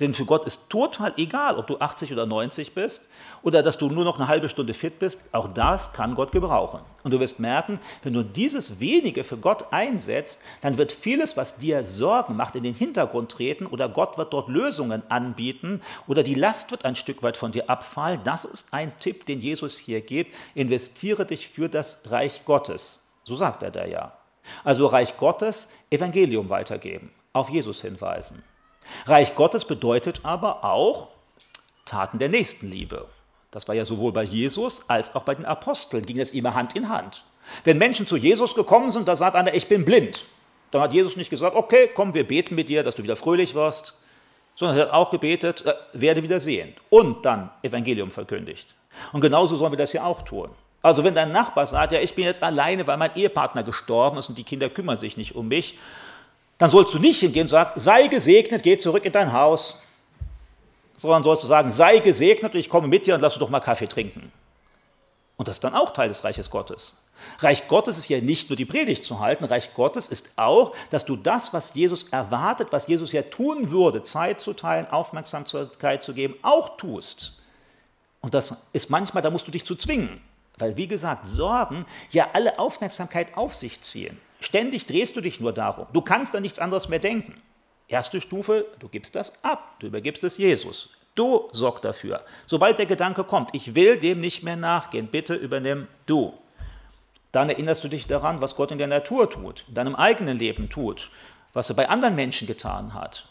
Denn 0.00 0.14
für 0.14 0.24
Gott 0.24 0.44
ist 0.44 0.70
total 0.70 1.12
egal, 1.16 1.56
ob 1.56 1.66
du 1.66 1.78
80 1.78 2.12
oder 2.12 2.24
90 2.24 2.72
bist 2.72 3.08
oder 3.42 3.64
dass 3.64 3.78
du 3.78 3.88
nur 3.88 4.04
noch 4.04 4.16
eine 4.16 4.28
halbe 4.28 4.48
Stunde 4.48 4.72
fit 4.72 5.00
bist. 5.00 5.20
Auch 5.32 5.48
das 5.48 5.92
kann 5.92 6.14
Gott 6.14 6.30
gebrauchen. 6.30 6.80
Und 7.02 7.12
du 7.12 7.18
wirst 7.18 7.40
merken, 7.40 7.80
wenn 8.04 8.12
du 8.12 8.22
dieses 8.22 8.78
wenige 8.78 9.24
für 9.24 9.36
Gott 9.36 9.72
einsetzt, 9.72 10.40
dann 10.60 10.78
wird 10.78 10.92
vieles, 10.92 11.36
was 11.36 11.56
dir 11.56 11.82
Sorgen 11.82 12.36
macht, 12.36 12.54
in 12.54 12.62
den 12.62 12.74
Hintergrund 12.74 13.32
treten 13.32 13.66
oder 13.66 13.88
Gott 13.88 14.18
wird 14.18 14.32
dort 14.32 14.48
Lösungen 14.48 15.02
anbieten 15.08 15.80
oder 16.06 16.22
die 16.22 16.34
Last 16.34 16.70
wird 16.70 16.84
ein 16.84 16.94
Stück 16.94 17.24
weit 17.24 17.36
von 17.36 17.50
dir 17.50 17.68
abfallen. 17.68 18.20
Das 18.22 18.44
ist 18.44 18.72
ein 18.72 18.96
Tipp, 19.00 19.26
den 19.26 19.40
Jesus 19.40 19.78
hier 19.78 20.00
gibt. 20.00 20.32
Investiere 20.54 21.26
dich 21.26 21.48
für 21.48 21.68
das 21.68 22.02
Reich 22.08 22.44
Gottes. 22.44 23.04
So 23.24 23.34
sagt 23.34 23.64
er 23.64 23.72
da 23.72 23.84
ja. 23.84 24.17
Also 24.64 24.86
Reich 24.86 25.16
Gottes, 25.16 25.70
Evangelium 25.90 26.48
weitergeben, 26.48 27.10
auf 27.32 27.50
Jesus 27.50 27.80
hinweisen. 27.80 28.42
Reich 29.06 29.34
Gottes 29.34 29.64
bedeutet 29.64 30.20
aber 30.22 30.64
auch 30.64 31.08
Taten 31.84 32.18
der 32.18 32.28
Nächstenliebe. 32.28 33.06
Das 33.50 33.66
war 33.66 33.74
ja 33.74 33.84
sowohl 33.84 34.12
bei 34.12 34.24
Jesus 34.24 34.88
als 34.88 35.14
auch 35.14 35.22
bei 35.22 35.34
den 35.34 35.46
Aposteln, 35.46 36.04
ging 36.04 36.20
es 36.20 36.32
immer 36.32 36.54
Hand 36.54 36.76
in 36.76 36.88
Hand. 36.88 37.24
Wenn 37.64 37.78
Menschen 37.78 38.06
zu 38.06 38.16
Jesus 38.16 38.54
gekommen 38.54 38.90
sind, 38.90 39.08
da 39.08 39.16
sagt 39.16 39.36
einer, 39.36 39.54
ich 39.54 39.68
bin 39.68 39.84
blind. 39.84 40.26
Dann 40.70 40.82
hat 40.82 40.92
Jesus 40.92 41.16
nicht 41.16 41.30
gesagt, 41.30 41.56
okay, 41.56 41.90
komm, 41.94 42.12
wir 42.12 42.26
beten 42.26 42.54
mit 42.54 42.68
dir, 42.68 42.82
dass 42.82 42.94
du 42.94 43.02
wieder 43.02 43.16
fröhlich 43.16 43.54
wirst, 43.54 43.96
sondern 44.54 44.76
er 44.76 44.86
hat 44.86 44.92
auch 44.92 45.10
gebetet, 45.10 45.64
äh, 45.64 45.74
werde 45.94 46.22
wieder 46.22 46.40
sehend 46.40 46.76
und 46.90 47.24
dann 47.24 47.50
Evangelium 47.62 48.10
verkündigt. 48.10 48.74
Und 49.12 49.20
genauso 49.20 49.56
sollen 49.56 49.72
wir 49.72 49.78
das 49.78 49.92
hier 49.92 50.04
auch 50.04 50.22
tun. 50.22 50.50
Also 50.82 51.04
wenn 51.04 51.14
dein 51.14 51.32
Nachbar 51.32 51.66
sagt, 51.66 51.92
ja, 51.92 52.00
ich 52.00 52.14
bin 52.14 52.24
jetzt 52.24 52.42
alleine, 52.42 52.86
weil 52.86 52.96
mein 52.96 53.14
Ehepartner 53.16 53.62
gestorben 53.62 54.18
ist 54.18 54.28
und 54.28 54.38
die 54.38 54.44
Kinder 54.44 54.68
kümmern 54.68 54.96
sich 54.96 55.16
nicht 55.16 55.34
um 55.34 55.48
mich, 55.48 55.76
dann 56.56 56.68
sollst 56.68 56.94
du 56.94 56.98
nicht 56.98 57.20
hingehen 57.20 57.42
und 57.42 57.48
sagen, 57.48 57.72
sei 57.76 58.06
gesegnet, 58.06 58.62
geh 58.62 58.78
zurück 58.78 59.04
in 59.04 59.12
dein 59.12 59.32
Haus, 59.32 59.78
sondern 60.96 61.22
sollst 61.22 61.42
du 61.42 61.46
sagen, 61.46 61.70
sei 61.70 61.98
gesegnet 61.98 62.54
und 62.54 62.58
ich 62.58 62.68
komme 62.68 62.88
mit 62.88 63.06
dir 63.06 63.14
und 63.14 63.20
lass 63.20 63.34
du 63.34 63.40
doch 63.40 63.50
mal 63.50 63.60
Kaffee 63.60 63.86
trinken. 63.86 64.32
Und 65.36 65.46
das 65.46 65.56
ist 65.56 65.64
dann 65.64 65.74
auch 65.74 65.90
Teil 65.90 66.08
des 66.08 66.24
Reiches 66.24 66.50
Gottes. 66.50 67.00
Reich 67.38 67.68
Gottes 67.68 67.96
ist 67.96 68.08
ja 68.08 68.20
nicht 68.20 68.50
nur 68.50 68.56
die 68.56 68.64
Predigt 68.64 69.04
zu 69.04 69.20
halten, 69.20 69.44
Reich 69.44 69.72
Gottes 69.74 70.08
ist 70.08 70.32
auch, 70.36 70.74
dass 70.90 71.04
du 71.04 71.16
das, 71.16 71.52
was 71.52 71.74
Jesus 71.74 72.04
erwartet, 72.08 72.68
was 72.72 72.88
Jesus 72.88 73.12
ja 73.12 73.22
tun 73.22 73.70
würde, 73.70 74.02
Zeit 74.02 74.40
zu 74.40 74.52
teilen, 74.52 74.88
Aufmerksamkeit 74.90 76.02
zu 76.02 76.12
geben, 76.12 76.34
auch 76.42 76.76
tust. 76.76 77.38
Und 78.20 78.34
das 78.34 78.56
ist 78.72 78.90
manchmal, 78.90 79.22
da 79.22 79.30
musst 79.30 79.46
du 79.46 79.52
dich 79.52 79.64
zu 79.64 79.76
zwingen, 79.76 80.20
weil 80.58 80.76
wie 80.76 80.88
gesagt, 80.88 81.26
Sorgen 81.26 81.86
ja 82.10 82.28
alle 82.32 82.58
Aufmerksamkeit 82.58 83.36
auf 83.36 83.54
sich 83.54 83.80
ziehen. 83.80 84.18
Ständig 84.40 84.86
drehst 84.86 85.16
du 85.16 85.20
dich 85.20 85.40
nur 85.40 85.52
darum. 85.52 85.86
Du 85.92 86.00
kannst 86.00 86.34
an 86.36 86.42
nichts 86.42 86.58
anderes 86.58 86.88
mehr 86.88 86.98
denken. 86.98 87.40
Erste 87.88 88.20
Stufe, 88.20 88.66
du 88.78 88.88
gibst 88.88 89.14
das 89.14 89.42
ab, 89.42 89.76
du 89.80 89.86
übergibst 89.86 90.22
es 90.22 90.36
Jesus. 90.36 90.90
Du 91.14 91.48
sorg 91.52 91.82
dafür. 91.82 92.22
Sobald 92.46 92.78
der 92.78 92.86
Gedanke 92.86 93.24
kommt, 93.24 93.50
ich 93.52 93.74
will 93.74 93.98
dem 93.98 94.20
nicht 94.20 94.42
mehr 94.44 94.56
nachgehen, 94.56 95.08
bitte 95.08 95.34
übernimm 95.34 95.88
du. 96.06 96.34
Dann 97.32 97.50
erinnerst 97.50 97.82
du 97.84 97.88
dich 97.88 98.06
daran, 98.06 98.40
was 98.40 98.56
Gott 98.56 98.70
in 98.70 98.78
der 98.78 98.86
Natur 98.86 99.28
tut, 99.28 99.64
in 99.68 99.74
deinem 99.74 99.96
eigenen 99.96 100.36
Leben 100.36 100.68
tut, 100.68 101.10
was 101.52 101.70
er 101.70 101.76
bei 101.76 101.88
anderen 101.88 102.14
Menschen 102.14 102.46
getan 102.46 102.94
hat. 102.94 103.27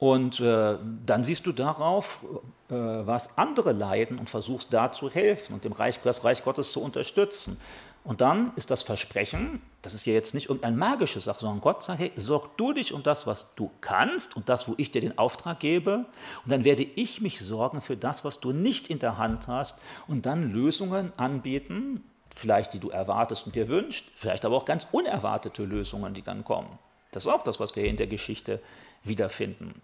Und 0.00 0.40
äh, 0.40 0.78
dann 1.04 1.24
siehst 1.24 1.46
du 1.46 1.52
darauf, 1.52 2.24
äh, 2.70 2.74
was 2.74 3.36
andere 3.36 3.72
leiden 3.72 4.18
und 4.18 4.30
versuchst 4.30 4.72
da 4.72 4.92
zu 4.92 5.10
helfen 5.10 5.52
und 5.52 5.64
dem 5.64 5.72
Reich, 5.72 6.00
das 6.02 6.24
Reich 6.24 6.42
Gottes 6.42 6.72
zu 6.72 6.82
unterstützen. 6.82 7.60
Und 8.02 8.22
dann 8.22 8.52
ist 8.56 8.70
das 8.70 8.82
Versprechen, 8.82 9.60
das 9.82 9.92
ist 9.92 10.06
ja 10.06 10.14
jetzt 10.14 10.32
nicht 10.32 10.48
irgendeine 10.48 10.78
magische 10.78 11.20
Sache, 11.20 11.40
sondern 11.40 11.60
Gott 11.60 11.82
sagt, 11.82 11.98
hey, 11.98 12.12
sorg 12.16 12.56
du 12.56 12.72
dich 12.72 12.94
um 12.94 13.02
das, 13.02 13.26
was 13.26 13.54
du 13.56 13.70
kannst 13.82 14.36
und 14.36 14.48
das, 14.48 14.66
wo 14.68 14.74
ich 14.78 14.90
dir 14.90 15.02
den 15.02 15.18
Auftrag 15.18 15.60
gebe. 15.60 16.06
Und 16.44 16.50
dann 16.50 16.64
werde 16.64 16.82
ich 16.82 17.20
mich 17.20 17.38
sorgen 17.38 17.82
für 17.82 17.98
das, 17.98 18.24
was 18.24 18.40
du 18.40 18.52
nicht 18.52 18.88
in 18.88 19.00
der 19.00 19.18
Hand 19.18 19.48
hast 19.48 19.78
und 20.08 20.24
dann 20.24 20.50
Lösungen 20.50 21.12
anbieten, 21.18 22.02
vielleicht 22.34 22.72
die 22.72 22.78
du 22.78 22.88
erwartest 22.88 23.44
und 23.44 23.54
dir 23.54 23.68
wünschst, 23.68 24.06
vielleicht 24.14 24.46
aber 24.46 24.56
auch 24.56 24.64
ganz 24.64 24.86
unerwartete 24.92 25.62
Lösungen, 25.64 26.14
die 26.14 26.22
dann 26.22 26.42
kommen. 26.42 26.78
Das 27.12 27.26
ist 27.26 27.32
auch 27.32 27.44
das, 27.44 27.60
was 27.60 27.76
wir 27.76 27.84
in 27.84 27.96
der 27.96 28.06
Geschichte 28.06 28.62
wiederfinden. 29.04 29.82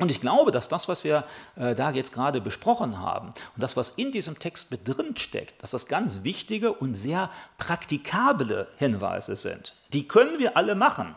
Und 0.00 0.10
ich 0.10 0.20
glaube, 0.20 0.50
dass 0.50 0.68
das, 0.68 0.88
was 0.88 1.04
wir 1.04 1.24
äh, 1.56 1.74
da 1.74 1.90
jetzt 1.90 2.12
gerade 2.12 2.40
besprochen 2.40 2.98
haben 2.98 3.28
und 3.28 3.62
das, 3.62 3.76
was 3.76 3.90
in 3.90 4.10
diesem 4.10 4.38
Text 4.38 4.72
mit 4.72 4.88
drin 4.88 5.16
steckt, 5.16 5.62
dass 5.62 5.70
das 5.70 5.86
ganz 5.86 6.24
wichtige 6.24 6.72
und 6.72 6.94
sehr 6.94 7.30
praktikable 7.58 8.66
Hinweise 8.76 9.36
sind. 9.36 9.74
Die 9.92 10.08
können 10.08 10.40
wir 10.40 10.56
alle 10.56 10.74
machen. 10.74 11.14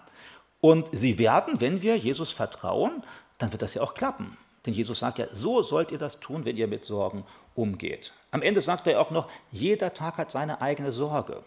Und 0.62 0.90
sie 0.92 1.18
werden, 1.18 1.60
wenn 1.60 1.82
wir 1.82 1.98
Jesus 1.98 2.32
vertrauen, 2.32 3.04
dann 3.40 3.52
wird 3.52 3.64
das 3.64 3.74
ja 3.74 3.82
auch 3.82 3.96
klappen. 3.96 4.38
Denn 4.66 4.74
Jesus 4.74 5.00
sagt 5.00 5.18
ja, 5.18 5.28
so 5.32 5.62
sollt 5.62 5.92
ihr 5.92 5.98
das 5.98 6.20
tun, 6.20 6.46
wenn 6.46 6.58
ihr 6.58 6.68
mit 6.68 6.86
Sorgen 6.86 7.26
umgeht. 7.56 8.12
Am 8.32 8.42
Ende 8.42 8.62
sagt 8.62 8.86
er 8.86 9.00
auch 9.02 9.12
noch, 9.12 9.30
jeder 9.52 9.94
Tag 9.94 10.18
hat 10.18 10.30
seine 10.30 10.62
eigene 10.62 10.92
Sorge. 10.92 11.44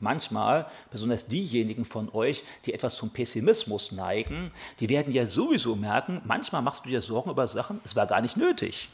Manchmal, 0.00 0.66
besonders 0.92 1.26
diejenigen 1.26 1.84
von 1.84 2.08
euch, 2.12 2.44
die 2.64 2.72
etwas 2.72 2.94
zum 2.94 3.10
Pessimismus 3.10 3.90
neigen, 3.90 4.52
die 4.78 4.88
werden 4.88 5.12
ja 5.12 5.26
sowieso 5.26 5.74
merken, 5.74 6.22
manchmal 6.24 6.62
machst 6.62 6.84
du 6.84 6.88
dir 6.88 7.00
Sorgen 7.00 7.30
über 7.30 7.48
Sachen, 7.48 7.80
es 7.84 7.96
war 7.96 8.06
gar 8.06 8.20
nicht 8.20 8.36
nötig. 8.36 8.88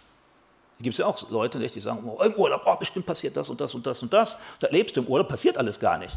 Da 0.78 0.82
gibt 0.82 0.94
es 0.94 0.98
ja 0.98 1.06
auch 1.06 1.30
Leute, 1.30 1.58
die 1.58 1.80
sagen, 1.80 2.02
oh, 2.04 2.22
im 2.22 2.34
Urlaub, 2.34 2.62
oh, 2.64 2.76
bestimmt 2.76 3.04
passiert 3.04 3.36
das 3.36 3.50
und 3.50 3.60
das 3.60 3.74
und 3.74 3.86
das 3.86 4.02
und 4.02 4.12
das. 4.12 4.38
Da 4.60 4.68
lebst 4.70 4.96
du 4.96 5.02
im 5.02 5.06
Urlaub, 5.06 5.28
passiert 5.28 5.58
alles 5.58 5.78
gar 5.78 5.98
nicht. 5.98 6.16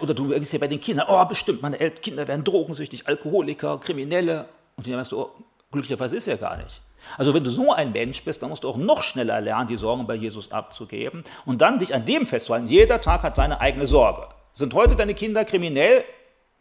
Oder 0.00 0.14
du 0.14 0.28
denkst 0.28 0.52
ja 0.52 0.58
bei 0.58 0.68
den 0.68 0.80
Kindern, 0.80 1.06
oh, 1.08 1.24
bestimmt, 1.26 1.60
meine 1.60 1.76
Kinder 1.90 2.26
werden 2.26 2.44
drogensüchtig, 2.44 3.06
Alkoholiker, 3.06 3.78
Kriminelle. 3.78 4.48
Und 4.76 4.86
dann 4.86 4.94
meinst 4.94 5.12
du, 5.12 5.20
oh, 5.20 5.30
glücklicherweise 5.70 6.16
ist 6.16 6.26
er 6.26 6.38
gar 6.38 6.56
nicht. 6.56 6.80
Also 7.18 7.34
wenn 7.34 7.44
du 7.44 7.50
so 7.50 7.72
ein 7.72 7.92
Mensch 7.92 8.24
bist, 8.24 8.42
dann 8.42 8.50
musst 8.50 8.64
du 8.64 8.68
auch 8.68 8.76
noch 8.76 9.02
schneller 9.02 9.40
lernen, 9.40 9.68
die 9.68 9.76
Sorgen 9.76 10.06
bei 10.06 10.14
Jesus 10.14 10.52
abzugeben 10.52 11.24
und 11.44 11.62
dann 11.62 11.78
dich 11.78 11.94
an 11.94 12.04
dem 12.04 12.26
festzuhalten. 12.26 12.66
Jeder 12.66 13.00
Tag 13.00 13.22
hat 13.22 13.36
seine 13.36 13.60
eigene 13.60 13.86
Sorge. 13.86 14.28
Sind 14.52 14.74
heute 14.74 14.96
deine 14.96 15.14
Kinder 15.14 15.44
kriminell? 15.44 16.04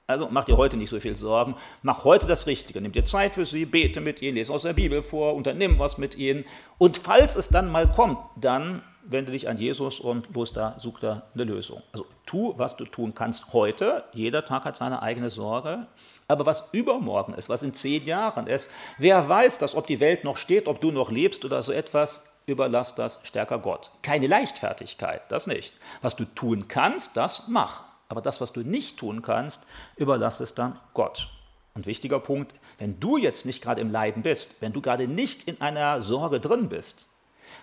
Also 0.06 0.28
mach 0.30 0.44
dir 0.44 0.58
heute 0.58 0.76
nicht 0.76 0.90
so 0.90 1.00
viel 1.00 1.16
Sorgen. 1.16 1.56
Mach 1.82 2.04
heute 2.04 2.28
das 2.28 2.46
Richtige. 2.46 2.82
Nimm 2.82 2.92
dir 2.92 3.06
Zeit 3.06 3.36
für 3.36 3.46
sie, 3.46 3.66
bete 3.66 4.02
mit 4.02 4.22
ihnen, 4.22 4.36
lese 4.36 4.54
aus 4.54 4.64
der 4.64 4.74
Bibel 4.74 5.02
vor, 5.02 5.34
unternimm 5.34 5.80
was 5.80 5.98
mit 5.98 6.16
ihnen. 6.16 6.44
Und 6.78 6.98
falls 6.98 7.36
es 7.36 7.48
dann 7.48 7.72
mal 7.72 7.90
kommt, 7.90 8.18
dann 8.36 8.84
wende 9.06 9.32
dich 9.32 9.48
an 9.48 9.58
Jesus 9.58 10.00
und 10.00 10.34
los 10.34 10.54
da, 10.54 10.76
such 10.80 11.00
da 11.00 11.24
eine 11.34 11.44
Lösung. 11.44 11.82
Also 11.92 12.06
tu, 12.26 12.54
was 12.58 12.78
du 12.78 12.86
tun 12.86 13.14
kannst 13.14 13.54
heute. 13.54 14.04
Jeder 14.14 14.46
Tag 14.46 14.66
hat 14.66 14.76
seine 14.76 15.02
eigene 15.02 15.30
Sorge. 15.30 15.88
Aber 16.28 16.46
was 16.46 16.70
übermorgen 16.72 17.34
ist, 17.34 17.50
was 17.50 17.64
in 17.64 17.74
zehn 17.74 18.06
Jahren 18.06 18.48
ist, 18.48 18.72
wer 18.98 19.28
weiß 19.28 19.60
das, 19.60 19.76
ob 19.76 19.88
die 19.88 20.00
Welt 20.00 20.24
noch 20.24 20.38
steht, 20.38 20.68
ob 20.68 20.80
du 20.80 20.92
noch 20.92 21.12
lebst 21.12 21.44
oder 21.46 21.62
so 21.62 21.72
etwas, 21.72 22.26
überlass 22.46 22.96
das 22.96 23.20
stärker 23.24 23.60
Gott. 23.60 23.92
Keine 24.02 24.28
Leichtfertigkeit, 24.28 25.24
das 25.30 25.48
nicht. 25.48 25.76
Was 26.02 26.16
du 26.16 26.26
tun 26.26 26.68
kannst, 26.68 27.18
das 27.18 27.48
mach. 27.48 27.84
Aber 28.10 28.22
das, 28.22 28.42
was 28.42 28.54
du 28.54 28.62
nicht 28.62 28.98
tun 28.98 29.22
kannst, 29.22 29.66
überlass 29.98 30.40
es 30.40 30.54
dann 30.54 30.80
Gott. 30.94 31.30
Und 31.76 31.88
wichtiger 31.88 32.20
Punkt, 32.20 32.54
wenn 32.78 33.00
du 33.00 33.18
jetzt 33.18 33.46
nicht 33.46 33.62
gerade 33.62 33.82
im 33.82 33.92
Leiden 33.92 34.24
bist, 34.24 34.62
wenn 34.62 34.74
du 34.74 34.82
gerade 34.82 35.08
nicht 35.08 35.48
in 35.48 35.60
einer 35.62 36.02
Sorge 36.02 36.40
drin 36.40 36.70
bist, 36.70 37.10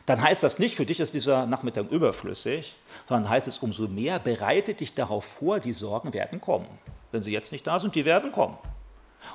dann 0.06 0.20
heißt 0.20 0.42
das 0.42 0.58
nicht, 0.58 0.76
für 0.76 0.86
dich 0.86 1.00
ist 1.00 1.14
dieser 1.14 1.46
Nachmittag 1.46 1.90
überflüssig, 1.90 2.76
sondern 3.08 3.28
heißt 3.28 3.48
es 3.48 3.58
umso 3.58 3.88
mehr, 3.88 4.18
bereite 4.18 4.74
dich 4.74 4.94
darauf 4.94 5.24
vor, 5.24 5.60
die 5.60 5.72
Sorgen 5.72 6.12
werden 6.14 6.40
kommen. 6.40 6.66
Wenn 7.12 7.22
sie 7.22 7.32
jetzt 7.32 7.52
nicht 7.52 7.66
da 7.66 7.78
sind, 7.78 7.94
die 7.94 8.04
werden 8.04 8.32
kommen. 8.32 8.58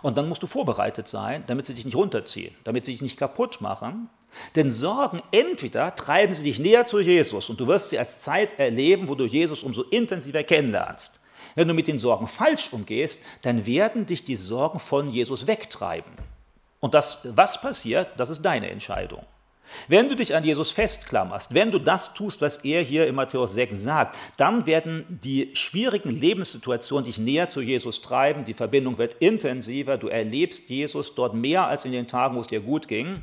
Und 0.02 0.18
dann 0.18 0.28
musst 0.28 0.44
du 0.44 0.48
vorbereitet 0.48 1.08
sein, 1.08 1.44
damit 1.48 1.66
sie 1.66 1.74
dich 1.74 1.86
nicht 1.86 1.96
runterziehen, 1.96 2.56
damit 2.64 2.86
sie 2.86 2.92
dich 2.92 3.02
nicht 3.02 3.18
kaputt 3.18 3.62
machen. 3.62 4.10
Denn 4.56 4.72
Sorgen, 4.72 5.22
entweder 5.32 5.96
treiben 5.96 6.34
sie 6.34 6.44
dich 6.44 6.60
näher 6.60 6.86
zu 6.86 7.00
Jesus 7.00 7.50
und 7.50 7.60
du 7.60 7.68
wirst 7.68 7.90
sie 7.90 8.00
als 8.00 8.18
Zeit 8.18 8.60
erleben, 8.60 9.08
wo 9.08 9.16
du 9.16 9.26
Jesus 9.26 9.64
umso 9.64 9.84
intensiver 9.84 10.44
kennenlernst. 10.44 11.22
Wenn 11.56 11.68
du 11.68 11.74
mit 11.74 11.88
den 11.88 12.00
Sorgen 12.00 12.28
falsch 12.28 12.74
umgehst, 12.74 13.20
dann 13.44 13.66
werden 13.66 14.06
dich 14.06 14.26
die 14.26 14.36
Sorgen 14.36 14.80
von 14.80 15.10
Jesus 15.10 15.48
wegtreiben. 15.48 16.12
Und 16.82 16.94
das, 16.94 17.22
was 17.24 17.62
passiert, 17.62 18.10
das 18.18 18.30
ist 18.30 18.42
deine 18.42 18.70
Entscheidung. 18.70 19.26
Wenn 19.88 20.10
du 20.10 20.16
dich 20.16 20.36
an 20.36 20.44
Jesus 20.44 20.72
festklammerst, 20.72 21.54
wenn 21.54 21.72
du 21.72 21.80
das 21.80 22.14
tust, 22.14 22.42
was 22.42 22.58
er 22.58 22.82
hier 22.82 23.08
in 23.08 23.16
Matthäus 23.16 23.54
6 23.54 23.82
sagt, 23.84 24.16
dann 24.38 24.66
werden 24.66 25.06
die 25.10 25.52
schwierigen 25.54 26.12
Lebenssituationen 26.12 27.06
dich 27.06 27.18
näher 27.18 27.50
zu 27.50 27.62
Jesus 27.62 28.02
treiben, 28.02 28.46
die 28.46 28.54
Verbindung 28.54 28.98
wird 28.98 29.16
intensiver, 29.16 29.98
du 29.98 30.08
erlebst 30.08 30.70
Jesus 30.70 31.16
dort 31.16 31.34
mehr 31.34 31.68
als 31.68 31.86
in 31.86 31.92
den 31.92 32.08
Tagen, 32.08 32.36
wo 32.36 32.40
es 32.40 32.48
dir 32.48 32.62
gut 32.62 32.88
ging. 32.88 33.22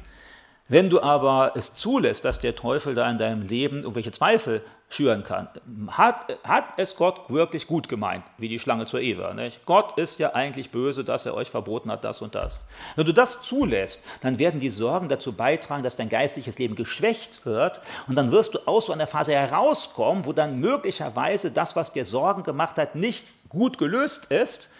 Wenn 0.72 0.88
du 0.88 1.02
aber 1.02 1.52
es 1.54 1.74
zulässt, 1.74 2.24
dass 2.24 2.40
der 2.40 2.56
Teufel 2.56 2.94
da 2.94 3.10
in 3.10 3.18
deinem 3.18 3.42
Leben 3.42 3.80
irgendwelche 3.80 4.10
Zweifel 4.10 4.62
schüren 4.88 5.22
kann, 5.22 5.50
hat, 5.88 6.38
hat 6.44 6.64
es 6.78 6.96
Gott 6.96 7.28
wirklich 7.28 7.66
gut 7.66 7.90
gemeint, 7.90 8.24
wie 8.38 8.48
die 8.48 8.58
Schlange 8.58 8.86
zur 8.86 9.02
Eva. 9.02 9.34
Nicht? 9.34 9.66
Gott 9.66 9.98
ist 9.98 10.18
ja 10.18 10.34
eigentlich 10.34 10.70
böse, 10.70 11.04
dass 11.04 11.26
er 11.26 11.34
euch 11.34 11.50
verboten 11.50 11.90
hat, 11.90 12.04
das 12.04 12.22
und 12.22 12.34
das. 12.34 12.66
Wenn 12.96 13.04
du 13.04 13.12
das 13.12 13.42
zulässt, 13.42 14.02
dann 14.22 14.38
werden 14.38 14.60
die 14.60 14.70
Sorgen 14.70 15.10
dazu 15.10 15.34
beitragen, 15.34 15.82
dass 15.82 15.94
dein 15.94 16.08
geistliches 16.08 16.58
Leben 16.58 16.74
geschwächt 16.74 17.44
wird 17.44 17.82
und 18.08 18.14
dann 18.14 18.32
wirst 18.32 18.54
du 18.54 18.60
aus 18.64 18.86
so 18.86 18.94
einer 18.94 19.06
Phase 19.06 19.34
herauskommen, 19.34 20.24
wo 20.24 20.32
dann 20.32 20.58
möglicherweise 20.58 21.50
das, 21.50 21.76
was 21.76 21.92
dir 21.92 22.06
Sorgen 22.06 22.44
gemacht 22.44 22.78
hat, 22.78 22.94
nicht 22.94 23.26
gut 23.50 23.76
gelöst 23.76 24.24
ist 24.30 24.70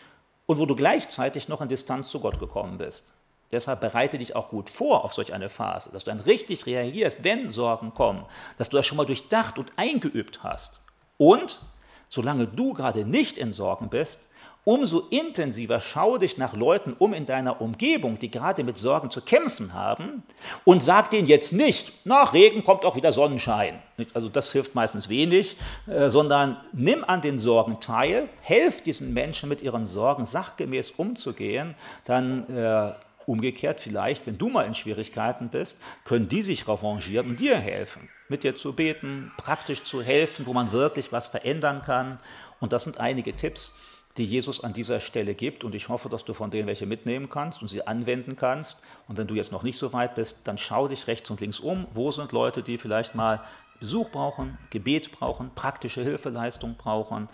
und 0.46 0.56
wo 0.56 0.64
du 0.64 0.74
gleichzeitig 0.74 1.50
noch 1.50 1.60
in 1.60 1.68
Distanz 1.68 2.08
zu 2.08 2.18
Gott 2.18 2.40
gekommen 2.40 2.78
bist. 2.78 3.12
Deshalb 3.52 3.80
bereite 3.80 4.16
dich 4.16 4.34
auch 4.34 4.48
gut 4.48 4.70
vor 4.70 5.04
auf 5.04 5.12
solch 5.12 5.34
eine 5.34 5.50
Phase, 5.50 5.90
dass 5.92 6.04
du 6.04 6.10
dann 6.10 6.20
richtig 6.20 6.64
reagierst, 6.64 7.22
wenn 7.22 7.50
Sorgen 7.50 7.92
kommen, 7.92 8.24
dass 8.56 8.70
du 8.70 8.78
das 8.78 8.86
schon 8.86 8.96
mal 8.96 9.06
durchdacht 9.06 9.58
und 9.58 9.72
eingeübt 9.76 10.42
hast. 10.42 10.82
Und 11.18 11.60
solange 12.08 12.46
du 12.46 12.72
gerade 12.72 13.04
nicht 13.04 13.36
in 13.36 13.52
Sorgen 13.52 13.90
bist, 13.90 14.20
umso 14.64 15.00
intensiver 15.10 15.80
schau 15.80 16.18
dich 16.18 16.38
nach 16.38 16.54
Leuten 16.54 16.94
um 16.98 17.12
in 17.12 17.26
deiner 17.26 17.60
Umgebung, 17.60 18.18
die 18.18 18.30
gerade 18.30 18.62
mit 18.64 18.78
Sorgen 18.78 19.10
zu 19.10 19.20
kämpfen 19.20 19.74
haben 19.74 20.22
und 20.64 20.84
sag 20.84 21.10
denen 21.10 21.26
jetzt 21.26 21.52
nicht, 21.52 22.06
nach 22.06 22.32
Regen 22.32 22.62
kommt 22.64 22.84
auch 22.84 22.94
wieder 22.94 23.12
Sonnenschein. 23.12 23.82
Also 24.14 24.28
das 24.28 24.52
hilft 24.52 24.74
meistens 24.74 25.08
wenig, 25.08 25.56
äh, 25.86 26.10
sondern 26.10 26.58
nimm 26.72 27.04
an 27.04 27.20
den 27.20 27.38
Sorgen 27.38 27.80
teil, 27.80 28.28
helf 28.40 28.82
diesen 28.82 29.12
Menschen 29.12 29.48
mit 29.48 29.62
ihren 29.62 29.86
Sorgen 29.86 30.26
sachgemäß 30.26 30.92
umzugehen, 30.92 31.74
dann 32.04 32.48
äh, 32.48 32.92
Umgekehrt 33.26 33.80
vielleicht, 33.80 34.26
wenn 34.26 34.38
du 34.38 34.48
mal 34.48 34.66
in 34.66 34.74
Schwierigkeiten 34.74 35.48
bist, 35.48 35.80
können 36.04 36.28
die 36.28 36.42
sich 36.42 36.66
revanchieren 36.68 37.30
und 37.30 37.40
dir 37.40 37.56
helfen, 37.56 38.08
mit 38.28 38.44
dir 38.44 38.54
zu 38.54 38.74
beten, 38.74 39.32
praktisch 39.36 39.82
zu 39.82 40.02
helfen, 40.02 40.46
wo 40.46 40.52
man 40.52 40.72
wirklich 40.72 41.12
was 41.12 41.28
verändern 41.28 41.82
kann. 41.82 42.18
Und 42.60 42.72
das 42.72 42.84
sind 42.84 42.98
einige 42.98 43.34
Tipps, 43.34 43.72
die 44.16 44.24
Jesus 44.24 44.62
an 44.62 44.72
dieser 44.72 45.00
Stelle 45.00 45.34
gibt. 45.34 45.64
Und 45.64 45.74
ich 45.74 45.88
hoffe, 45.88 46.08
dass 46.08 46.24
du 46.24 46.34
von 46.34 46.50
denen 46.50 46.66
welche 46.66 46.86
mitnehmen 46.86 47.30
kannst 47.30 47.62
und 47.62 47.68
sie 47.68 47.86
anwenden 47.86 48.36
kannst. 48.36 48.80
Und 49.08 49.16
wenn 49.18 49.26
du 49.26 49.34
jetzt 49.34 49.52
noch 49.52 49.62
nicht 49.62 49.78
so 49.78 49.92
weit 49.92 50.14
bist, 50.14 50.40
dann 50.44 50.58
schau 50.58 50.88
dich 50.88 51.06
rechts 51.06 51.30
und 51.30 51.40
links 51.40 51.60
um. 51.60 51.86
Wo 51.92 52.10
sind 52.10 52.32
Leute, 52.32 52.62
die 52.62 52.78
vielleicht 52.78 53.14
mal 53.14 53.40
Besuch 53.80 54.10
brauchen, 54.10 54.58
Gebet 54.70 55.12
brauchen, 55.12 55.50
praktische 55.54 56.02
Hilfeleistung 56.02 56.76
brauchen? 56.76 57.28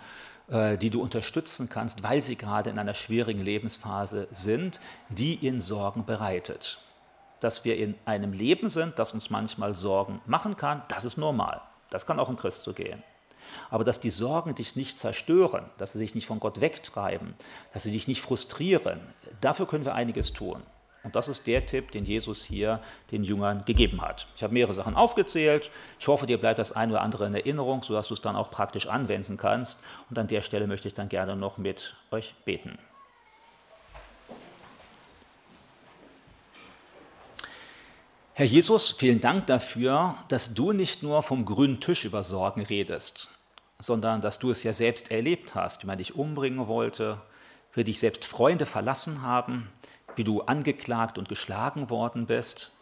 Äh, 0.51 0.77
die 0.79 0.89
du 0.89 0.99
unterstützen 0.99 1.69
kannst, 1.69 2.01
weil 2.01 2.21
sie 2.23 2.35
gerade 2.35 2.71
in 2.71 2.79
einer 2.79 2.95
schwierigen 2.95 3.41
Lebensphase 3.41 4.27
sind, 4.31 4.79
die 5.09 5.35
ihnen 5.35 5.61
Sorgen 5.61 6.05
bereitet. 6.05 6.79
Dass 7.39 7.65
wir 7.65 7.77
in 7.77 7.93
einem 8.05 8.33
Leben 8.33 8.67
sind, 8.67 8.97
das 8.97 9.13
uns 9.13 9.29
manchmal 9.29 9.75
Sorgen 9.75 10.21
machen 10.25 10.57
kann, 10.57 10.81
das 10.87 11.05
ist 11.05 11.17
normal. 11.17 11.61
Das 11.91 12.07
kann 12.07 12.19
auch 12.19 12.29
im 12.29 12.35
Christ 12.35 12.63
so 12.63 12.73
gehen. 12.73 13.03
Aber 13.69 13.83
dass 13.83 13.99
die 13.99 14.09
Sorgen 14.09 14.55
dich 14.55 14.75
nicht 14.75 14.97
zerstören, 14.97 15.65
dass 15.77 15.91
sie 15.91 15.99
dich 15.99 16.15
nicht 16.15 16.25
von 16.25 16.39
Gott 16.39 16.61
wegtreiben, 16.61 17.35
dass 17.71 17.83
sie 17.83 17.91
dich 17.91 18.07
nicht 18.07 18.21
frustrieren, 18.21 19.01
dafür 19.41 19.67
können 19.67 19.85
wir 19.85 19.93
einiges 19.93 20.33
tun. 20.33 20.63
Und 21.03 21.15
das 21.15 21.29
ist 21.29 21.47
der 21.47 21.65
Tipp, 21.65 21.91
den 21.91 22.03
Jesus 22.03 22.43
hier 22.43 22.81
den 23.11 23.23
Jüngern 23.23 23.63
gegeben 23.65 24.01
hat. 24.01 24.27
Ich 24.35 24.43
habe 24.43 24.53
mehrere 24.53 24.73
Sachen 24.73 24.95
aufgezählt. 24.95 25.71
Ich 25.97 26.07
hoffe, 26.07 26.25
dir 26.25 26.37
bleibt 26.37 26.59
das 26.59 26.73
eine 26.73 26.93
oder 26.93 27.01
andere 27.01 27.25
in 27.27 27.33
Erinnerung, 27.33 27.83
sodass 27.83 28.09
du 28.09 28.13
es 28.15 28.21
dann 28.21 28.35
auch 28.35 28.51
praktisch 28.51 28.87
anwenden 28.87 29.37
kannst. 29.37 29.79
Und 30.09 30.19
an 30.19 30.27
der 30.27 30.41
Stelle 30.41 30.67
möchte 30.67 30.87
ich 30.89 30.93
dann 30.93 31.07
gerne 31.07 31.35
noch 31.37 31.57
mit 31.57 31.95
euch 32.11 32.35
beten. 32.43 32.77
Herr 38.33 38.45
Jesus, 38.45 38.91
vielen 38.91 39.19
Dank 39.19 39.47
dafür, 39.47 40.15
dass 40.29 40.53
du 40.53 40.71
nicht 40.71 41.03
nur 41.03 41.23
vom 41.23 41.43
grünen 41.43 41.81
Tisch 41.81 42.05
über 42.05 42.23
Sorgen 42.23 42.61
redest, 42.61 43.29
sondern 43.79 44.21
dass 44.21 44.39
du 44.39 44.49
es 44.49 44.63
ja 44.63 44.71
selbst 44.71 45.11
erlebt 45.11 45.55
hast, 45.55 45.83
wie 45.83 45.87
man 45.87 45.97
dich 45.97 46.15
umbringen 46.15 46.67
wollte, 46.67 47.19
wie 47.73 47.83
dich 47.83 47.99
selbst 47.99 48.25
Freunde 48.25 48.65
verlassen 48.65 49.23
haben, 49.23 49.69
wie 50.19 50.25
du 50.25 50.41
angeklagt 50.41 51.17
und 51.17 51.29
geschlagen 51.29 51.89
worden 51.89 52.25
bist, 52.25 52.77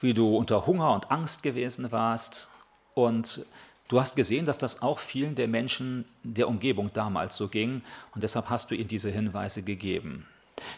wie 0.00 0.14
du 0.14 0.36
unter 0.36 0.66
Hunger 0.66 0.94
und 0.94 1.12
Angst 1.12 1.44
gewesen 1.44 1.92
warst. 1.92 2.50
Und 2.92 3.46
du 3.86 4.00
hast 4.00 4.16
gesehen, 4.16 4.46
dass 4.46 4.58
das 4.58 4.82
auch 4.82 4.98
vielen 4.98 5.36
der 5.36 5.46
Menschen 5.46 6.06
der 6.24 6.48
Umgebung 6.48 6.92
damals 6.92 7.36
so 7.36 7.46
ging. 7.46 7.82
Und 8.16 8.24
deshalb 8.24 8.50
hast 8.50 8.72
du 8.72 8.74
ihnen 8.74 8.88
diese 8.88 9.10
Hinweise 9.10 9.62
gegeben. 9.62 10.26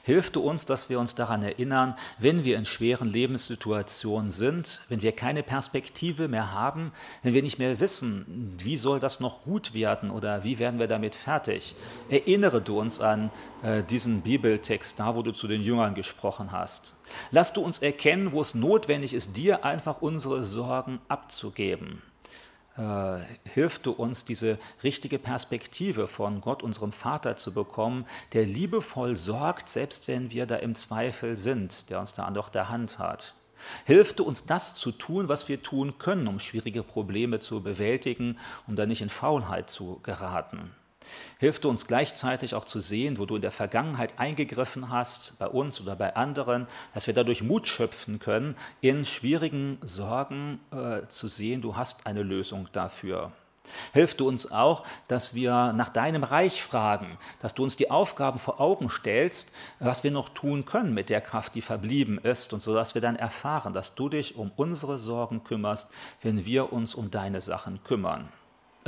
Hilf 0.02 0.30
du 0.30 0.40
uns, 0.40 0.66
dass 0.66 0.90
wir 0.90 0.98
uns 0.98 1.14
daran 1.14 1.42
erinnern, 1.42 1.94
wenn 2.18 2.42
wir 2.42 2.56
in 2.56 2.64
schweren 2.64 3.08
Lebenssituationen 3.08 4.30
sind, 4.30 4.80
wenn 4.88 5.02
wir 5.02 5.12
keine 5.12 5.44
Perspektive 5.44 6.26
mehr 6.26 6.52
haben, 6.52 6.92
wenn 7.22 7.32
wir 7.32 7.42
nicht 7.42 7.60
mehr 7.60 7.78
wissen, 7.78 8.56
wie 8.58 8.76
soll 8.76 8.98
das 8.98 9.20
noch 9.20 9.44
gut 9.44 9.74
werden 9.74 10.10
oder 10.10 10.42
wie 10.42 10.58
werden 10.58 10.80
wir 10.80 10.88
damit 10.88 11.14
fertig. 11.14 11.76
Erinnere 12.08 12.60
du 12.60 12.80
uns 12.80 13.00
an 13.00 13.30
äh, 13.62 13.84
diesen 13.84 14.22
Bibeltext, 14.22 14.98
da 14.98 15.14
wo 15.14 15.22
du 15.22 15.30
zu 15.30 15.46
den 15.46 15.62
Jüngern 15.62 15.94
gesprochen 15.94 16.50
hast. 16.50 16.96
Lass 17.30 17.52
du 17.52 17.60
uns 17.60 17.78
erkennen, 17.78 18.32
wo 18.32 18.40
es 18.40 18.56
notwendig 18.56 19.14
ist, 19.14 19.36
dir 19.36 19.64
einfach 19.64 20.02
unsere 20.02 20.42
Sorgen 20.42 20.98
abzugeben 21.08 22.02
äh, 22.78 23.18
hilf 23.48 23.80
du 23.80 23.90
uns, 23.90 24.24
diese 24.24 24.58
richtige 24.82 25.18
Perspektive 25.18 26.06
von 26.06 26.40
Gott, 26.40 26.62
unserem 26.62 26.92
Vater, 26.92 27.36
zu 27.36 27.52
bekommen, 27.52 28.06
der 28.32 28.46
liebevoll 28.46 29.16
sorgt, 29.16 29.68
selbst 29.68 30.08
wenn 30.08 30.30
wir 30.30 30.46
da 30.46 30.56
im 30.56 30.74
Zweifel 30.74 31.36
sind, 31.36 31.90
der 31.90 32.00
uns 32.00 32.12
da 32.12 32.24
an 32.24 32.38
der 32.54 32.68
Hand 32.68 32.98
hat. 32.98 33.34
Hilf 33.84 34.12
du 34.12 34.24
uns, 34.24 34.44
das 34.44 34.74
zu 34.74 34.92
tun, 34.92 35.28
was 35.28 35.48
wir 35.48 35.62
tun 35.62 35.98
können, 35.98 36.28
um 36.28 36.38
schwierige 36.38 36.82
Probleme 36.84 37.40
zu 37.40 37.62
bewältigen, 37.62 38.38
um 38.66 38.76
da 38.76 38.86
nicht 38.86 39.02
in 39.02 39.08
Faulheit 39.08 39.68
zu 39.68 39.98
geraten. 40.02 40.70
Hilft 41.38 41.64
uns 41.64 41.86
gleichzeitig 41.86 42.54
auch 42.54 42.64
zu 42.64 42.80
sehen, 42.80 43.18
wo 43.18 43.26
du 43.26 43.36
in 43.36 43.42
der 43.42 43.50
Vergangenheit 43.50 44.18
eingegriffen 44.18 44.90
hast, 44.90 45.38
bei 45.38 45.46
uns 45.46 45.80
oder 45.80 45.96
bei 45.96 46.16
anderen, 46.16 46.66
dass 46.94 47.06
wir 47.06 47.14
dadurch 47.14 47.42
Mut 47.42 47.68
schöpfen 47.68 48.18
können, 48.18 48.56
in 48.80 49.04
schwierigen 49.04 49.78
Sorgen 49.82 50.60
äh, 50.70 51.06
zu 51.08 51.28
sehen, 51.28 51.60
du 51.60 51.76
hast 51.76 52.06
eine 52.06 52.22
Lösung 52.22 52.68
dafür. 52.72 53.32
Hilf 53.92 54.14
du 54.14 54.28
uns 54.28 54.50
auch, 54.50 54.84
dass 55.08 55.34
wir 55.34 55.72
nach 55.72 55.88
deinem 55.88 56.24
Reich 56.24 56.62
fragen, 56.62 57.18
dass 57.40 57.54
du 57.54 57.62
uns 57.62 57.76
die 57.76 57.90
Aufgaben 57.90 58.38
vor 58.38 58.60
Augen 58.60 58.90
stellst, 58.90 59.52
was 59.78 60.04
wir 60.04 60.10
noch 60.10 60.28
tun 60.28 60.64
können 60.64 60.94
mit 60.94 61.10
der 61.10 61.20
Kraft, 61.20 61.54
die 61.54 61.60
verblieben 61.60 62.18
ist, 62.18 62.52
und 62.52 62.62
so 62.62 62.74
dass 62.74 62.94
wir 62.94 63.02
dann 63.02 63.16
erfahren, 63.16 63.72
dass 63.72 63.94
du 63.94 64.08
dich 64.08 64.36
um 64.36 64.50
unsere 64.56 64.98
Sorgen 64.98 65.44
kümmerst, 65.44 65.90
wenn 66.20 66.44
wir 66.44 66.72
uns 66.72 66.94
um 66.94 67.10
deine 67.10 67.40
Sachen 67.40 67.82
kümmern 67.84 68.28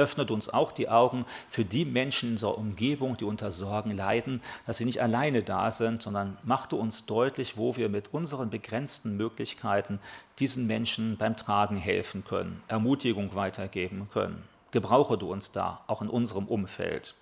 öffnet 0.01 0.30
uns 0.30 0.48
auch 0.48 0.72
die 0.72 0.88
Augen 0.88 1.26
für 1.48 1.64
die 1.64 1.84
Menschen 1.84 2.30
in 2.30 2.34
unserer 2.34 2.59
Umgebung, 2.59 3.16
die 3.18 3.24
unter 3.24 3.51
Sorgen 3.51 3.94
leiden, 3.94 4.40
dass 4.66 4.78
sie 4.78 4.86
nicht 4.86 5.03
alleine 5.03 5.42
da 5.42 5.70
sind, 5.70 6.03
sondern 6.03 6.38
machte 6.42 6.76
uns 6.76 7.05
deutlich, 7.07 7.57
wo 7.59 7.76
wir 7.76 7.88
mit 7.90 8.14
unseren 8.14 8.48
begrenzten 8.48 9.16
Möglichkeiten 9.16 10.01
diesen 10.38 10.66
Menschen 10.66 11.18
beim 11.18 11.36
Tragen 11.36 11.76
helfen 11.76 12.24
können, 12.24 12.62
Ermutigung 12.66 13.34
weitergeben 13.34 14.09
können. 14.12 14.42
Gebrauche 14.70 15.18
du 15.18 15.30
uns 15.30 15.53
da, 15.53 15.84
auch 15.86 16.01
in 16.01 16.09
unserem 16.09 16.46
Umfeld. 16.46 17.14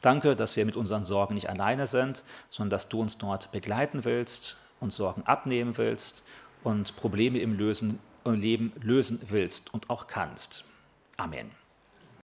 Danke, 0.00 0.36
dass 0.36 0.56
wir 0.56 0.64
mit 0.64 0.76
unseren 0.76 1.02
Sorgen 1.02 1.34
nicht 1.34 1.48
alleine 1.50 1.88
sind, 1.88 2.24
sondern 2.48 2.70
dass 2.70 2.88
du 2.88 3.00
uns 3.00 3.18
dort 3.18 3.50
begleiten 3.50 4.04
willst, 4.04 4.56
uns 4.78 4.94
Sorgen 4.96 5.22
abnehmen 5.22 5.76
willst 5.78 6.22
und 6.62 6.94
Probleme 6.96 7.38
im, 7.40 7.56
Lösen, 7.56 7.98
im 8.24 8.34
Leben 8.34 8.72
lösen 8.80 9.20
willst 9.28 9.74
und 9.74 9.90
auch 9.90 10.06
kannst. 10.06 10.64
Amen. 11.16 11.63